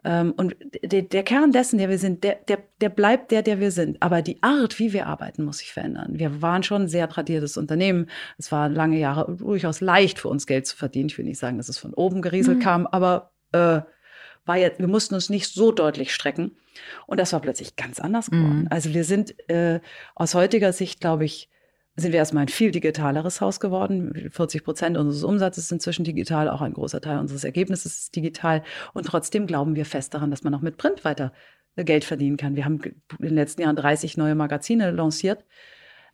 Ähm, 0.05 0.33
und 0.37 0.57
der, 0.83 1.03
der, 1.03 1.23
Kern 1.23 1.53
dessen, 1.53 1.79
der 1.79 1.89
wir 1.89 1.99
sind, 1.99 2.23
der, 2.23 2.37
der, 2.47 2.59
der 2.81 2.89
bleibt 2.89 3.31
der, 3.31 3.43
der 3.43 3.59
wir 3.61 3.71
sind. 3.71 4.01
Aber 4.01 4.23
die 4.23 4.43
Art, 4.43 4.79
wie 4.79 4.93
wir 4.93 5.07
arbeiten, 5.07 5.45
muss 5.45 5.59
sich 5.59 5.73
verändern. 5.73 6.19
Wir 6.19 6.41
waren 6.41 6.63
schon 6.63 6.83
ein 6.83 6.89
sehr 6.89 7.09
tradiertes 7.09 7.57
Unternehmen. 7.57 8.09
Es 8.39 8.53
war 8.53 8.69
lange 8.69 8.99
Jahre 8.99 9.37
durchaus 9.37 9.81
leicht 9.81 10.21
für 10.21 10.29
uns 10.29 10.47
Geld 10.47 10.67
zu 10.67 10.77
verdienen. 10.77 11.09
Ich 11.09 11.19
will 11.19 11.25
nicht 11.25 11.39
sagen, 11.39 11.57
dass 11.57 11.69
es 11.69 11.79
von 11.79 11.95
oben 11.95 12.23
gerieselt 12.23 12.59
mhm. 12.59 12.63
kam, 12.63 12.87
aber 12.87 13.33
äh, 13.53 13.81
war 14.45 14.57
jetzt, 14.57 14.81
wir 14.81 14.89
mussten 14.89 15.15
uns 15.15 15.31
nicht 15.31 15.53
so 15.53 15.73
deutlich 15.73 16.15
strecken. 16.15 16.53
Und 17.07 17.19
das 17.19 17.33
war 17.33 17.41
plötzlich 17.41 17.77
ganz 17.77 18.01
anders 18.01 18.31
geworden. 18.31 18.61
Mhm. 18.61 18.69
Also 18.71 18.95
wir 18.95 19.05
sind 19.05 19.35
äh, 19.51 19.81
aus 20.15 20.35
heutiger 20.35 20.73
Sicht, 20.73 21.01
glaube 21.01 21.25
ich, 21.25 21.51
sind 21.99 22.13
wir 22.13 22.19
erstmal 22.19 22.45
ein 22.45 22.49
viel 22.49 22.71
digitaleres 22.71 23.41
Haus 23.41 23.61
geworden. 23.61 24.31
40 24.31 24.65
Prozent 24.65 24.97
unseres 24.97 25.25
Umsatzes 25.25 25.69
sind 25.69 25.77
inzwischen 25.77 26.05
digital, 26.05 26.49
auch 26.49 26.63
ein 26.63 26.73
großer 26.73 27.01
Teil 27.01 27.19
unseres 27.19 27.45
Ergebnisses 27.45 27.99
ist 27.99 28.17
digital. 28.17 28.63
Und 28.95 29.07
trotzdem 29.07 29.47
glauben 29.47 29.75
wir 29.75 29.85
fest 29.85 30.15
daran, 30.15 30.31
dass 30.31 30.45
man 30.45 30.55
auch 30.55 30.61
mit 30.61 30.77
Print 30.77 31.05
weiter 31.05 31.33
Geld 31.77 32.05
verdienen 32.05 32.37
kann. 32.37 32.57
Wir 32.57 32.65
haben 32.65 32.81
in 32.83 33.27
den 33.27 33.35
letzten 33.35 33.63
Jahren 33.63 33.77
30 33.77 34.17
neue 34.17 34.35
Magazine 34.35 34.91
lanciert. 34.91 35.45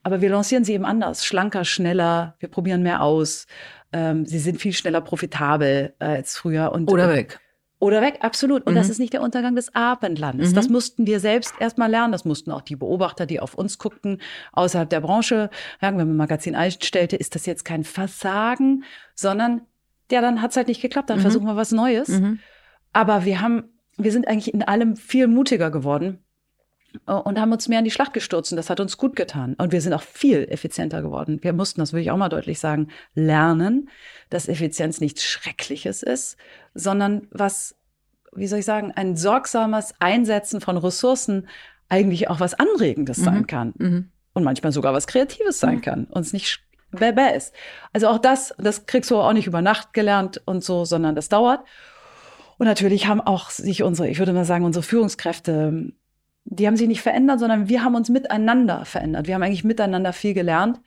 Aber 0.02 0.20
wir 0.20 0.28
lancieren 0.28 0.64
sie 0.64 0.74
eben 0.74 0.84
anders, 0.84 1.24
schlanker, 1.24 1.64
schneller. 1.64 2.36
Wir 2.38 2.50
probieren 2.50 2.82
mehr 2.82 3.02
aus. 3.02 3.46
Ähm, 3.92 4.26
sie 4.26 4.38
sind 4.38 4.60
viel 4.60 4.74
schneller 4.74 5.00
profitabel 5.00 5.94
äh, 5.98 6.04
als 6.04 6.36
früher. 6.36 6.72
Und, 6.72 6.90
Oder 6.92 7.08
weg. 7.08 7.40
Oder 7.84 8.00
weg, 8.00 8.20
absolut. 8.22 8.66
Und 8.66 8.72
mhm. 8.72 8.76
das 8.78 8.88
ist 8.88 8.98
nicht 8.98 9.12
der 9.12 9.20
Untergang 9.20 9.54
des 9.56 9.74
Abendlandes. 9.74 10.52
Mhm. 10.52 10.54
Das 10.54 10.70
mussten 10.70 11.06
wir 11.06 11.20
selbst 11.20 11.52
erstmal 11.60 11.90
lernen. 11.90 12.12
Das 12.12 12.24
mussten 12.24 12.50
auch 12.50 12.62
die 12.62 12.76
Beobachter, 12.76 13.26
die 13.26 13.40
auf 13.40 13.52
uns 13.52 13.76
guckten, 13.76 14.22
außerhalb 14.52 14.88
der 14.88 15.02
Branche. 15.02 15.50
Sagen, 15.82 15.98
wenn 15.98 16.08
man 16.08 16.16
Magazin 16.16 16.54
einstellte, 16.54 17.16
ist 17.16 17.34
das 17.34 17.44
jetzt 17.44 17.66
kein 17.66 17.84
Versagen, 17.84 18.84
sondern 19.14 19.66
ja, 20.10 20.22
dann 20.22 20.40
hat's 20.40 20.56
halt 20.56 20.68
nicht 20.68 20.80
geklappt. 20.80 21.10
Dann 21.10 21.18
mhm. 21.18 21.22
versuchen 21.24 21.44
wir 21.44 21.56
was 21.56 21.72
Neues. 21.72 22.08
Mhm. 22.08 22.38
Aber 22.94 23.26
wir 23.26 23.42
haben, 23.42 23.64
wir 23.98 24.12
sind 24.12 24.28
eigentlich 24.28 24.54
in 24.54 24.62
allem 24.62 24.96
viel 24.96 25.26
mutiger 25.26 25.70
geworden. 25.70 26.23
Und 27.06 27.40
haben 27.40 27.52
uns 27.52 27.68
mehr 27.68 27.80
in 27.80 27.84
die 27.84 27.90
Schlacht 27.90 28.12
gestürzt 28.12 28.52
und 28.52 28.56
das 28.56 28.70
hat 28.70 28.80
uns 28.80 28.96
gut 28.96 29.16
getan. 29.16 29.54
Und 29.54 29.72
wir 29.72 29.80
sind 29.80 29.92
auch 29.92 30.02
viel 30.02 30.46
effizienter 30.48 31.02
geworden. 31.02 31.38
Wir 31.42 31.52
mussten, 31.52 31.80
das 31.80 31.92
will 31.92 32.00
ich 32.00 32.10
auch 32.10 32.16
mal 32.16 32.28
deutlich 32.28 32.60
sagen, 32.60 32.88
lernen, 33.14 33.88
dass 34.30 34.48
Effizienz 34.48 35.00
nichts 35.00 35.24
Schreckliches 35.24 36.02
ist, 36.02 36.36
sondern 36.74 37.28
was, 37.30 37.76
wie 38.32 38.46
soll 38.46 38.60
ich 38.60 38.64
sagen, 38.64 38.92
ein 38.92 39.16
sorgsames 39.16 39.94
Einsetzen 39.98 40.60
von 40.60 40.76
Ressourcen 40.76 41.48
eigentlich 41.88 42.28
auch 42.28 42.40
was 42.40 42.54
Anregendes 42.54 43.18
mhm. 43.18 43.24
sein 43.24 43.46
kann. 43.46 43.74
Mhm. 43.76 44.10
Und 44.32 44.44
manchmal 44.44 44.72
sogar 44.72 44.92
was 44.92 45.06
Kreatives 45.06 45.60
sein 45.60 45.76
mhm. 45.76 45.82
kann 45.82 46.04
und 46.06 46.22
es 46.22 46.32
nicht 46.32 46.60
bäh 46.90 47.36
ist. 47.36 47.52
Also 47.92 48.08
auch 48.08 48.18
das, 48.18 48.54
das 48.58 48.86
kriegst 48.86 49.10
du 49.10 49.16
auch 49.16 49.32
nicht 49.32 49.46
über 49.46 49.62
Nacht 49.62 49.92
gelernt 49.92 50.42
und 50.44 50.62
so, 50.62 50.84
sondern 50.84 51.14
das 51.14 51.28
dauert. 51.28 51.64
Und 52.58 52.66
natürlich 52.66 53.06
haben 53.06 53.20
auch 53.20 53.50
sich 53.50 53.82
unsere, 53.82 54.08
ich 54.08 54.18
würde 54.18 54.32
mal 54.32 54.44
sagen, 54.44 54.64
unsere 54.64 54.84
Führungskräfte 54.84 55.92
die 56.44 56.66
haben 56.66 56.76
sich 56.76 56.88
nicht 56.88 57.02
verändert, 57.02 57.40
sondern 57.40 57.68
wir 57.68 57.82
haben 57.82 57.94
uns 57.94 58.08
miteinander 58.08 58.84
verändert. 58.84 59.26
Wir 59.26 59.34
haben 59.34 59.42
eigentlich 59.42 59.64
miteinander 59.64 60.12
viel 60.12 60.34
gelernt. 60.34 60.80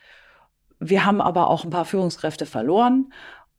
Wir 0.80 1.06
haben 1.06 1.22
aber 1.22 1.50
auch 1.50 1.64
ein 1.64 1.72
paar 1.72 1.86
Führungskräfte 1.86 2.46
verloren 2.46 3.12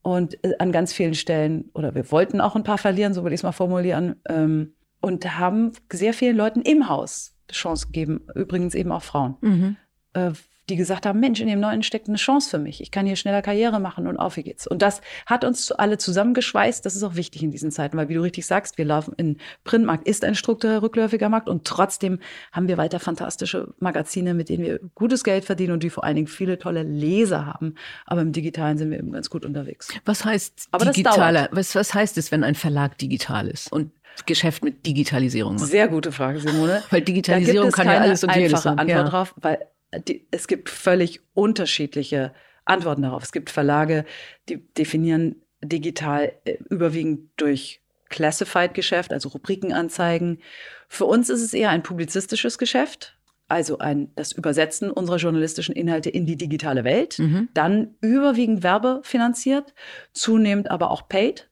und 0.02 0.42
äh, 0.44 0.54
an 0.58 0.72
ganz 0.72 0.92
vielen 0.92 1.14
Stellen, 1.14 1.70
oder 1.74 1.94
wir 1.94 2.10
wollten 2.10 2.40
auch 2.40 2.56
ein 2.56 2.62
paar 2.62 2.78
verlieren, 2.78 3.14
so 3.14 3.22
würde 3.22 3.34
ich 3.34 3.40
es 3.40 3.44
mal 3.44 3.52
formulieren, 3.52 4.16
ähm, 4.28 4.74
und 5.00 5.38
haben 5.38 5.72
sehr 5.92 6.14
vielen 6.14 6.36
Leuten 6.36 6.62
im 6.62 6.88
Haus 6.88 7.34
Chance 7.50 7.86
gegeben, 7.86 8.26
übrigens 8.34 8.74
eben 8.74 8.92
auch 8.92 9.02
Frauen. 9.02 9.36
Mhm. 9.40 9.76
Äh, 10.12 10.32
die 10.68 10.76
gesagt 10.76 11.06
haben, 11.06 11.20
Mensch, 11.20 11.40
in 11.40 11.46
dem 11.46 11.60
Neuen 11.60 11.82
steckt 11.82 12.08
eine 12.08 12.16
Chance 12.16 12.50
für 12.50 12.58
mich. 12.58 12.80
Ich 12.80 12.90
kann 12.90 13.06
hier 13.06 13.16
schneller 13.16 13.42
Karriere 13.42 13.80
machen 13.80 14.06
und 14.06 14.16
auf 14.16 14.34
geht's. 14.36 14.66
Und 14.66 14.82
das 14.82 15.00
hat 15.26 15.44
uns 15.44 15.72
alle 15.72 15.98
zusammengeschweißt. 15.98 16.84
Das 16.84 16.94
ist 16.94 17.02
auch 17.02 17.16
wichtig 17.16 17.42
in 17.42 17.50
diesen 17.50 17.70
Zeiten, 17.70 17.96
weil 17.96 18.08
wie 18.08 18.14
du 18.14 18.22
richtig 18.22 18.46
sagst, 18.46 18.78
wir 18.78 18.84
laufen 18.84 19.14
in 19.16 19.38
Printmarkt 19.64 20.06
ist 20.06 20.24
ein 20.24 20.34
strukturell 20.34 20.78
rückläufiger 20.78 21.28
Markt 21.28 21.48
und 21.48 21.64
trotzdem 21.64 22.20
haben 22.52 22.68
wir 22.68 22.76
weiter 22.76 23.00
fantastische 23.00 23.74
Magazine, 23.80 24.34
mit 24.34 24.48
denen 24.48 24.64
wir 24.64 24.80
gutes 24.94 25.24
Geld 25.24 25.44
verdienen 25.44 25.72
und 25.72 25.82
die 25.82 25.90
vor 25.90 26.04
allen 26.04 26.16
Dingen 26.16 26.28
viele 26.28 26.58
tolle 26.58 26.82
Leser 26.82 27.46
haben. 27.46 27.74
Aber 28.06 28.20
im 28.20 28.32
Digitalen 28.32 28.78
sind 28.78 28.90
wir 28.90 28.98
eben 28.98 29.12
ganz 29.12 29.30
gut 29.30 29.44
unterwegs. 29.44 29.88
Was 30.04 30.24
heißt 30.24 30.68
Aber 30.70 30.86
digitaler? 30.86 31.48
Was, 31.52 31.74
was 31.74 31.94
heißt 31.94 32.18
es, 32.18 32.30
wenn 32.30 32.44
ein 32.44 32.54
Verlag 32.54 32.98
digital 32.98 33.48
ist 33.48 33.72
und 33.72 33.92
Geschäft 34.26 34.64
mit 34.64 34.84
Digitalisierung 34.84 35.54
macht? 35.54 35.66
Sehr 35.66 35.88
gute 35.88 36.12
Frage, 36.12 36.40
Simone. 36.40 36.82
Weil 36.90 37.02
Digitalisierung 37.02 37.70
kann 37.70 37.86
ja 37.86 37.98
alles 37.98 38.24
und 38.24 38.34
jedes. 38.34 38.54
einfache 38.54 38.70
Antwort 38.70 38.88
ja. 38.88 39.02
drauf, 39.04 39.34
weil 39.40 39.58
die, 39.96 40.26
es 40.30 40.46
gibt 40.48 40.68
völlig 40.68 41.20
unterschiedliche 41.34 42.34
Antworten 42.64 43.02
darauf. 43.02 43.22
Es 43.22 43.32
gibt 43.32 43.50
Verlage, 43.50 44.04
die 44.48 44.58
definieren 44.74 45.36
digital 45.62 46.32
äh, 46.44 46.58
überwiegend 46.68 47.30
durch 47.36 47.80
Classified-Geschäft, 48.10 49.12
also 49.12 49.30
Rubrikenanzeigen. 49.30 50.40
Für 50.88 51.04
uns 51.04 51.28
ist 51.28 51.42
es 51.42 51.52
eher 51.52 51.70
ein 51.70 51.82
publizistisches 51.82 52.58
Geschäft, 52.58 53.18
also 53.48 53.78
ein, 53.78 54.10
das 54.14 54.32
Übersetzen 54.32 54.90
unserer 54.90 55.16
journalistischen 55.16 55.74
Inhalte 55.74 56.10
in 56.10 56.26
die 56.26 56.36
digitale 56.36 56.84
Welt. 56.84 57.18
Mhm. 57.18 57.48
Dann 57.54 57.94
überwiegend 58.00 58.62
werbefinanziert, 58.62 59.74
zunehmend 60.12 60.70
aber 60.70 60.90
auch 60.90 61.08
paid. 61.08 61.47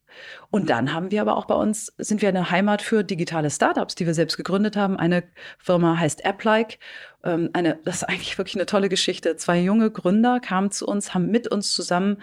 Und 0.50 0.70
dann 0.70 0.92
haben 0.92 1.10
wir 1.10 1.20
aber 1.20 1.36
auch 1.36 1.46
bei 1.46 1.54
uns, 1.54 1.92
sind 1.98 2.22
wir 2.22 2.28
eine 2.28 2.50
Heimat 2.50 2.82
für 2.82 3.04
digitale 3.04 3.50
Startups, 3.50 3.94
die 3.94 4.06
wir 4.06 4.14
selbst 4.14 4.36
gegründet 4.36 4.76
haben. 4.76 4.98
Eine 4.98 5.24
Firma 5.58 5.98
heißt 5.98 6.24
AppLike. 6.24 6.78
Ähm, 7.24 7.50
eine, 7.52 7.78
das 7.84 7.96
ist 7.96 8.04
eigentlich 8.04 8.38
wirklich 8.38 8.56
eine 8.56 8.66
tolle 8.66 8.88
Geschichte. 8.88 9.36
Zwei 9.36 9.60
junge 9.60 9.90
Gründer 9.90 10.40
kamen 10.40 10.70
zu 10.70 10.86
uns, 10.86 11.14
haben 11.14 11.30
mit 11.30 11.48
uns 11.48 11.72
zusammen 11.72 12.18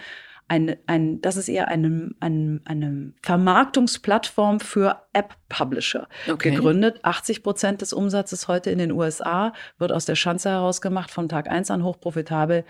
ein, 0.48 0.76
ein, 0.88 1.22
das 1.22 1.38
ist 1.38 1.48
eher 1.48 1.68
eine, 1.70 2.12
eine, 2.20 2.62
eine 2.66 3.14
Vermarktungsplattform 3.22 4.60
für 4.60 5.02
App-Publisher 5.14 6.08
okay. 6.30 6.52
gegründet. 6.52 7.00
80 7.04 7.44
Prozent 7.44 7.82
des 7.82 7.94
Umsatzes 7.94 8.48
heute 8.48 8.70
in 8.70 8.78
den 8.78 8.92
USA 8.92 9.54
wird 9.78 9.92
aus 9.92 10.06
der 10.06 10.16
Schanze 10.16 10.50
heraus 10.50 10.82
gemacht, 10.82 11.12
von 11.12 11.30
Tag 11.30 11.50
eins 11.50 11.72
an 11.72 11.84
hochprofitabel. 11.84 12.58
Ähm, 12.58 12.66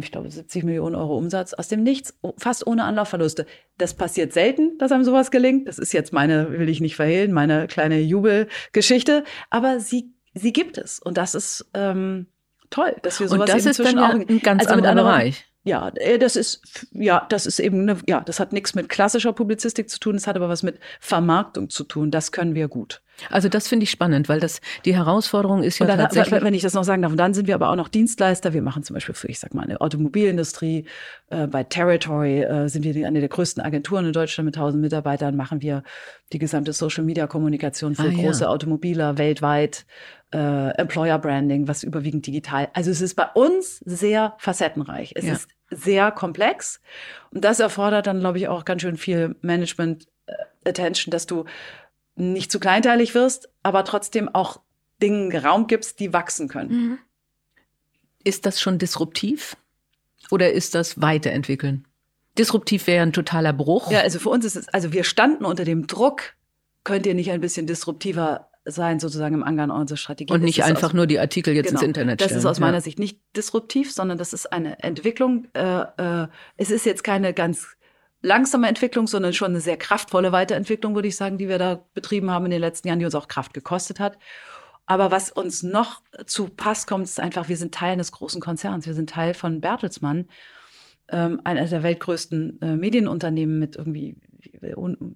ich 0.00 0.10
glaube, 0.10 0.30
70 0.30 0.64
Millionen 0.64 0.96
Euro 0.96 1.16
Umsatz 1.16 1.54
aus 1.54 1.68
dem 1.68 1.82
Nichts, 1.82 2.18
fast 2.36 2.66
ohne 2.66 2.84
Anlaufverluste. 2.84 3.46
Das 3.76 3.94
passiert 3.94 4.32
selten, 4.32 4.76
dass 4.78 4.90
einem 4.90 5.04
sowas 5.04 5.30
gelingt. 5.30 5.68
Das 5.68 5.78
ist 5.78 5.92
jetzt 5.92 6.12
meine, 6.12 6.50
will 6.58 6.68
ich 6.68 6.80
nicht 6.80 6.96
verhehlen, 6.96 7.32
meine 7.32 7.68
kleine 7.68 8.00
Jubelgeschichte. 8.00 9.24
Aber 9.50 9.78
sie, 9.78 10.12
sie 10.34 10.52
gibt 10.52 10.78
es. 10.78 10.98
Und 10.98 11.16
das 11.16 11.36
ist 11.36 11.70
ähm, 11.74 12.26
toll, 12.70 12.96
dass 13.02 13.20
wir 13.20 13.28
sowas 13.28 13.48
Und 13.48 13.48
das 13.48 13.66
ist 13.66 13.78
dann 13.78 13.96
ja 13.96 14.08
ein 14.08 14.40
ganz 14.40 14.66
also 14.66 14.74
anderer 14.74 14.94
Bereich. 14.94 15.46
Ja, 15.68 15.92
äh, 15.96 16.18
das 16.18 16.34
ist, 16.34 16.86
ja, 16.92 17.26
das 17.28 17.44
ist 17.44 17.58
eben, 17.58 17.82
eine, 17.82 17.98
ja, 18.06 18.20
das 18.20 18.40
hat 18.40 18.52
nichts 18.54 18.74
mit 18.74 18.88
klassischer 18.88 19.34
Publizistik 19.34 19.90
zu 19.90 20.00
tun, 20.00 20.16
es 20.16 20.26
hat 20.26 20.36
aber 20.36 20.48
was 20.48 20.62
mit 20.62 20.78
Vermarktung 20.98 21.68
zu 21.68 21.84
tun. 21.84 22.10
Das 22.10 22.32
können 22.32 22.54
wir 22.54 22.68
gut. 22.68 23.02
Also 23.30 23.48
das 23.48 23.68
finde 23.68 23.84
ich 23.84 23.90
spannend, 23.90 24.28
weil 24.28 24.40
das 24.40 24.60
die 24.84 24.94
Herausforderung 24.94 25.62
ist 25.62 25.78
ja 25.78 25.86
dann, 25.86 25.98
tatsächlich. 25.98 26.42
Wenn 26.42 26.54
ich 26.54 26.62
das 26.62 26.74
noch 26.74 26.84
sagen 26.84 27.02
darf, 27.02 27.10
und 27.10 27.18
dann 27.18 27.34
sind 27.34 27.48
wir 27.48 27.54
aber 27.54 27.68
auch 27.70 27.76
noch 27.76 27.88
Dienstleister. 27.88 28.52
Wir 28.52 28.62
machen 28.62 28.84
zum 28.84 28.94
Beispiel 28.94 29.14
für, 29.14 29.28
ich 29.28 29.40
sag 29.40 29.54
mal, 29.54 29.62
eine 29.62 29.80
Automobilindustrie. 29.80 30.84
Äh, 31.30 31.46
bei 31.48 31.64
Territory 31.64 32.42
äh, 32.42 32.68
sind 32.68 32.84
wir 32.84 33.06
eine 33.06 33.20
der 33.20 33.28
größten 33.28 33.62
Agenturen 33.62 34.06
in 34.06 34.12
Deutschland 34.12 34.46
mit 34.46 34.56
1000 34.56 34.80
Mitarbeitern. 34.80 35.36
Machen 35.36 35.60
wir 35.60 35.82
die 36.32 36.38
gesamte 36.38 36.72
Social 36.72 37.04
Media 37.04 37.26
Kommunikation 37.26 37.94
für 37.94 38.08
ah, 38.08 38.12
große 38.14 38.44
ja. 38.44 38.50
Automobiler 38.50 39.18
weltweit 39.18 39.84
äh, 40.32 40.70
Employer 40.76 41.18
Branding, 41.18 41.68
was 41.68 41.82
überwiegend 41.82 42.26
digital. 42.26 42.68
Also 42.74 42.90
es 42.90 43.00
ist 43.00 43.14
bei 43.14 43.26
uns 43.34 43.78
sehr 43.78 44.34
facettenreich. 44.38 45.12
Es 45.14 45.24
ja. 45.24 45.32
ist 45.32 45.48
sehr 45.70 46.10
komplex 46.10 46.80
und 47.30 47.44
das 47.44 47.60
erfordert 47.60 48.06
dann, 48.06 48.20
glaube 48.20 48.38
ich, 48.38 48.48
auch 48.48 48.64
ganz 48.64 48.82
schön 48.82 48.96
viel 48.96 49.36
Management 49.40 50.06
äh, 50.26 50.68
Attention, 50.68 51.10
dass 51.10 51.26
du 51.26 51.44
nicht 52.14 52.50
zu 52.50 52.60
kleinteilig 52.60 53.14
wirst, 53.14 53.48
aber 53.62 53.84
trotzdem 53.84 54.28
auch 54.34 54.60
Dingen 55.00 55.34
Raum 55.34 55.66
gibst, 55.66 56.00
die 56.00 56.12
wachsen 56.12 56.48
können. 56.48 56.70
Mhm. 56.70 56.98
Ist 58.24 58.46
das 58.46 58.60
schon 58.60 58.78
disruptiv 58.78 59.56
oder 60.30 60.52
ist 60.52 60.74
das 60.74 61.00
Weiterentwickeln? 61.00 61.86
Disruptiv 62.36 62.86
wäre 62.86 63.02
ein 63.02 63.12
totaler 63.12 63.52
Bruch. 63.52 63.90
Ja, 63.90 64.00
also 64.00 64.18
für 64.18 64.28
uns 64.28 64.44
ist 64.44 64.56
es, 64.56 64.68
also 64.68 64.92
wir 64.92 65.04
standen 65.04 65.44
unter 65.44 65.64
dem 65.64 65.86
Druck, 65.86 66.34
könnt 66.84 67.06
ihr 67.06 67.14
nicht 67.14 67.30
ein 67.30 67.40
bisschen 67.40 67.66
disruptiver 67.66 68.47
sein, 68.70 69.00
sozusagen 69.00 69.34
im 69.34 69.42
Angang 69.42 69.70
unserer 69.70 69.96
Strategie. 69.96 70.32
Und 70.32 70.42
nicht 70.42 70.64
einfach 70.64 70.88
aus, 70.88 70.94
nur 70.94 71.06
die 71.06 71.18
Artikel 71.18 71.54
jetzt 71.54 71.68
genau, 71.68 71.80
ins 71.80 71.86
Internet 71.88 72.20
stellen. 72.20 72.30
Das 72.30 72.38
ist 72.38 72.46
aus 72.46 72.60
meiner 72.60 72.78
ja. 72.78 72.80
Sicht 72.80 72.98
nicht 72.98 73.20
disruptiv, 73.36 73.92
sondern 73.92 74.18
das 74.18 74.32
ist 74.32 74.52
eine 74.52 74.82
Entwicklung. 74.82 75.46
Äh, 75.54 75.82
äh, 75.96 76.28
es 76.56 76.70
ist 76.70 76.86
jetzt 76.86 77.04
keine 77.04 77.34
ganz 77.34 77.76
langsame 78.20 78.68
Entwicklung, 78.68 79.06
sondern 79.06 79.32
schon 79.32 79.52
eine 79.52 79.60
sehr 79.60 79.76
kraftvolle 79.76 80.32
Weiterentwicklung, 80.32 80.94
würde 80.94 81.08
ich 81.08 81.16
sagen, 81.16 81.38
die 81.38 81.48
wir 81.48 81.58
da 81.58 81.84
betrieben 81.94 82.30
haben 82.30 82.46
in 82.46 82.50
den 82.50 82.60
letzten 82.60 82.88
Jahren, 82.88 82.98
die 82.98 83.04
uns 83.04 83.14
auch 83.14 83.28
Kraft 83.28 83.54
gekostet 83.54 84.00
hat. 84.00 84.18
Aber 84.86 85.10
was 85.10 85.30
uns 85.30 85.62
noch 85.62 86.00
zu 86.26 86.48
Pass 86.48 86.86
kommt, 86.86 87.04
ist 87.04 87.20
einfach, 87.20 87.48
wir 87.48 87.58
sind 87.58 87.74
Teil 87.74 87.92
eines 87.92 88.10
großen 88.10 88.40
Konzerns. 88.40 88.86
Wir 88.86 88.94
sind 88.94 89.10
Teil 89.10 89.34
von 89.34 89.60
Bertelsmann, 89.60 90.28
ähm, 91.10 91.40
einer 91.44 91.64
der 91.64 91.82
weltgrößten 91.82 92.60
äh, 92.60 92.76
Medienunternehmen 92.76 93.58
mit 93.58 93.76
irgendwie 93.76 94.16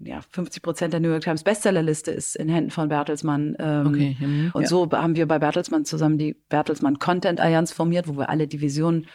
ja, 0.04 0.20
50 0.30 0.62
Prozent 0.62 0.92
der 0.92 1.00
New 1.00 1.10
York 1.10 1.22
Times 1.22 1.42
Bestsellerliste 1.42 2.10
ist 2.10 2.36
in 2.36 2.48
Händen 2.48 2.70
von 2.70 2.88
Bertelsmann. 2.88 3.56
Ähm, 3.58 3.86
okay. 3.86 4.16
Mhm. 4.18 4.50
Und 4.52 4.62
ja. 4.62 4.68
so 4.68 4.90
haben 4.90 5.16
wir 5.16 5.26
bei 5.26 5.38
Bertelsmann 5.38 5.84
zusammen 5.84 6.18
die 6.18 6.34
Bertelsmann 6.48 6.98
Content 6.98 7.40
Allianz 7.40 7.72
formiert, 7.72 8.08
wo 8.08 8.16
wir 8.16 8.30
alle 8.30 8.46
Divisionen 8.46 9.06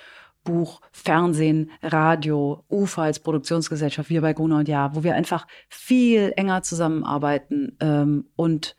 Buch, 0.43 0.79
Fernsehen, 0.93 1.71
Radio, 1.83 2.63
UFA 2.69 3.03
als 3.03 3.19
Produktionsgesellschaft, 3.19 4.09
wir 4.09 4.21
bei 4.21 4.31
Gruner 4.31 4.59
und 4.59 4.69
Ja, 4.69 4.95
wo 4.95 5.03
wir 5.03 5.13
einfach 5.13 5.45
viel 5.67 6.31
enger 6.37 6.61
zusammenarbeiten 6.61 7.75
ähm, 7.81 8.27
und 8.37 8.77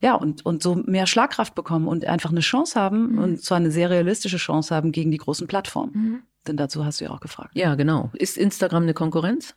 ja, 0.00 0.14
und, 0.14 0.44
und 0.44 0.62
so 0.62 0.74
mehr 0.74 1.06
Schlagkraft 1.06 1.54
bekommen 1.54 1.86
und 1.86 2.04
einfach 2.06 2.30
eine 2.30 2.40
Chance 2.40 2.80
haben, 2.80 3.12
mhm. 3.12 3.18
und 3.18 3.42
zwar 3.42 3.58
eine 3.58 3.70
sehr 3.70 3.90
realistische 3.90 4.38
Chance 4.38 4.74
haben 4.74 4.90
gegen 4.90 5.10
die 5.12 5.18
großen 5.18 5.46
Plattformen. 5.46 5.92
Mhm. 5.94 6.22
Denn 6.46 6.56
dazu 6.56 6.84
hast 6.84 7.00
du 7.00 7.04
ja 7.04 7.10
auch 7.10 7.20
gefragt. 7.20 7.50
Ja, 7.54 7.74
genau. 7.74 8.10
Ist 8.14 8.36
Instagram 8.36 8.82
eine 8.82 8.94
Konkurrenz? 8.94 9.54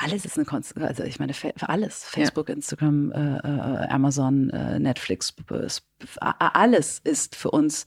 alles 0.00 0.24
ist 0.24 0.38
eine 0.38 0.46
Konstanz, 0.46 0.88
also 0.88 1.02
ich 1.04 1.20
meine 1.20 1.34
für 1.34 1.52
alles, 1.68 2.04
Facebook, 2.04 2.48
ja. 2.48 2.54
Instagram, 2.54 3.12
äh, 3.12 3.36
äh, 3.36 3.86
Amazon, 3.88 4.48
äh, 4.50 4.78
Netflix, 4.78 5.34
alles 6.30 7.00
ist 7.04 7.36
für 7.36 7.50
uns 7.50 7.84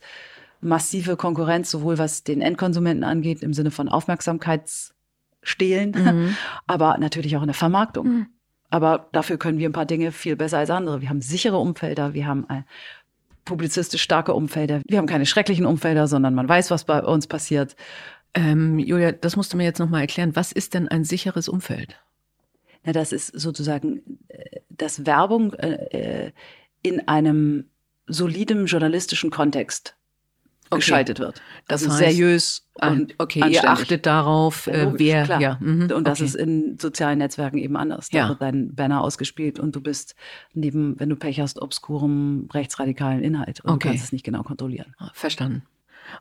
massive 0.60 1.16
Konkurrenz, 1.16 1.72
sowohl 1.72 1.98
was 1.98 2.22
den 2.22 2.40
Endkonsumenten 2.40 3.02
angeht, 3.04 3.42
im 3.42 3.52
Sinne 3.52 3.72
von 3.72 3.88
Aufmerksamkeitsstehlen, 3.88 5.90
mhm. 5.90 6.36
aber 6.66 6.98
natürlich 6.98 7.36
auch 7.36 7.42
in 7.42 7.48
der 7.48 7.54
Vermarktung. 7.54 8.06
Mhm. 8.06 8.26
Aber 8.70 9.08
dafür 9.12 9.36
können 9.36 9.58
wir 9.58 9.68
ein 9.68 9.72
paar 9.72 9.84
Dinge 9.86 10.12
viel 10.12 10.36
besser 10.36 10.58
als 10.58 10.70
andere. 10.70 11.00
Wir 11.00 11.08
haben 11.08 11.20
sichere 11.20 11.58
Umfelder, 11.58 12.14
wir 12.14 12.26
haben 12.26 12.46
publizistisch 13.44 14.02
starke 14.02 14.34
Umfelder, 14.34 14.82
wir 14.86 14.98
haben 14.98 15.06
keine 15.06 15.26
schrecklichen 15.26 15.66
Umfelder, 15.66 16.08
sondern 16.08 16.34
man 16.34 16.48
weiß, 16.48 16.70
was 16.70 16.84
bei 16.84 17.02
uns 17.02 17.26
passiert. 17.26 17.74
Ähm, 18.34 18.78
Julia, 18.78 19.12
das 19.12 19.36
musst 19.36 19.52
du 19.52 19.56
mir 19.56 19.64
jetzt 19.64 19.78
nochmal 19.78 20.02
erklären. 20.02 20.34
Was 20.34 20.52
ist 20.52 20.74
denn 20.74 20.88
ein 20.88 21.04
sicheres 21.04 21.48
Umfeld? 21.48 21.96
Na, 22.84 22.92
das 22.92 23.12
ist 23.12 23.28
sozusagen, 23.28 24.02
äh, 24.28 24.60
dass 24.70 25.06
Werbung 25.06 25.52
äh, 25.54 26.26
äh, 26.26 26.32
in 26.82 27.06
einem 27.08 27.66
soliden 28.06 28.66
journalistischen 28.66 29.30
Kontext 29.30 29.96
okay. 30.68 30.80
geschaltet 30.80 31.18
wird. 31.20 31.40
Das 31.68 31.82
also 31.84 31.94
heißt, 31.94 32.16
seriös 32.16 32.68
und 32.74 33.14
okay, 33.18 33.40
anständig. 33.40 33.62
ihr 33.62 33.70
achtet 33.70 34.06
darauf, 34.06 34.66
Ja, 34.66 34.72
äh, 34.74 34.84
logisch, 34.84 34.98
wer, 35.00 35.24
klar. 35.24 35.40
ja, 35.40 35.56
mhm, 35.60 35.90
Und 35.92 36.06
das 36.06 36.18
okay. 36.18 36.26
ist 36.26 36.34
in 36.34 36.76
sozialen 36.78 37.18
Netzwerken 37.18 37.56
eben 37.58 37.76
anders. 37.76 38.10
Da 38.10 38.18
Ja. 38.18 38.28
wird 38.28 38.42
dein 38.42 38.74
Banner 38.74 39.00
ausgespielt 39.00 39.58
und 39.58 39.74
du 39.74 39.80
bist 39.80 40.14
neben, 40.52 40.98
wenn 41.00 41.08
du 41.08 41.16
Pech 41.16 41.40
hast, 41.40 41.62
obskurem 41.62 42.48
rechtsradikalen 42.52 43.22
Inhalt 43.22 43.60
und 43.60 43.70
Okay. 43.70 43.78
du 43.78 43.88
kannst 43.92 44.04
es 44.04 44.12
nicht 44.12 44.24
genau 44.24 44.42
kontrollieren. 44.42 44.94
Ah, 44.98 45.10
Verstanden. 45.14 45.62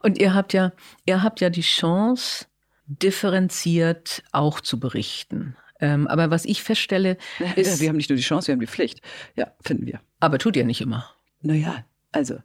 Und 0.02 0.18
ihr 0.20 0.34
habt 0.34 0.54
ja, 0.54 0.72
ihr 1.06 1.24
habt 1.24 1.42
ja 1.42 1.50
die 1.50 1.62
Chance, 1.62 2.46
differenziert 2.86 4.24
auch 4.32 4.60
zu 4.60 4.80
berichten. 4.80 5.56
Ähm, 5.80 6.08
aber 6.08 6.30
was 6.30 6.46
ich 6.46 6.64
feststelle, 6.64 7.18
ist, 7.56 7.76
ja, 7.76 7.80
wir 7.82 7.90
haben 7.90 7.98
nicht 7.98 8.10
nur 8.10 8.18
die 8.18 8.24
Chance, 8.24 8.48
wir 8.48 8.54
haben 8.54 8.60
die 8.60 8.68
Pflicht. 8.68 9.02
Ja, 9.36 9.52
finden 9.62 9.86
wir. 9.86 10.00
aber 10.20 10.38
tut 10.38 10.56
ihr 10.56 10.66
nicht 10.66 10.82
immer. 10.82 11.10
Naja, 11.42 11.86
also, 12.12 12.38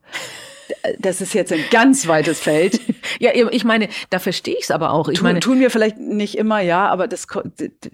das 0.99 1.20
ist 1.20 1.34
jetzt 1.34 1.53
ein 1.53 1.64
ganz 1.70 2.07
weites 2.07 2.41
Feld. 2.41 2.80
Ja, 3.20 3.30
ich 3.34 3.64
meine, 3.64 3.89
da 4.11 4.18
verstehe 4.18 4.55
ich 4.55 4.64
es 4.64 4.70
aber 4.70 4.93
auch. 4.93 5.09
Ich 5.09 5.18
Tun, 5.18 5.24
meine, 5.24 5.41
tun 5.41 5.61
wir 5.61 5.70
vielleicht 5.70 5.99
nicht 5.99 6.36
immer, 6.36 6.61
ja, 6.61 6.86
aber 6.89 7.09
das, 7.09 7.26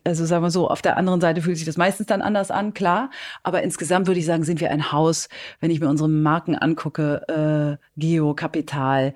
also 0.02 0.26
sagen 0.26 0.42
wir 0.42 0.50
so, 0.50 0.68
auf 0.68 0.82
der 0.82 0.96
anderen 0.96 1.20
Seite 1.20 1.40
fühlt 1.40 1.56
sich 1.56 1.64
das 1.66 1.76
meistens 1.76 2.08
dann 2.08 2.20
anders 2.20 2.50
an, 2.50 2.74
klar. 2.74 3.10
Aber 3.42 3.62
insgesamt 3.62 4.06
würde 4.06 4.18
ich 4.20 4.26
sagen, 4.26 4.42
sind 4.44 4.60
wir 4.60 4.70
ein 4.70 4.92
Haus, 4.92 5.28
wenn 5.60 5.70
ich 5.70 5.80
mir 5.80 5.88
unsere 5.88 6.08
Marken 6.08 6.56
angucke, 6.56 7.78
äh, 7.78 8.00
Geo, 8.00 8.34
Kapital, 8.34 9.14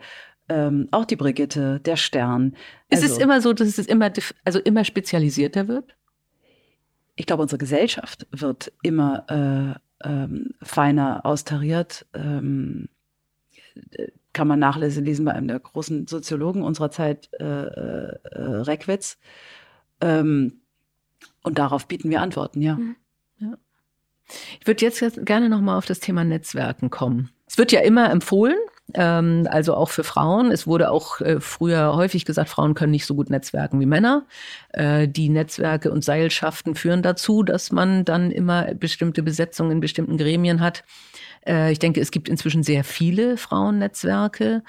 ähm, 0.49 0.89
auch 0.93 1.05
die 1.05 1.17
Brigitte, 1.17 1.81
der 1.81 1.97
Stern. 1.97 2.55
es 2.89 3.03
ist 3.03 3.13
Also, 3.13 3.23
immer 3.23 3.41
so, 3.43 3.53
dass 3.53 3.77
es 3.77 3.87
immer, 3.87 4.11
also 4.45 4.61
immer 4.61 4.85
spezialisierter 4.85 5.69
wird. 5.69 5.95
ich 7.17 7.27
glaube, 7.27 7.43
unsere 7.43 7.59
Gesellschaft 7.59 8.27
wird 8.31 8.73
immer 8.83 9.77
äh, 10.03 10.09
ähm, 10.09 10.51
feiner 10.63 11.27
austariert. 11.27 12.07
Ähm, 12.15 12.89
äh, 12.89 12.98
kann 14.33 14.49
man 14.49 14.59
nachlesen 14.59 15.25
bei 15.25 15.33
einem 15.33 15.49
der 15.49 15.59
großen 15.59 16.07
Soziologen 16.07 16.63
unserer 16.63 16.91
Zeit, 16.91 17.29
äh, 17.41 17.45
äh, 17.45 18.19
äh, 18.23 18.41
Reckwitz. 18.41 19.19
Ähm, 20.01 20.61
und 21.43 21.59
darauf 21.59 21.89
bieten 21.89 22.11
wir 22.11 22.21
Antworten, 22.21 22.63
ja. 22.63 22.79
Ich 24.61 24.67
würde 24.67 24.85
jetzt 24.85 25.25
gerne 25.25 25.49
noch 25.49 25.61
mal 25.61 25.79
auf 25.79 25.87
das 25.87 26.01
Thema 26.01 26.25
Netzwerken 26.25 26.91
kommen. 26.91 27.31
Es 27.47 27.57
wird 27.57 27.73
ja 27.73 27.81
immer 27.81 28.11
empfohlen, 28.11 28.59
ähm, 28.95 29.49
also 29.51 29.75
auch 29.75 29.89
für 29.89 30.05
Frauen. 30.05 30.51
Es 30.51 30.67
wurde 30.67 30.91
auch 30.91 31.21
äh, 31.21 31.41
früher 31.41 31.97
häufig 31.97 32.25
gesagt, 32.27 32.51
Frauen 32.51 32.75
können 32.75 32.93
nicht 32.93 33.07
so 33.07 33.15
gut 33.15 33.31
netzwerken 33.31 33.81
wie 33.81 33.87
Männer. 33.87 34.27
Äh, 34.73 35.09
die 35.09 35.31
Netzwerke 35.31 35.91
und 35.91 36.05
Seilschaften 36.05 36.75
führen 36.75 37.03
dazu, 37.03 37.43
dass 37.43 37.73
man 37.73 38.05
dann 38.05 38.31
immer 38.31 38.75
bestimmte 38.75 39.23
Besetzungen 39.23 39.73
in 39.73 39.81
bestimmten 39.81 40.19
Gremien 40.19 40.61
hat. 40.61 40.85
Äh, 41.47 41.73
ich 41.73 41.79
denke, 41.79 42.01
es 42.01 42.11
gibt 42.11 42.29
inzwischen 42.29 42.63
sehr 42.63 42.85
viele 42.85 43.37
Frauennetzwerke. 43.37 44.63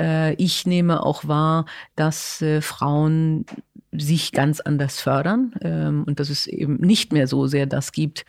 Äh, 0.00 0.34
ich 0.34 0.66
nehme 0.66 1.04
auch 1.04 1.26
wahr, 1.26 1.66
dass 1.96 2.42
äh, 2.42 2.60
Frauen 2.60 3.46
sich 3.92 4.32
ganz 4.32 4.60
anders 4.60 5.00
fördern 5.00 5.54
ähm, 5.60 6.04
und 6.06 6.18
dass 6.18 6.30
es 6.30 6.46
eben 6.46 6.76
nicht 6.76 7.12
mehr 7.12 7.26
so 7.26 7.46
sehr 7.46 7.66
das 7.66 7.92
gibt, 7.92 8.24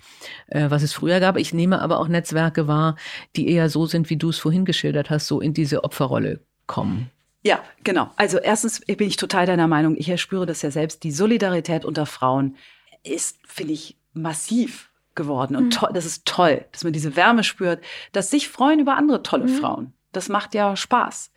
äh, 0.47 0.69
was 0.69 0.83
es 0.83 0.93
früher 0.93 1.21
gab. 1.21 1.37
Ich 1.37 1.53
nehme 1.53 1.81
aber 1.81 1.99
auch 1.99 2.09
Netzwerke 2.09 2.67
wahr, 2.67 2.97
die 3.35 3.49
eher 3.49 3.69
so 3.69 3.85
sind, 3.85 4.09
wie 4.09 4.17
du 4.17 4.29
es 4.29 4.39
vorhin 4.39 4.65
geschildert 4.65 5.09
hast, 5.09 5.27
so 5.27 5.39
in 5.39 5.53
diese 5.53 5.83
Opferrolle 5.83 6.41
kommen. 6.67 7.09
Ja, 7.45 7.61
genau. 7.83 8.09
Also 8.15 8.37
erstens 8.39 8.81
bin 8.81 9.07
ich 9.07 9.17
total 9.17 9.45
deiner 9.45 9.67
Meinung. 9.67 9.95
Ich 9.97 10.09
erspüre 10.09 10.45
das 10.45 10.61
ja 10.61 10.71
selbst. 10.71 11.03
Die 11.03 11.11
Solidarität 11.11 11.85
unter 11.85 12.05
Frauen 12.05 12.55
ist, 13.03 13.37
finde 13.45 13.73
ich, 13.73 13.97
massiv 14.13 14.89
geworden. 15.15 15.55
Und 15.55 15.71
toll, 15.71 15.91
das 15.93 16.05
ist 16.05 16.25
toll, 16.25 16.65
dass 16.71 16.83
man 16.83 16.93
diese 16.93 17.15
Wärme 17.15 17.43
spürt, 17.43 17.83
dass 18.11 18.29
sich 18.29 18.49
freuen 18.49 18.79
über 18.79 18.95
andere 18.95 19.23
tolle 19.23 19.47
Frauen. 19.47 19.93
Das 20.11 20.29
macht 20.29 20.53
ja 20.53 20.75
Spaß. 20.75 21.31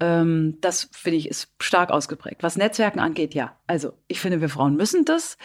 Ähm, 0.00 0.58
das 0.60 0.88
finde 0.92 1.18
ich 1.18 1.28
ist 1.28 1.52
stark 1.60 1.90
ausgeprägt. 1.90 2.42
Was 2.42 2.56
Netzwerken 2.56 3.00
angeht, 3.00 3.34
ja. 3.34 3.56
Also 3.66 3.92
ich 4.08 4.20
finde, 4.20 4.40
wir 4.40 4.48
Frauen 4.48 4.76
müssen 4.76 5.04
das, 5.04 5.36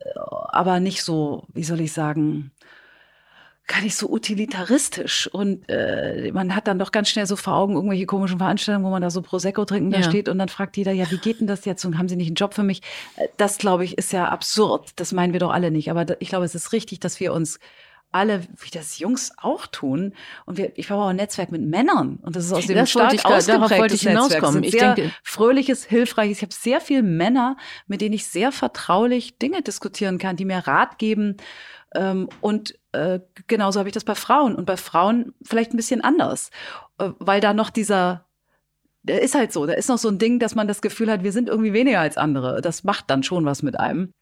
äh, 0.00 0.18
aber 0.18 0.80
nicht 0.80 1.02
so, 1.02 1.46
wie 1.52 1.64
soll 1.64 1.80
ich 1.80 1.92
sagen, 1.92 2.52
gar 3.68 3.82
nicht 3.82 3.94
so 3.96 4.08
utilitaristisch. 4.10 5.28
Und 5.32 5.68
äh, 5.68 6.30
man 6.32 6.54
hat 6.56 6.66
dann 6.66 6.78
doch 6.78 6.90
ganz 6.90 7.08
schnell 7.10 7.26
so 7.26 7.36
vor 7.36 7.54
Augen 7.54 7.74
irgendwelche 7.74 8.06
komischen 8.06 8.38
Veranstaltungen, 8.38 8.84
wo 8.86 8.90
man 8.90 9.02
da 9.02 9.10
so 9.10 9.22
Prosecco 9.22 9.64
trinken 9.64 9.90
da 9.90 9.98
Ja. 9.98 10.08
steht 10.08 10.28
und 10.28 10.38
dann 10.38 10.48
fragt 10.48 10.76
jeder, 10.76 10.92
ja, 10.92 11.10
wie 11.10 11.18
geht 11.18 11.40
denn 11.40 11.46
das 11.46 11.64
jetzt 11.64 11.84
und 11.84 11.98
haben 11.98 12.08
Sie 12.08 12.16
nicht 12.16 12.28
einen 12.28 12.34
Job 12.36 12.54
für 12.54 12.62
mich? 12.64 12.80
Äh, 13.16 13.28
Das, 13.36 13.58
glaube 13.58 13.84
ich, 13.84 13.96
ist 13.98 14.12
ja 14.12 14.28
absurd. 14.28 14.90
Das 14.96 15.12
meinen 15.12 15.32
wir 15.32 15.40
doch 15.40 15.52
alle 15.52 15.70
nicht. 15.70 15.90
Aber 15.90 16.04
da- 16.04 16.16
ich 16.18 16.30
glaube, 16.30 16.44
es 16.46 16.54
ist 16.54 16.72
richtig, 16.72 16.98
dass 17.00 17.20
wir 17.20 17.32
uns 17.32 17.60
alle, 18.10 18.40
wie 18.56 18.70
das 18.70 18.98
Jungs 18.98 19.32
auch 19.36 19.66
tun. 19.66 20.14
Und 20.46 20.56
wir, 20.56 20.72
ich 20.78 20.88
habe 20.90 21.02
auch 21.02 21.08
ein 21.08 21.16
Netzwerk 21.16 21.52
mit 21.52 21.60
Männern. 21.60 22.18
Und 22.22 22.36
das 22.36 22.46
ist 22.46 22.52
aus 22.54 22.66
dem 22.66 22.76
Das 22.76 22.90
stark 22.90 23.12
ich 23.12 23.22
ausgeprägtes 23.26 23.78
wollte 23.78 23.94
ich 23.96 24.02
Netzwerk. 24.04 24.28
hinauskommen. 24.30 24.62
Es 24.64 24.66
Ich 24.68 24.70
sind 24.72 24.80
sehr 24.80 24.94
denke- 24.94 25.14
fröhliches, 25.22 25.84
hilfreiches. 25.84 26.38
Ich 26.38 26.42
habe 26.42 26.54
sehr 26.54 26.80
viele 26.80 27.02
Männer, 27.02 27.58
mit 27.86 28.00
denen 28.00 28.14
ich 28.14 28.24
sehr 28.26 28.50
vertraulich 28.50 29.36
Dinge 29.36 29.60
diskutieren 29.60 30.16
kann, 30.16 30.36
die 30.36 30.46
mir 30.46 30.56
Rat 30.66 30.98
geben. 30.98 31.36
Ähm, 31.94 32.28
und 32.40 32.78
äh, 32.92 33.20
genauso 33.46 33.78
habe 33.78 33.88
ich 33.88 33.94
das 33.94 34.04
bei 34.04 34.14
Frauen. 34.14 34.54
Und 34.54 34.66
bei 34.66 34.76
Frauen 34.76 35.34
vielleicht 35.42 35.72
ein 35.72 35.76
bisschen 35.76 36.02
anders. 36.02 36.50
Äh, 36.98 37.10
weil 37.18 37.40
da 37.40 37.54
noch 37.54 37.70
dieser, 37.70 38.26
der 39.02 39.22
ist 39.22 39.34
halt 39.34 39.52
so, 39.52 39.66
da 39.66 39.74
ist 39.74 39.88
noch 39.88 39.98
so 39.98 40.08
ein 40.08 40.18
Ding, 40.18 40.38
dass 40.38 40.54
man 40.54 40.68
das 40.68 40.82
Gefühl 40.82 41.10
hat, 41.10 41.22
wir 41.22 41.32
sind 41.32 41.48
irgendwie 41.48 41.72
weniger 41.72 42.00
als 42.00 42.16
andere. 42.16 42.60
Das 42.60 42.84
macht 42.84 43.10
dann 43.10 43.22
schon 43.22 43.44
was 43.44 43.62
mit 43.62 43.78
einem. 43.78 44.12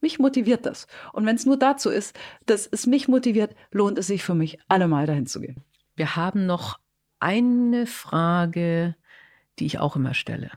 Mich 0.00 0.18
motiviert 0.18 0.66
das. 0.66 0.86
Und 1.12 1.26
wenn 1.26 1.36
es 1.36 1.46
nur 1.46 1.58
dazu 1.58 1.90
ist, 1.90 2.16
dass 2.44 2.66
es 2.66 2.86
mich 2.86 3.08
motiviert, 3.08 3.54
lohnt 3.70 3.98
es 3.98 4.06
sich 4.06 4.22
für 4.22 4.34
mich, 4.34 4.58
allemal 4.68 5.06
dahin 5.06 5.26
zu 5.26 5.40
gehen. 5.40 5.64
Wir 5.94 6.16
haben 6.16 6.46
noch 6.46 6.78
eine 7.18 7.86
Frage, 7.86 8.94
die 9.58 9.66
ich 9.66 9.78
auch 9.78 9.96
immer 9.96 10.14
stelle. 10.14 10.50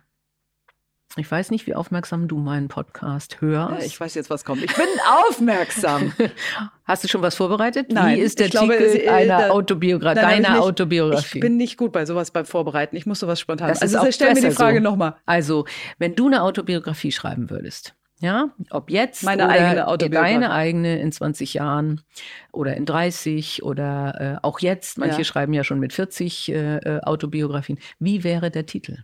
Ich 1.17 1.29
weiß 1.29 1.49
nicht, 1.49 1.65
wie 1.65 1.73
aufmerksam 1.73 2.27
du 2.27 2.37
meinen 2.37 2.67
Podcast 2.67 3.41
hörst. 3.41 3.83
Ich 3.85 3.99
weiß 3.99 4.13
jetzt, 4.13 4.29
was 4.29 4.45
kommt. 4.45 4.63
Ich 4.63 4.73
bin 4.75 4.85
aufmerksam. 5.27 6.13
Hast 6.85 7.03
du 7.03 7.07
schon 7.07 7.21
was 7.23 7.35
vorbereitet? 7.35 7.91
Nein, 7.91 8.17
Wie 8.17 8.21
ist 8.21 8.39
der 8.39 8.49
glaube, 8.49 8.73
Titel 8.73 8.83
es- 8.83 8.95
äh, 8.95 9.09
einer 9.09 9.37
da- 9.39 9.49
Autobiogra 9.49 10.13
Nein, 10.13 10.17
ich 10.17 10.29
deiner 10.43 10.49
nicht. 10.55 10.61
Autobiografie? 10.61 11.37
Ich 11.39 11.41
bin 11.41 11.57
nicht 11.57 11.77
gut 11.77 11.91
bei 11.91 12.05
sowas 12.05 12.29
beim 12.31 12.45
Vorbereiten. 12.45 12.95
Ich 12.95 13.05
muss 13.07 13.19
sowas 13.19 13.39
spontan. 13.39 13.69
Das 13.69 13.81
ist 13.81 13.95
also 13.95 14.11
stell 14.11 14.33
mir 14.35 14.41
die 14.41 14.51
Frage 14.51 14.77
so. 14.77 14.83
nochmal. 14.83 15.15
Also, 15.25 15.65
wenn 15.97 16.15
du 16.15 16.27
eine 16.27 16.43
Autobiografie 16.43 17.11
schreiben 17.11 17.49
würdest, 17.49 17.95
ja, 18.21 18.49
ob 18.69 18.91
jetzt 18.91 19.23
Meine 19.23 19.45
oder 19.45 19.53
eigene 19.53 19.87
Autobiografie. 19.87 20.33
deine 20.33 20.51
eigene 20.51 20.99
in 20.99 21.11
20 21.11 21.55
Jahren 21.55 22.01
oder 22.51 22.75
in 22.77 22.85
30 22.85 23.63
oder 23.63 24.37
äh, 24.43 24.45
auch 24.45 24.59
jetzt, 24.59 24.97
manche 24.99 25.19
Ja. 25.19 25.23
schreiben 25.23 25.53
ja 25.53 25.63
schon 25.63 25.79
mit 25.79 25.91
40 25.93 26.49
äh, 26.49 26.77
äh, 26.77 26.99
Autobiografien. 27.01 27.79
Wie 27.97 28.23
wäre 28.23 28.51
der 28.51 28.65
Titel? 28.67 28.97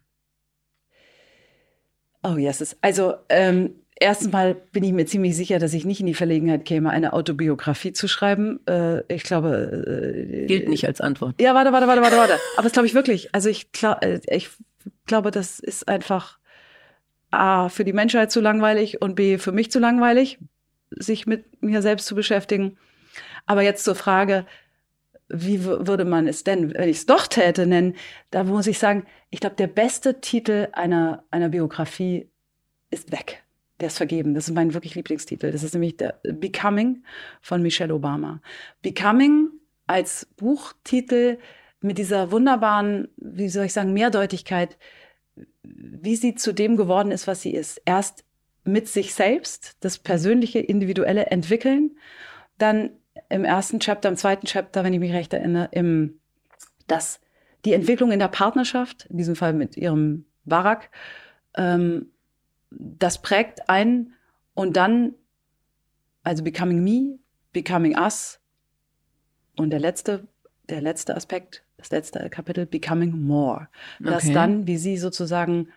Oh, 2.25 2.37
yes. 2.37 2.75
Also, 2.81 3.13
ähm, 3.29 3.75
erstens 3.99 4.31
mal 4.31 4.55
bin 4.71 4.83
ich 4.83 4.93
mir 4.93 5.05
ziemlich 5.05 5.35
sicher, 5.35 5.59
dass 5.59 5.73
ich 5.73 5.85
nicht 5.85 5.99
in 5.99 6.07
die 6.07 6.15
Verlegenheit 6.15 6.65
käme, 6.65 6.89
eine 6.89 7.13
Autobiografie 7.13 7.93
zu 7.93 8.07
schreiben. 8.07 8.59
Äh, 8.67 9.01
ich 9.13 9.23
glaube. 9.23 10.43
Äh, 10.43 10.47
Gilt 10.47 10.67
nicht 10.67 10.87
als 10.87 11.01
Antwort. 11.01 11.39
Ja, 11.39 11.53
warte, 11.53 11.71
warte, 11.71 11.87
warte, 11.87 12.01
warte, 12.01 12.17
warte. 12.17 12.39
Aber 12.55 12.63
das 12.63 12.71
glaube 12.71 12.87
ich 12.87 12.95
wirklich. 12.95 13.33
Also, 13.33 13.49
ich, 13.49 13.67
äh, 14.01 14.19
ich 14.27 14.49
glaube, 15.05 15.29
das 15.29 15.59
ist 15.59 15.87
einfach 15.87 16.39
A, 17.29 17.69
für 17.69 17.85
die 17.85 17.93
Menschheit 17.93 18.31
zu 18.31 18.41
langweilig 18.41 19.01
und 19.01 19.15
B, 19.15 19.37
für 19.37 19.51
mich 19.51 19.71
zu 19.71 19.79
langweilig, 19.79 20.39
sich 20.89 21.27
mit 21.27 21.61
mir 21.61 21.81
selbst 21.81 22.07
zu 22.07 22.15
beschäftigen. 22.15 22.77
Aber 23.45 23.61
jetzt 23.61 23.83
zur 23.83 23.95
Frage, 23.95 24.45
wie 25.27 25.63
würde 25.63 26.05
man 26.05 26.27
es 26.27 26.43
denn, 26.43 26.73
wenn 26.73 26.89
ich 26.89 26.97
es 26.97 27.05
doch 27.05 27.27
täte, 27.27 27.65
nennen? 27.65 27.95
Da 28.31 28.43
muss 28.43 28.67
ich 28.67 28.77
sagen, 28.79 29.05
ich 29.29 29.39
glaube, 29.39 29.55
der 29.55 29.67
beste 29.67 30.21
Titel 30.21 30.67
einer, 30.73 31.23
einer 31.31 31.49
Biografie 31.49 32.29
ist 32.91 33.11
weg. 33.11 33.43
Der 33.79 33.87
ist 33.87 33.97
vergeben. 33.97 34.33
Das 34.33 34.47
ist 34.47 34.53
mein 34.53 34.73
wirklich 34.73 34.95
Lieblingstitel. 34.95 35.51
Das 35.51 35.63
ist 35.63 35.73
nämlich 35.73 35.97
der 35.97 36.19
Becoming 36.23 37.03
von 37.41 37.61
Michelle 37.61 37.93
Obama. 37.93 38.41
Becoming 38.81 39.49
als 39.87 40.27
Buchtitel 40.37 41.39
mit 41.81 41.97
dieser 41.97 42.31
wunderbaren, 42.31 43.09
wie 43.17 43.49
soll 43.49 43.65
ich 43.65 43.73
sagen, 43.73 43.93
Mehrdeutigkeit, 43.93 44.77
wie 45.63 46.15
sie 46.15 46.35
zu 46.35 46.53
dem 46.53 46.77
geworden 46.77 47.11
ist, 47.11 47.27
was 47.27 47.41
sie 47.41 47.53
ist. 47.53 47.81
Erst 47.85 48.23
mit 48.63 48.87
sich 48.87 49.13
selbst, 49.13 49.77
das 49.81 49.99
persönliche, 49.99 50.59
individuelle 50.59 51.27
entwickeln, 51.27 51.97
dann 52.57 52.91
im 53.29 53.43
ersten 53.43 53.79
Chapter, 53.79 54.09
im 54.09 54.17
zweiten 54.17 54.45
Chapter, 54.45 54.83
wenn 54.83 54.93
ich 54.93 54.99
mich 54.99 55.13
recht 55.13 55.33
erinnere, 55.33 55.69
im, 55.71 56.19
das, 56.87 57.19
die 57.65 57.73
Entwicklung 57.73 58.11
in 58.11 58.19
der 58.19 58.27
Partnerschaft, 58.27 59.05
in 59.07 59.17
diesem 59.17 59.35
Fall 59.35 59.53
mit 59.53 59.77
ihrem 59.77 60.25
Barack, 60.45 60.91
ähm, 61.55 62.11
das 62.69 63.21
prägt 63.21 63.69
ein 63.69 64.13
und 64.53 64.77
dann, 64.77 65.13
also 66.23 66.43
Becoming 66.43 66.83
Me, 66.83 67.19
Becoming 67.53 67.97
Us 67.97 68.39
und 69.55 69.69
der 69.69 69.79
letzte, 69.79 70.27
der 70.69 70.81
letzte 70.81 71.15
Aspekt, 71.15 71.63
das 71.77 71.91
letzte 71.91 72.29
Kapitel, 72.29 72.65
Becoming 72.65 73.11
More. 73.25 73.67
Dass 73.99 74.25
Okay. 74.25 74.33
dann, 74.33 74.67
wie 74.67 74.77
sie 74.77 74.97
sozusagen 74.97 75.69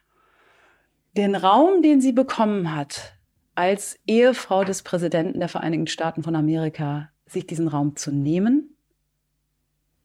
den 1.17 1.35
Raum, 1.35 1.83
den 1.83 2.01
sie 2.01 2.13
bekommen 2.13 2.75
hat, 2.75 3.15
als 3.55 3.99
Ehefrau 4.07 4.65
des 4.65 4.83
Präsidenten 4.83 5.41
der 5.41 5.49
Vereinigten 5.49 5.89
Staaten 5.89 6.23
von 6.23 6.37
Amerika, 6.37 7.11
sich 7.31 7.47
diesen 7.47 7.69
Raum 7.69 7.97
zu 7.97 8.11
nehmen, 8.11 8.77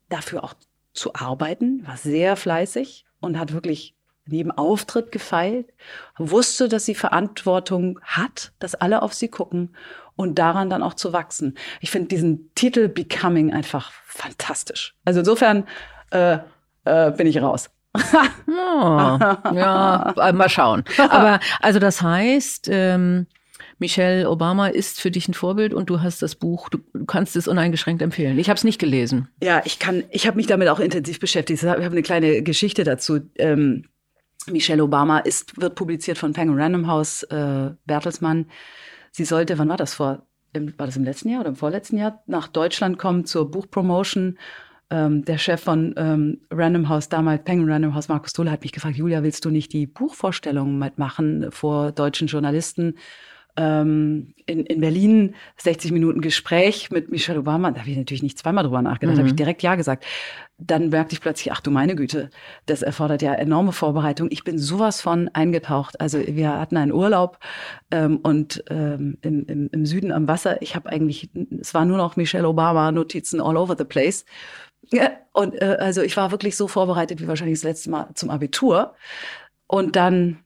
dafür 0.10 0.44
auch 0.44 0.54
zu 0.94 1.16
arbeiten, 1.16 1.86
war 1.88 1.98
sehr 1.98 2.36
fleißig, 2.36 3.06
und 3.24 3.40
hat 3.40 3.54
wirklich 3.54 3.96
neben 4.26 4.52
Auftritt 4.52 5.12
gefeilt, 5.12 5.74
wusste, 6.18 6.70
dass 6.70 6.86
sie 6.86 6.96
Verantwortung 6.96 8.00
hat, 8.04 8.52
dass 8.60 8.76
alle 8.76 9.02
auf 9.02 9.14
sie 9.14 9.30
gucken 9.30 9.76
und 10.16 10.40
daran 10.40 10.70
dann 10.70 10.84
auch 10.84 10.94
zu 10.94 11.14
wachsen. 11.14 11.56
Ich 11.82 11.90
finde 11.90 12.10
diesen 12.10 12.54
Titel 12.54 12.88
Becoming 12.88 13.54
einfach 13.54 13.92
fantastisch. 14.06 14.96
Also 15.06 15.22
insofern 15.22 15.66
äh, 16.12 16.40
äh, 16.86 17.12
bin 17.12 17.28
ich 17.28 17.42
raus. 17.42 17.70
oh, 18.48 18.52
ja, 18.52 20.14
mal 20.34 20.50
schauen. 20.50 20.84
Aber 20.98 21.40
also 21.62 21.80
das 21.80 22.02
heißt, 22.02 22.68
ähm, 22.72 23.28
Michelle 23.84 24.30
Obama 24.30 24.68
ist 24.68 25.02
für 25.02 25.12
dich 25.12 25.28
ein 25.28 25.34
Vorbild 25.34 25.74
und 25.74 25.90
du 25.90 26.00
hast 26.00 26.22
das 26.22 26.36
Buch, 26.36 26.70
du, 26.70 26.78
du 26.94 27.04
kannst 27.06 27.36
es 27.36 27.50
uneingeschränkt 27.50 28.02
empfehlen. 28.02 28.40
Ich 28.40 28.48
habe 28.48 28.56
es 28.56 28.64
nicht 28.64 28.80
gelesen. 28.80 29.28
Ja, 29.44 29.62
ich 29.66 29.78
kann, 29.78 30.06
ich 30.10 30.26
habe 30.26 30.38
mich 30.38 30.48
damit 30.48 30.70
auch 30.70 30.80
intensiv 30.80 31.20
beschäftigt. 31.20 31.62
Ich 31.62 31.68
habe 31.68 31.84
eine 31.84 32.02
kleine 32.02 32.44
Geschichte 32.44 32.86
dazu. 32.86 33.20
Ähm, 33.36 33.84
Michelle 34.50 34.82
Obama 34.82 35.20
ist, 35.20 35.60
wird 35.60 35.76
publiziert 35.76 36.18
von 36.18 36.32
Penguin 36.32 36.62
Random 36.62 36.88
House 36.88 37.24
äh, 37.24 37.72
Bertelsmann. 37.86 38.46
Sie 39.12 39.26
sollte, 39.26 39.58
wann 39.58 39.68
war 39.68 39.76
das 39.76 39.96
vor? 39.96 40.26
War 40.54 40.86
das 40.86 40.96
im 40.96 41.04
letzten 41.04 41.28
Jahr 41.28 41.42
oder 41.42 41.50
im 41.50 41.58
vorletzten 41.58 41.98
Jahr? 41.98 42.24
Nach 42.26 42.48
Deutschland 42.48 42.98
kommen 42.98 43.26
zur 43.26 43.52
Buchpromotion. 43.52 44.38
Ähm, 44.92 45.26
der 45.26 45.38
Chef 45.38 45.62
von 45.62 45.94
ähm, 45.98 46.40
Random 46.50 46.88
House, 46.88 47.10
damals 47.10 47.44
Penguin 47.44 47.70
Random 47.70 47.96
House, 47.96 48.08
Markus 48.08 48.32
Dohle, 48.32 48.50
hat 48.50 48.62
mich 48.62 48.72
gefragt, 48.72 48.96
Julia, 48.96 49.24
willst 49.24 49.44
du 49.44 49.50
nicht 49.50 49.74
die 49.74 49.88
Buchvorstellung 49.88 50.80
mitmachen 50.80 51.48
vor 51.52 51.92
deutschen 51.92 52.28
Journalisten? 52.30 52.96
Ähm, 53.56 54.34
in, 54.46 54.66
in 54.66 54.82
Berlin 54.82 55.36
60 55.58 55.92
Minuten 55.92 56.22
Gespräch 56.22 56.90
mit 56.92 57.12
Michelle 57.12 57.40
Obama. 57.40 57.72
Da 57.72 57.82
habe 57.82 57.90
ich 57.90 57.98
natürlich 57.98 58.24
nicht 58.24 58.38
zweimal 58.38 58.64
drüber 58.64 58.82
nachgedacht, 58.82 59.16
mhm. 59.16 59.20
habe 59.20 59.30
ich 59.30 59.36
direkt 59.36 59.62
Ja 59.62 59.76
gesagt. 59.76 60.06
Dann 60.58 60.90
merkte 60.90 61.14
ich 61.14 61.22
plötzlich, 61.22 61.52
ach 61.52 61.62
du 61.62 61.72
meine 61.72 61.96
Güte, 61.96 62.30
das 62.66 62.82
erfordert 62.82 63.22
ja 63.22 63.34
enorme 63.34 63.72
Vorbereitung. 63.72 64.30
Ich 64.32 64.44
bin 64.44 64.58
sowas 64.58 65.02
von 65.02 65.30
eingetaucht. 65.34 66.00
Also 66.00 66.20
wir 66.26 66.60
hatten 66.60 66.78
einen 66.78 66.92
Urlaub 66.92 67.40
ähm, 67.92 68.18
und 68.18 68.64
ähm, 68.70 69.18
im, 69.22 69.46
im, 69.46 69.70
im 69.72 69.86
Süden 69.86 70.12
am 70.12 70.28
Wasser. 70.28 70.62
Ich 70.62 70.76
habe 70.76 70.90
eigentlich, 70.90 71.30
es 71.60 71.74
war 71.74 71.86
nur 71.86 71.98
noch 71.98 72.16
Michelle 72.16 72.48
Obama 72.48 72.92
Notizen 72.92 73.42
all 73.42 73.58
over 73.58 73.76
the 73.78 73.84
place. 73.84 74.26
Ja, 74.92 75.12
und 75.32 75.62
äh, 75.62 75.78
also 75.80 76.02
ich 76.02 76.18
war 76.18 76.32
wirklich 76.32 76.56
so 76.56 76.68
vorbereitet 76.68 77.22
wie 77.22 77.28
wahrscheinlich 77.28 77.60
das 77.60 77.64
letzte 77.64 77.90
Mal 77.90 78.10
zum 78.16 78.30
Abitur. 78.30 78.96
Und 79.68 79.96
dann 79.96 80.40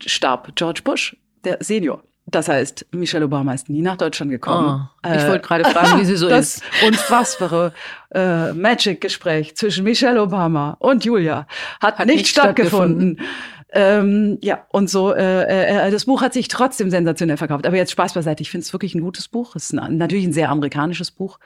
starb 0.00 0.54
George 0.54 0.80
Bush, 0.84 1.16
der 1.44 1.58
Senior. 1.60 2.02
Das 2.26 2.48
heißt, 2.48 2.86
Michelle 2.92 3.24
Obama 3.24 3.52
ist 3.52 3.68
nie 3.68 3.82
nach 3.82 3.96
Deutschland 3.96 4.30
gekommen. 4.30 4.88
Oh, 5.04 5.08
ich 5.08 5.22
äh, 5.22 5.28
wollte 5.28 5.46
gerade 5.46 5.64
fragen, 5.64 6.00
wie 6.00 6.04
sie 6.04 6.16
so 6.16 6.28
das 6.30 6.56
ist. 6.56 6.64
Unfassbare 6.86 7.72
äh, 8.14 8.52
Magic-Gespräch 8.52 9.56
zwischen 9.56 9.84
Michelle 9.84 10.22
Obama 10.22 10.76
und 10.78 11.04
Julia 11.04 11.46
hat, 11.80 11.98
hat 11.98 12.06
nicht, 12.06 12.18
nicht 12.18 12.28
stattgefunden. 12.28 13.18
stattgefunden. 13.18 13.62
Ähm, 13.74 14.38
ja, 14.42 14.66
und 14.70 14.90
so, 14.90 15.14
äh, 15.14 15.86
äh, 15.86 15.90
das 15.90 16.04
Buch 16.04 16.20
hat 16.20 16.34
sich 16.34 16.48
trotzdem 16.48 16.90
sensationell 16.90 17.38
verkauft. 17.38 17.66
Aber 17.66 17.76
jetzt 17.76 17.92
Spaß 17.92 18.12
beiseite, 18.12 18.42
ich 18.42 18.50
finde 18.50 18.64
es 18.64 18.72
wirklich 18.72 18.94
ein 18.94 19.00
gutes 19.00 19.28
Buch. 19.28 19.56
Es 19.56 19.64
ist 19.64 19.78
ein, 19.78 19.96
natürlich 19.96 20.26
ein 20.26 20.34
sehr 20.34 20.50
amerikanisches 20.50 21.10
Buch. 21.10 21.38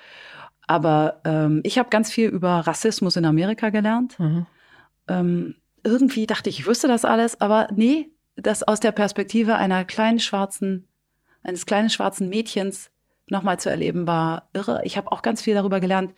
Aber 0.66 1.20
ähm, 1.24 1.61
ich 1.62 1.79
habe 1.79 1.89
ganz 1.89 2.11
viel 2.11 2.29
über 2.29 2.66
Rassismus 2.66 3.16
in 3.16 3.24
Amerika 3.24 3.70
gelernt. 3.70 4.18
Mhm. 4.18 4.47
Ähm, 5.09 5.55
irgendwie 5.85 6.27
dachte 6.27 6.51
ich, 6.51 6.61
ich 6.61 6.66
wüsste 6.66 6.89
das 6.89 7.05
alles, 7.05 7.41
aber 7.41 7.68
nee, 7.74 8.11
das 8.37 8.62
aus 8.62 8.80
der 8.80 8.93
Perspektive 8.93 9.57
einer 9.57 9.84
kleinen 9.84 10.20
schwarzen, 10.20 10.87
eines 11.43 11.66
kleinen 11.66 11.91
schwarzen 11.91 12.28
Mädchens 12.28 12.91
nochmal 13.28 13.59
zu 13.59 13.70
erleben, 13.70 14.07
war 14.07 14.49
irre. 14.53 14.82
Ich 14.84 14.97
habe 14.97 15.11
auch 15.11 15.22
ganz 15.22 15.43
viel 15.43 15.55
darüber 15.55 15.80
gelernt, 15.80 16.14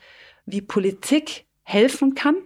wie 0.47 0.61
Politik 0.61 1.47
helfen 1.63 2.15
kann. 2.15 2.37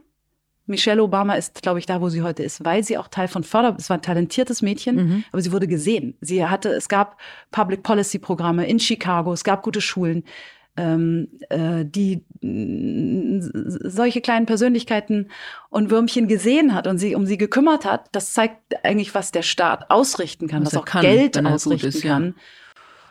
Michelle 0.66 1.02
Obama 1.02 1.34
ist, 1.34 1.62
glaube 1.62 1.80
ich, 1.80 1.86
da, 1.86 2.00
wo 2.00 2.08
sie 2.08 2.22
heute 2.22 2.42
ist, 2.42 2.64
weil 2.64 2.84
sie 2.84 2.96
auch 2.96 3.08
Teil 3.08 3.28
von 3.28 3.42
Förder, 3.42 3.74
es 3.78 3.90
war 3.90 3.98
ein 3.98 4.02
talentiertes 4.02 4.62
Mädchen, 4.62 4.96
mhm. 4.96 5.24
aber 5.32 5.42
sie 5.42 5.52
wurde 5.52 5.66
gesehen. 5.66 6.16
Sie 6.20 6.44
hatte, 6.46 6.70
es 6.70 6.88
gab 6.88 7.20
Public 7.50 7.82
Policy 7.82 8.18
Programme 8.18 8.66
in 8.66 8.78
Chicago, 8.78 9.32
es 9.32 9.42
gab 9.42 9.62
gute 9.62 9.80
Schulen 9.80 10.24
ähm, 10.76 11.28
äh, 11.50 11.84
die 11.84 12.24
solche 12.40 14.20
kleinen 14.20 14.46
Persönlichkeiten 14.46 15.28
und 15.68 15.90
Würmchen 15.90 16.28
gesehen 16.28 16.74
hat 16.74 16.86
und 16.86 16.98
sie 16.98 17.14
um 17.14 17.26
sie 17.26 17.38
gekümmert 17.38 17.84
hat, 17.84 18.08
das 18.12 18.32
zeigt 18.32 18.84
eigentlich, 18.84 19.14
was 19.14 19.32
der 19.32 19.42
Staat 19.42 19.90
ausrichten 19.90 20.48
kann, 20.48 20.64
was, 20.64 20.72
was 20.72 20.80
auch 20.80 20.84
kann, 20.84 21.02
Geld 21.02 21.44
ausrichten 21.44 21.88
ist, 21.88 22.02
kann. 22.02 22.34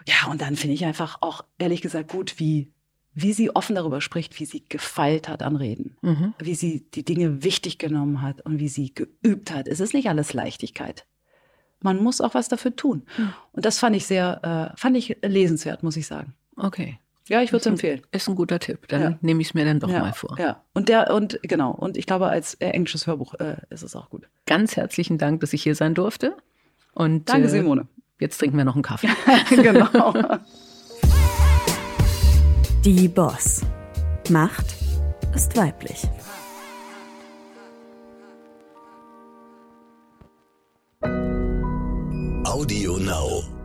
Ja. 0.08 0.14
ja, 0.26 0.32
und 0.32 0.42
dann 0.42 0.56
finde 0.56 0.74
ich 0.74 0.86
einfach 0.86 1.20
auch 1.22 1.44
ehrlich 1.60 1.82
gesagt 1.82 2.12
gut, 2.12 2.40
wie 2.40 2.72
wie 3.14 3.34
sie 3.34 3.54
offen 3.54 3.76
darüber 3.76 4.00
spricht, 4.00 4.40
wie 4.40 4.46
sie 4.46 4.64
gefeilt 4.68 5.28
hat 5.28 5.44
an 5.44 5.58
Reden, 5.58 5.98
mhm. 6.02 6.34
wie 6.40 6.56
sie 6.56 6.86
die 6.94 7.04
Dinge 7.04 7.44
wichtig 7.44 7.78
genommen 7.78 8.22
hat 8.22 8.42
und 8.42 8.60
wie 8.60 8.70
sie 8.70 8.94
geübt 8.94 9.52
hat. 9.52 9.68
Es 9.68 9.80
ist 9.82 9.94
nicht 9.94 10.08
alles 10.08 10.34
Leichtigkeit. 10.34 11.06
Man 11.82 12.02
muss 12.02 12.22
auch 12.22 12.34
was 12.36 12.48
dafür 12.48 12.76
tun. 12.76 13.04
Mhm. 13.18 13.34
Und 13.52 13.66
das 13.66 13.80
fand 13.80 13.96
ich 13.96 14.06
sehr, 14.06 14.72
äh, 14.74 14.78
fand 14.80 14.96
ich 14.96 15.18
lesenswert, 15.22 15.84
muss 15.84 15.98
ich 15.98 16.08
sagen. 16.08 16.34
Okay. 16.56 17.00
Ja, 17.32 17.42
ich 17.42 17.54
würde 17.54 17.62
es 17.62 17.66
empfehlen. 17.66 18.02
Ist 18.12 18.28
ein 18.28 18.36
guter 18.36 18.60
Tipp. 18.60 18.90
Dann 18.90 19.02
ja. 19.02 19.18
nehme 19.22 19.40
ich 19.42 19.48
es 19.48 19.54
mir 19.54 19.64
dann 19.64 19.80
doch 19.80 19.90
ja, 19.90 20.00
mal 20.00 20.12
vor. 20.12 20.38
Ja, 20.38 20.66
und 20.74 20.90
der, 20.90 21.12
und 21.14 21.40
genau, 21.44 21.72
und 21.72 21.96
ich 21.96 22.06
glaube, 22.06 22.28
als 22.28 22.56
äh, 22.56 22.68
englisches 22.72 23.08
Hörbuch 23.08 23.36
äh, 23.36 23.56
ist 23.70 23.84
es 23.84 23.96
auch 23.96 24.10
gut. 24.10 24.28
Ganz 24.46 24.76
herzlichen 24.76 25.18
Dank, 25.18 25.40
dass 25.40 25.54
ich 25.54 25.64
hier 25.64 25.74
sein 25.74 25.94
durfte. 25.94 26.36
Und, 26.94 27.30
Danke, 27.30 27.48
äh, 27.48 27.50
Simone. 27.50 27.88
Jetzt 28.20 28.38
trinken 28.38 28.58
wir 28.58 28.66
noch 28.66 28.74
einen 28.76 28.84
Kaffee. 28.84 29.08
genau. 29.50 30.14
Die 32.84 33.08
Boss. 33.08 33.62
Macht 34.30 34.76
ist 35.34 35.56
weiblich. 35.56 36.04
Audio 42.44 42.98
Now. 42.98 43.61